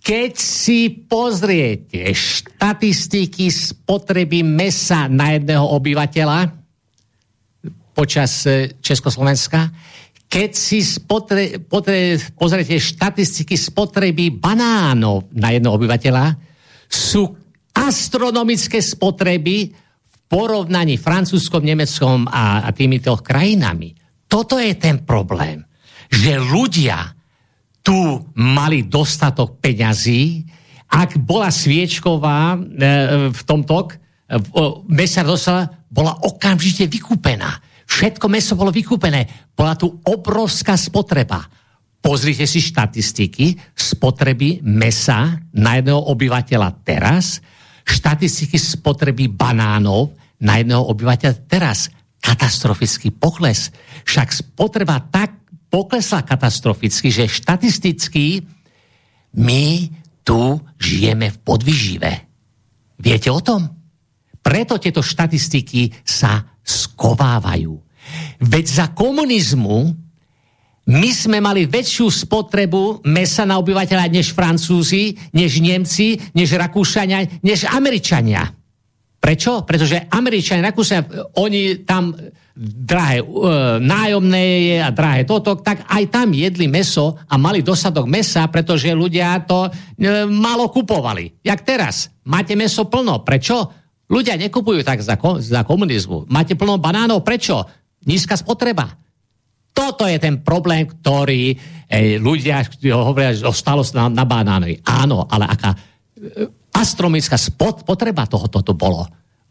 [0.01, 6.39] Keď si pozriete štatistiky spotreby mesa na jedného obyvateľa
[7.93, 9.69] počas e, Československa,
[10.27, 16.46] keď si spotre, potre, pozriete štatistiky spotreby banánov na jedného obyvateľa,
[16.87, 17.35] sú
[17.75, 19.71] astronomické spotreby
[20.07, 23.93] v porovnaní francúzskom, nemeckom a, a týmito krajinami.
[24.27, 25.63] Toto je ten problém,
[26.11, 27.15] že ľudia
[27.85, 30.43] tu mali dostatok peňazí,
[30.91, 32.57] ak bola sviečková e,
[33.31, 33.95] v tomto, e,
[34.91, 37.63] mesa dostala, bola okamžite vykúpená.
[37.87, 39.51] Všetko meso bolo vykúpené.
[39.55, 41.47] Bola tu obrovská spotreba.
[41.97, 47.41] Pozrite si štatistiky spotreby mesa na jedného obyvateľa teraz,
[47.83, 51.89] štatistiky spotreby banánov na jedného obyvateľa teraz.
[52.17, 53.71] Katastrofický pokles.
[54.03, 55.37] Však spotreba tak
[55.67, 58.43] poklesla katastroficky, že štatisticky
[59.37, 59.63] my
[60.23, 62.11] tu žijeme v podvyžive.
[62.99, 63.63] Viete o tom?
[64.41, 67.75] Preto tieto štatistiky sa skovávajú.
[68.43, 70.06] Veď za komunizmu
[70.87, 77.67] my sme mali väčšiu spotrebu mesa na obyvateľa než Francúzi, než Nemci, než Rakúšania, než
[77.67, 78.47] Američania.
[79.19, 79.67] Prečo?
[79.67, 82.15] Pretože Američania, Rakúšania, oni tam
[82.57, 83.25] drahé e,
[83.83, 88.89] nájomné je a drahé toto, tak aj tam jedli meso a mali dosadok mesa, pretože
[88.95, 89.71] ľudia to e,
[90.25, 91.43] malo kupovali.
[91.43, 92.09] Jak teraz.
[92.27, 93.21] Máte meso plno.
[93.27, 93.55] Prečo?
[94.07, 96.31] Ľudia nekupujú tak za, za komunizmu.
[96.31, 97.27] Máte plno banánov.
[97.27, 97.67] Prečo?
[98.07, 99.06] Nízka spotreba.
[99.77, 101.53] Toto je ten problém, ktorý
[101.85, 102.65] e, ľudia
[102.97, 104.81] hovoria, že ostalo sa na, na banány.
[104.81, 105.77] Áno, ale aká e,
[106.73, 109.05] astronomická spot, potreba tohoto to bolo.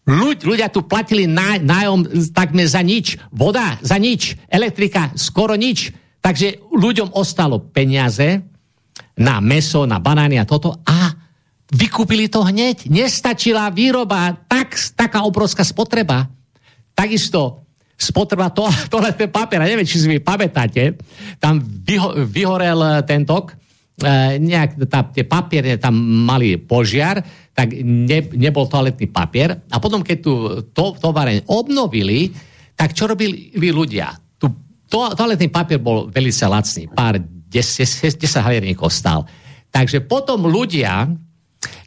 [0.06, 5.94] Ľud, ľudia tu platili ná, nájom takmer za nič, voda za nič, elektrika skoro nič.
[6.22, 8.42] Takže ľuďom ostalo peniaze
[9.18, 11.14] na meso, na banány a toto a
[11.70, 12.86] vykúpili to hneď.
[12.90, 16.30] Nestačila výroba, tak, taká obrovská spotreba.
[16.94, 17.65] Takisto
[17.96, 21.00] spotreba to, toaletného papiera, neviem, či si vy pamätáte,
[21.40, 23.48] tam vyho, vyhorel tento,
[23.96, 25.96] e, nejak tá, tie papiere tam
[26.28, 27.24] mali požiar,
[27.56, 29.64] tak ne, nebol toaletný papier.
[29.72, 30.32] A potom, keď tu
[30.76, 32.28] to, tovareň obnovili,
[32.76, 34.12] tak čo robili ľudia?
[34.36, 34.46] Tu,
[34.92, 39.24] to, toaletný papier bol veľmi lacný, pár 10, 10 halierníkov stal.
[39.72, 41.08] Takže potom ľudia,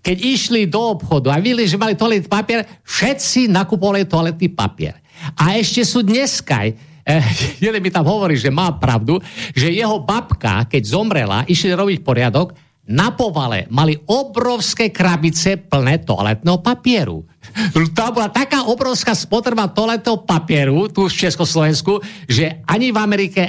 [0.01, 4.97] keď išli do obchodu a videli, že mali toaletný papier, všetci nakupovali toaletný papier.
[5.37, 7.25] A ešte sú dneska, eh,
[7.59, 9.21] jeden mi tam hovorí, že má pravdu,
[9.53, 12.55] že jeho babka, keď zomrela, išli robiť poriadok,
[12.89, 17.21] na povale mali obrovské krabice plné toaletného papieru.
[17.93, 23.43] Tam bola taká obrovská spotreba toaletného papieru tu v Československu, že ani v Amerike,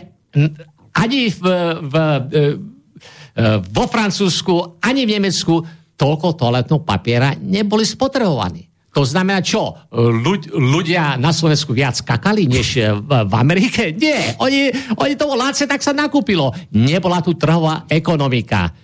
[0.92, 1.94] ani v, v,
[2.28, 2.34] v,
[3.64, 5.64] vo Francúzsku, ani v Nemecku
[5.96, 8.69] toľko toaletného papiera neboli spotrebovaní.
[8.90, 9.78] To znamená čo?
[9.94, 13.94] Ľud, ľudia na Slovensku viac kakali než v, v Amerike?
[13.94, 14.34] Nie.
[14.42, 14.66] Oni,
[14.98, 16.50] oni to láce, tak sa nakúpilo.
[16.74, 18.74] Nebola tu trhová ekonomika.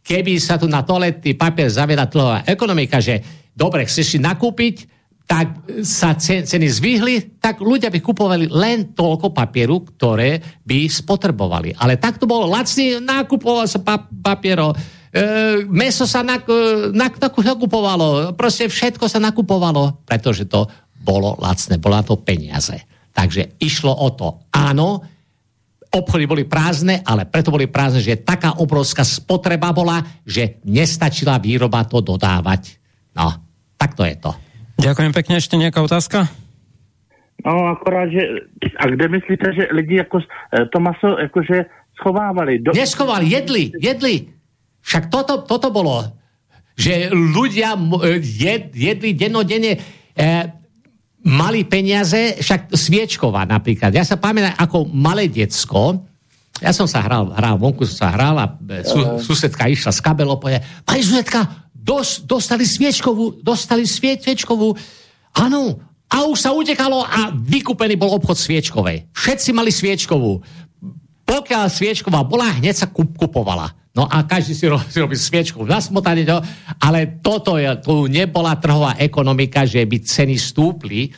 [0.00, 3.20] Keby sa tu na toaletný papier zaviedla trhová ekonomika, že
[3.52, 4.88] dobre, chceš si nakúpiť,
[5.30, 11.78] tak sa ceny zvýhli, tak ľudia by kupovali len toľko papieru, ktoré by spotrebovali.
[11.78, 13.78] Ale tak to bolo lacný, nakupoval sa
[14.10, 14.74] papiero,
[15.10, 15.22] e,
[15.66, 20.66] meso sa nak, e, nak, nakupovalo, proste všetko sa nakupovalo, pretože to
[21.02, 22.74] bolo lacné, bola to peniaze.
[23.10, 25.02] Takže išlo o to, áno,
[25.90, 31.82] obchody boli prázdne, ale preto boli prázdne, že taká obrovská spotreba bola, že nestačila výroba
[31.82, 32.78] to dodávať.
[33.18, 33.34] No,
[33.74, 34.30] tak to je to.
[34.80, 36.30] Ďakujem pekne, ešte nejaká otázka?
[37.42, 38.46] No, akorát, že...
[38.78, 40.20] A kde myslíte, že lidi jako,
[40.52, 41.66] e, to maso jakože
[42.00, 42.60] schovávali?
[42.60, 42.72] Do...
[42.76, 44.39] Neschovali, jedli, jedli.
[44.80, 46.04] Však toto, toto bolo
[46.74, 47.76] Že ľudia
[48.20, 49.76] jed, jedli dennodenne
[50.16, 50.44] eh,
[51.24, 53.92] mali peniaze, však Sviečková napríklad.
[53.92, 56.08] Ja sa pamätám ako malé decko,
[56.60, 58.46] ja som sa hral, hral vonku som sa hral a
[58.84, 64.76] su, susedka išla z kabelo, povie, pani susedka, dos, dostali sviečkovú, dostali svie, sviečkovú,
[65.36, 65.80] áno,
[66.10, 69.08] a už sa utekalo a vykúpený bol obchod sviečkovej.
[69.14, 70.42] Všetci mali sviečkovú.
[71.22, 73.70] Pokiaľ sviečková bola, hneď sa kup, kupovala.
[73.90, 76.38] No a každý si robí, si robí sviečku na smotanie, no,
[76.78, 81.10] ale toto je, tu nebola trhová ekonomika, že by ceny stúpli,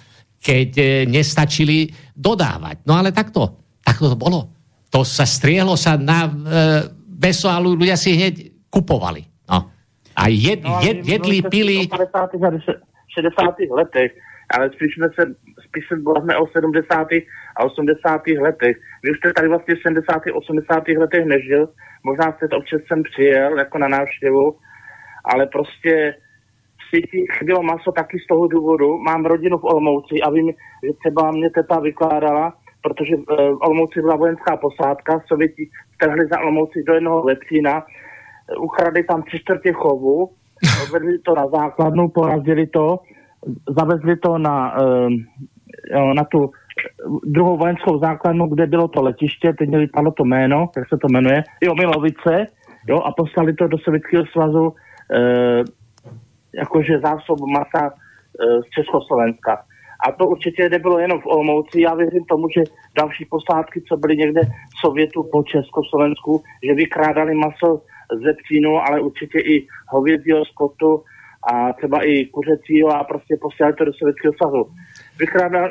[0.43, 2.83] keď e, nestačili dodávať.
[2.89, 4.51] No ale takto, takto to bolo.
[4.91, 6.31] To sa striehlo sa na e,
[7.07, 9.23] beso a ľudia si hneď kupovali.
[9.47, 9.71] No.
[10.19, 11.87] A jed, no, jed, jedli, pili...
[11.87, 12.13] 50.
[12.19, 12.51] a
[13.13, 13.69] 60.
[13.71, 14.13] letech
[14.55, 15.35] ale spíš jsme se,
[15.73, 17.07] spíš se bavíme o 70.
[17.57, 18.23] a 80.
[18.41, 18.77] letech.
[19.03, 20.23] Vy už jste tady vlastně v 70.
[20.35, 20.89] 80.
[20.89, 21.69] letech nežil,
[22.05, 24.57] možná jste to občas sem přijel jako na návštěvu,
[25.25, 26.15] ale prostě
[26.89, 28.99] světí chybělo maso taky z toho důvodu.
[28.99, 30.49] Mám rodinu v Olmouci a vím,
[30.85, 36.83] že třeba mě teta vykládala, protože v Olmouci byla vojenská posádka, Sověti vtrhli za Olmouci
[36.87, 37.85] do jednoho lepřína,
[38.59, 40.31] ukradli tam tři čtvrtě chovu,
[40.85, 42.99] odvedli to na základnu, porazili to
[43.79, 45.25] zavezli to na, ehm,
[46.15, 46.51] na tu
[47.25, 51.09] druhou vojenskou základnu, kde bylo to letiště, teď mi vypadlo to jméno, jak se to
[51.13, 52.47] jmenuje, jo, Milovice,
[52.89, 54.75] jo, a poslali to do Sovětského svazu
[55.15, 55.19] e,
[56.55, 57.93] jakože zásob masa e,
[58.63, 59.65] z Československa.
[60.09, 61.81] A to určitě nebylo jenom v Olmouci.
[61.81, 62.63] Já věřím tomu, že
[62.99, 67.83] další posádky, co byly někde v Sovětu po Československu, že vykrádali maso
[68.19, 71.03] z vepřínu, ale určitě i hovězího skotu
[71.53, 74.63] a třeba i kuřecího a prostě posílali to do Sovětského svazu.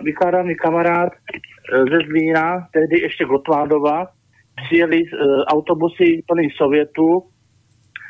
[0.03, 4.07] Vykládá, mi kamarád e, ze Zlína, tehdy ještě Gotvádova,
[4.65, 5.05] přijeli e,
[5.45, 7.23] autobusy plný Sovětu,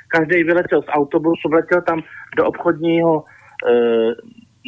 [0.08, 2.00] každý vyletěl z autobusu, vletěl tam
[2.38, 3.24] do obchodního,
[3.70, 3.74] e,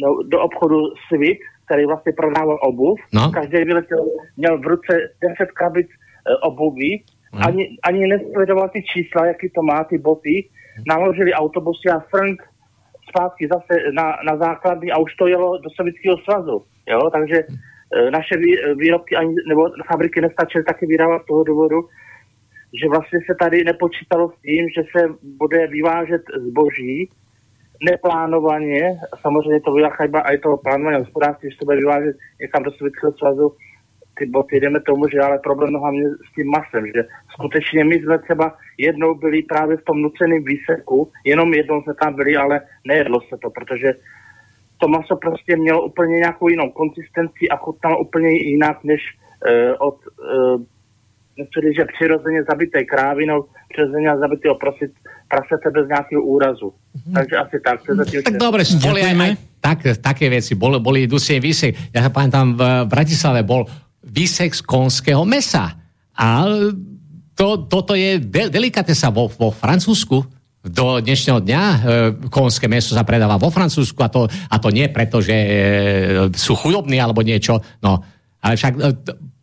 [0.02, 0.76] no, do obchodu
[1.08, 2.98] Svit, který vlastně prodával obuv.
[3.12, 3.30] No.
[3.30, 3.98] Každý vyletěl,
[4.36, 4.92] měl v ruce
[5.22, 7.40] 10 krabic e, obuví, no.
[7.46, 10.48] ani, ani nesledoval ty čísla, jaký to má, ty boty.
[10.88, 12.42] Naložili autobusy a Frank
[13.14, 16.62] zpátky zase na, na základny a už to jelo do Sovětského svazu.
[16.88, 17.10] Jo?
[17.10, 21.78] Takže e, naše vý, výrobky ani, nebo fabriky nestačily taky vyrábat z toho důvodu,
[22.82, 27.10] že vlastně se tady nepočítalo s tím, že se bude vyvážet zboží
[27.90, 28.82] neplánovaně,
[29.22, 32.70] samozřejmě to byla chyba a je to plánované hospodářství, že se bude vyvážet někam do
[32.70, 33.52] Sovětského svazu,
[34.18, 38.18] ty boty, jdeme tomu, že ale problém hlavně s tím masem, že skutečně my jsme
[38.18, 43.20] třeba jednou byli právě v tom nuceném výseku, jenom jednou jsme tam byli, ale nejedlo
[43.20, 43.92] se to, protože
[44.78, 49.96] to maso prostě mělo úplně nějakou jinou konsistenci a chutnalo úplně jinak, než uh, od
[49.96, 50.62] uh,
[51.38, 54.90] nechci říct, že přirozeně zabité krávinou, přirozeně zabitého prosit
[55.28, 56.68] prasete bez nějakého úrazu.
[56.68, 57.14] Mm-hmm.
[57.14, 57.78] Takže asi tak.
[58.24, 59.32] Tak dobre, boli aj, aj
[59.64, 61.72] tak, také veci, boli, boli dusien výsek.
[61.90, 63.64] Ja sa pamätám, v Bratislave bol
[64.04, 65.74] výsek z konského mesa.
[66.14, 66.46] A
[67.34, 70.22] to, toto je de- delikatesa vo, vo Francúzsku.
[70.64, 71.76] Do dnešného dňa e,
[72.32, 75.48] konské meso sa predáva vo Francúzsku a to, a to nie preto, že e,
[76.32, 77.60] sú chudobní alebo niečo.
[77.84, 78.00] No,
[78.40, 78.80] ale však e,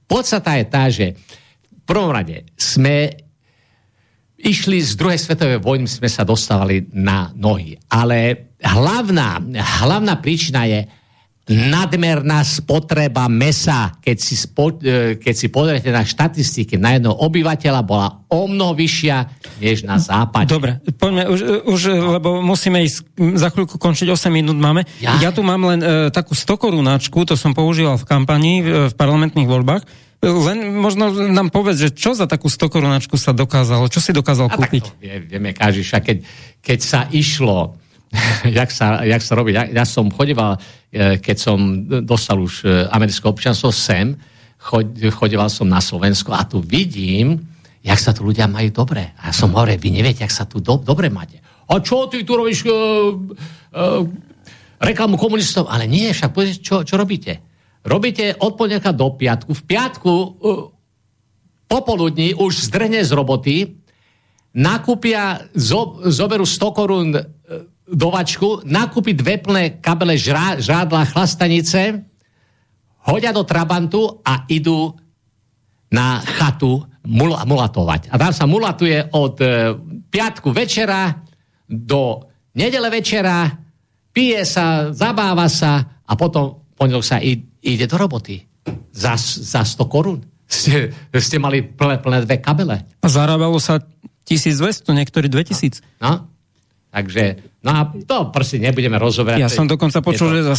[0.10, 1.14] podstata je tá, že
[1.70, 3.14] v prvom rade sme
[4.42, 7.78] išli z druhej svetovej vojny, sme sa dostávali na nohy.
[7.94, 10.90] Ale hlavná, hlavná príčina je
[11.50, 17.82] nadmerná spotreba mesa, keď si, spo, e, keď si pozriete na štatistiky na jedného obyvateľa,
[17.82, 19.18] bola o mnoho vyššia
[19.58, 20.54] než na západe.
[20.54, 21.82] Dobre, poďme, už, už
[22.22, 24.86] lebo musíme ísť, za chvíľku končiť, 8 minút máme.
[25.02, 28.68] Ja, ja tu mám len e, takú 100 korunáčku, to som používal v kampanii, v,
[28.90, 29.84] v parlamentných voľbách.
[30.22, 34.54] Len možno nám povedz, že čo za takú 100 korunáčku sa dokázalo, čo si dokázal
[34.54, 34.84] A kúpiť?
[34.86, 36.18] Tak to vie, vieme, každý, keď,
[36.62, 37.82] keď sa išlo
[38.60, 39.56] jak, sa, jak sa robí.
[39.56, 40.60] Ja, ja som chodeval,
[40.92, 41.58] e, keď som
[42.04, 44.20] dostal už e, americké občanstvo sem,
[44.62, 47.42] chodeval som na Slovensko a tu vidím,
[47.82, 49.18] jak sa tu ľudia majú dobre.
[49.18, 51.42] A ja som hovoril, vy neviete, jak sa tu do, dobre máte.
[51.66, 54.06] A čo ty tu robíš uh, uh,
[54.78, 55.66] reklamu komunistov?
[55.66, 57.42] Ale nie, však povedz, čo, čo robíte?
[57.82, 59.50] Robíte od pondelka do piatku.
[59.50, 60.30] V piatku uh,
[61.66, 63.56] popoludní už zdrhne z roboty,
[64.54, 67.10] nakúpia, zo, zoberú 100 korún
[67.92, 72.08] dovačku, nakúpiť dve plné kabele žrá, žrádla chlastanice,
[73.04, 74.96] hodia do trabantu a idú
[75.92, 78.08] na chatu mul, mulatovať.
[78.08, 79.48] A tam sa mulatuje od e,
[80.08, 81.20] piatku večera
[81.68, 82.24] do
[82.56, 83.52] nedele večera,
[84.16, 88.40] pije sa, zabáva sa a potom pondelok sa ide do roboty.
[88.92, 90.20] Za, za 100 korún
[90.52, 92.84] ste, ste mali plné, plné dve kabele.
[92.84, 93.80] A zarábalo sa
[94.28, 95.80] 1200, niektorí 2000.
[96.04, 96.28] No,
[96.92, 99.40] Takže, no a to proste nebudeme rozoberať.
[99.40, 100.34] Ja som dokonca počul, to...
[100.36, 100.56] že za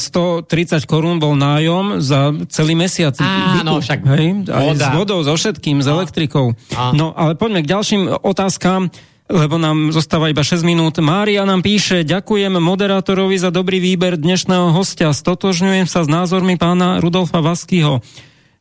[0.48, 3.12] 130 korún bol nájom za celý mesiac.
[3.20, 4.80] Áno, však hej, aj voda.
[4.80, 5.84] s vodou, so všetkým, no.
[5.84, 6.56] s elektrikou.
[6.72, 6.96] A.
[6.96, 8.88] No, ale poďme k ďalším otázkam
[9.32, 11.00] lebo nám zostáva iba 6 minút.
[11.00, 15.09] Mária nám píše, ďakujem moderátorovi za dobrý výber dnešného hostia.
[15.09, 18.04] Stotožňujem sa s názormi pána Rudolfa Vaskyho.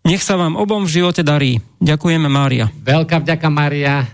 [0.07, 1.59] Nech sa vám obom v živote darí.
[1.83, 2.71] Ďakujeme, Mária.
[2.71, 4.07] Veľká vďaka, Mária.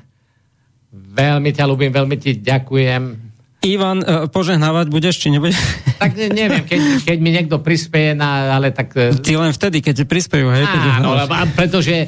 [0.91, 3.26] Veľmi ťa ľúbim, veľmi ti ďakujem.
[3.73, 5.56] Ivan, uh, požehnávať budeš, či nebude?
[5.98, 8.94] Tak neviem, keď, keď mi niekto prispieje, na, ale tak...
[8.94, 10.61] E, Ty len vtedy, keď ti prispiejú, hej?
[10.69, 11.18] Áno,
[11.57, 12.06] pretože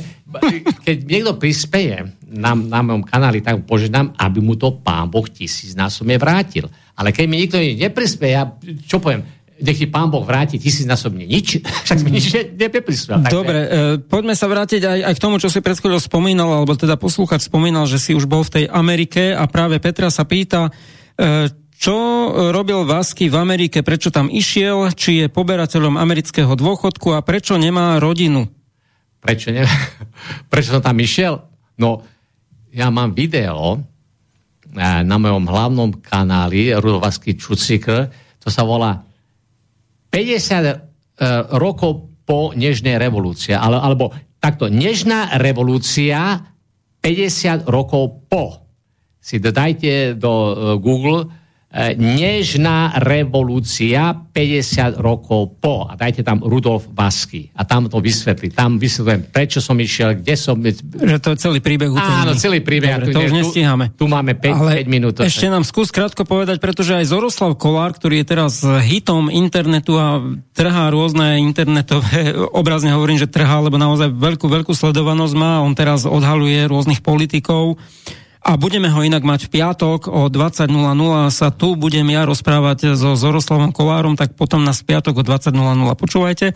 [0.85, 6.21] keď niekto prispieje na, na mojom kanáli, tak požiadam, aby mu to pán Boh tisícnásobne
[6.21, 6.69] vrátil.
[6.93, 8.45] Ale keď mi nikto neprispieje, ja
[8.85, 9.25] čo poviem,
[9.57, 12.29] nech ti pán Boh vráti tisícnásobne nič, však mi nič
[12.61, 13.25] neprispieval.
[13.25, 13.69] Dobre, e,
[14.05, 17.89] poďme sa vrátiť aj, aj k tomu, čo si pred spomínal, alebo teda poslúchať spomínal,
[17.89, 20.98] že si už bol v tej Amerike a práve Petra sa pýta, E,
[21.79, 21.95] čo
[22.51, 27.99] robil Vasky v Amerike, prečo tam išiel, či je poberateľom amerického dôchodku a prečo nemá
[27.99, 28.47] rodinu?
[29.19, 29.63] Prečo, ne...
[30.51, 31.39] prečo som tam išiel?
[31.79, 32.03] No,
[32.75, 33.79] ja mám video e,
[35.03, 38.99] na mojom hlavnom kanáli Rudovasky Čucikr, to sa volá
[40.11, 40.75] 50 e,
[41.55, 44.11] rokov po Nežnej revolúcie, ale, alebo
[44.43, 46.43] takto, Nežná revolúcia
[46.99, 48.68] 50 rokov po
[49.29, 51.29] si dajte do uh, Google
[51.69, 55.85] E, nežná revolúcia 50 rokov po.
[55.85, 57.53] A dajte tam Rudolf Vasky.
[57.53, 58.49] A tam to vysvetlí.
[58.49, 60.57] Tam vysvetľujem, prečo som išiel, kde som...
[60.65, 61.93] Že to je celý príbeh.
[61.93, 62.97] Áno, celý príbeh.
[62.97, 63.93] Dobre, tu, to už nestíhame.
[63.93, 65.21] Tu, tu máme 5, Ale 5 minút.
[65.21, 70.25] Ešte nám skús krátko povedať, pretože aj Zoroslav Kolár, ktorý je teraz hitom internetu a
[70.57, 75.61] trhá rôzne internetové, obrazne hovorím, že trhá, lebo naozaj veľkú, veľkú sledovanosť má.
[75.61, 77.77] On teraz odhaluje rôznych politikov
[78.39, 80.71] a budeme ho inak mať v piatok o 20.00
[81.27, 85.53] sa tu budem ja rozprávať so Zoroslavom Kolárom, tak potom nás v piatok o 20.00
[85.99, 86.55] počúvajte.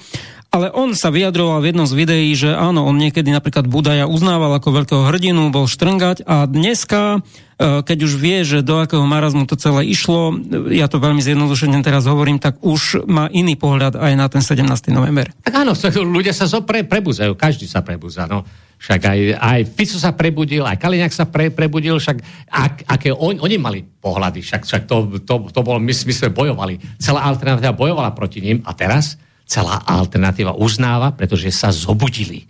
[0.53, 4.53] Ale on sa vyjadroval v jednom z videí, že áno, on niekedy napríklad Budaja uznával
[4.53, 7.25] ako veľkého hrdinu, bol štrngať a dneska,
[7.57, 10.37] e, keď už vie, že do akého marazmu to celé išlo,
[10.69, 14.93] ja to veľmi zjednodušene teraz hovorím, tak už má iný pohľad aj na ten 17.
[14.93, 15.33] november.
[15.41, 15.73] Tak áno,
[16.05, 18.29] ľudia sa zopre, prebúzajú, každý sa prebúza.
[18.29, 18.45] No.
[18.77, 23.41] Však aj, aj Fico sa prebudil, aj Kaliňák sa pre, prebudil, však ak, aké on,
[23.41, 26.77] oni mali pohľady, však, však to, to, to bolo, my, my sme bojovali.
[27.01, 32.47] Celá alternatíva bojovala proti ním a teraz celá alternatíva uznáva, pretože sa zobudili.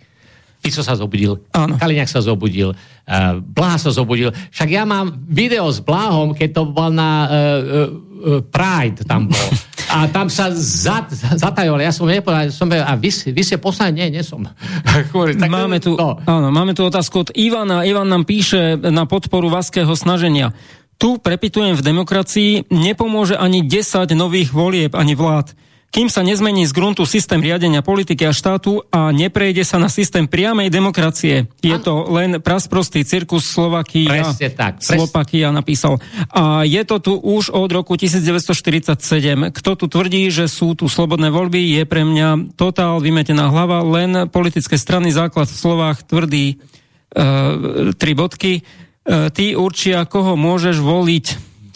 [0.64, 1.76] Fico sa zobudil, Áno.
[1.76, 4.32] Kaliňák sa zobudil, uh, Bláha sa zobudil.
[4.32, 9.48] Však ja mám video s Bláhom, keď to bol na uh, uh, Pride tam bol.
[9.92, 11.84] A tam sa zat, zatajovali.
[11.84, 13.92] Ja som nepovedal, som, a vy, vy ste poslali?
[13.92, 14.40] Nie, nie som.
[14.88, 16.16] tak, máme, tu, no.
[16.24, 17.84] áno, máme tu otázku od Ivana.
[17.84, 20.56] Ivan nám píše na podporu vaského snaženia.
[20.96, 25.52] Tu prepitujem v demokracii, nepomôže ani 10 nových volieb, ani vlád
[25.94, 30.26] kým sa nezmení z gruntu systém riadenia politiky a štátu a neprejde sa na systém
[30.26, 31.46] priamej demokracie.
[31.62, 34.10] Je to len prasprostý cirkus Slovakia.
[34.10, 34.82] Presne tak.
[34.82, 36.02] Slovakia napísal.
[36.34, 39.54] A je to tu už od roku 1947.
[39.54, 44.26] Kto tu tvrdí, že sú tu slobodné voľby, je pre mňa totál vymetená hlava, len
[44.26, 48.66] politické strany základ v slovách tvrdí uh, tri bodky.
[49.06, 51.26] Uh, ty určia, koho môžeš voliť.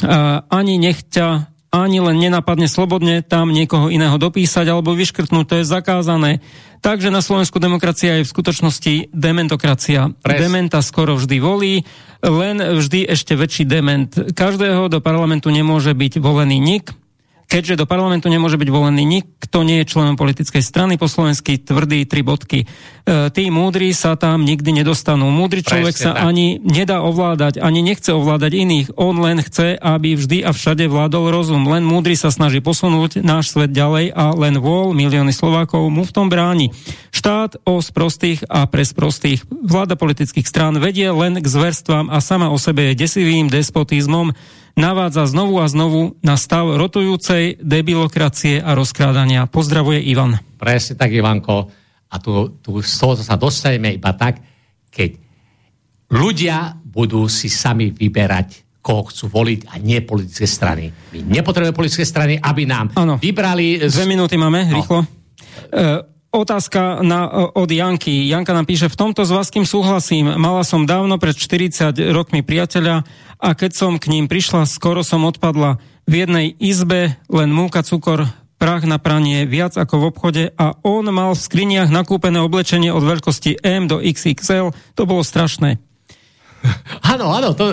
[0.03, 5.55] Uh, ani nech ťa ani len nenapadne slobodne tam niekoho iného dopísať alebo vyškrtnúť, to
[5.61, 6.45] je zakázané.
[6.79, 10.15] Takže na Slovensku demokracia je v skutočnosti dementokracia.
[10.23, 10.39] Pres.
[10.39, 11.75] Dementa skoro vždy volí,
[12.23, 14.11] len vždy ešte väčší dement.
[14.11, 16.95] Každého do parlamentu nemôže byť volený nik,
[17.49, 22.05] keďže do parlamentu nemôže byť volený nikto, nie je členom politickej strany po slovensky, tvrdý
[22.05, 22.63] tri bodky.
[22.63, 22.67] E,
[23.33, 25.33] tí múdri sa tam nikdy nedostanú.
[25.33, 26.29] Múdry človek Presne sa tak.
[26.29, 28.87] ani nedá ovládať, ani nechce ovládať iných.
[29.01, 31.65] On len chce, aby vždy a všade vládol rozum.
[31.65, 36.13] Len múdry sa snaží posunúť náš svet ďalej a len vol milióny Slovákov mu v
[36.13, 36.77] tom bráni.
[37.17, 39.49] Štát o sprostých a pre sprostých.
[39.49, 44.37] Vláda politických strán vedie len k zverstvám a sama o sebe je desivým despotizmom
[44.79, 49.51] navádza znovu a znovu na stav rotujúcej debilokracie a rozkrádania.
[49.51, 50.39] Pozdravuje Ivan.
[50.55, 51.67] Presne tak, Ivanko.
[52.09, 54.41] A tu, tu sa dostaneme iba tak,
[54.89, 55.19] keď
[56.15, 60.89] ľudia budú si sami vyberať, koho chcú voliť a nie politické strany.
[61.13, 63.21] My nepotrebujeme politické strany, aby nám ano.
[63.21, 63.85] vybrali...
[63.85, 64.81] Dve minúty máme, no.
[64.81, 64.99] rýchlo.
[65.69, 67.25] E, Otázka na,
[67.57, 68.29] od Janky.
[68.29, 70.29] Janka nám píše, v tomto s vás kým súhlasím.
[70.37, 73.01] Mala som dávno pred 40 rokmi priateľa
[73.39, 75.79] a keď som k ním prišla, skoro som odpadla.
[76.11, 78.27] V jednej izbe len múka, cukor,
[78.59, 83.07] prach na pranie viac ako v obchode a on mal v skriniach nakúpené oblečenie od
[83.07, 84.75] veľkosti M do XXL.
[84.99, 85.79] To bolo strašné.
[87.15, 87.71] Áno, áno, to,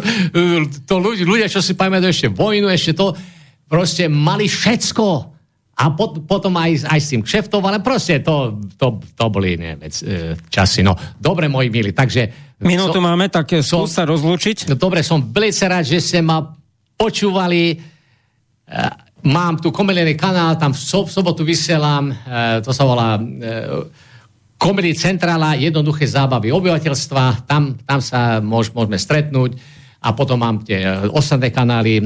[0.86, 3.18] to ľudia, ľudia, čo si pamätajú ešte vojnu, ešte to,
[3.66, 5.34] proste mali všetko.
[5.82, 9.90] A pot, potom aj, aj s tým kšeftovali, proste to, to, to boli nie, vec,
[10.06, 10.86] e, časy.
[10.86, 12.45] No, dobre, moji milí, takže...
[12.64, 14.72] Minútu som, máme, tak som, sa rozlúčiť.
[14.72, 16.56] No, dobre, som veľmi rád, že ste ma
[16.96, 17.76] počúvali.
[17.76, 17.78] E,
[19.28, 22.16] mám tu komelený kanál, tam v, so, v sobotu vysielam, e,
[22.64, 23.20] to sa volá...
[24.56, 29.60] Komedy Centrála, jednoduché zábavy obyvateľstva, tam, tam sa môž, môžeme stretnúť
[30.00, 30.80] a potom mám tie
[31.12, 32.00] ostatné kanály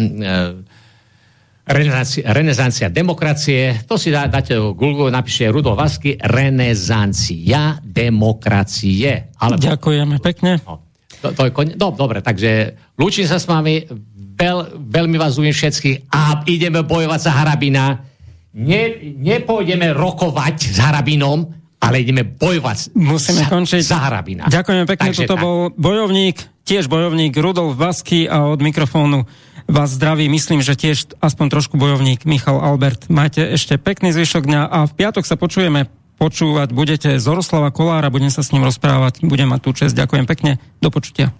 [1.70, 9.30] renesancia, renesancia demokracie, to si dá, dáte do Google, napíšte Rudolf Vasky, renesancia demokracie.
[9.38, 10.58] Alebo, Ďakujeme pekne.
[10.66, 10.82] No,
[11.22, 11.70] to, to je kon...
[11.70, 13.86] no, dobre, takže lúčim sa s vami,
[14.34, 18.02] veľ, veľmi vás uviem všetkých a ideme bojovať za Harabina.
[18.50, 21.46] Ne, nepôjdeme rokovať s Harabinom,
[21.80, 23.82] ale ideme bojovať Musíme za, končiť.
[23.86, 24.50] za Harabina.
[24.50, 25.44] Ďakujeme pekne, Takže toto tak.
[25.46, 29.24] bol bojovník, tiež bojovník Rudolf Vasky a od mikrofónu
[29.70, 33.06] vás zdraví, myslím, že tiež aspoň trošku bojovník Michal Albert.
[33.08, 35.86] Majte ešte pekný zvyšok dňa a v piatok sa počujeme
[36.20, 39.96] počúvať budete Zoroslava Kolára, budem sa s ním rozprávať, budem mať tú čest.
[39.96, 41.32] Ďakujem pekne, do počutia.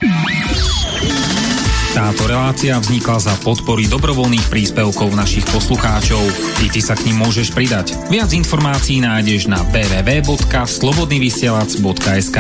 [1.90, 6.22] Táto relácia vznikla za podpory dobrovoľných príspevkov našich poslucháčov.
[6.64, 7.92] I ty sa k ním môžeš pridať.
[8.08, 12.38] Viac informácií nájdeš na www.slobodnyvysielac.sk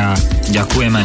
[0.54, 1.02] Ďakujeme.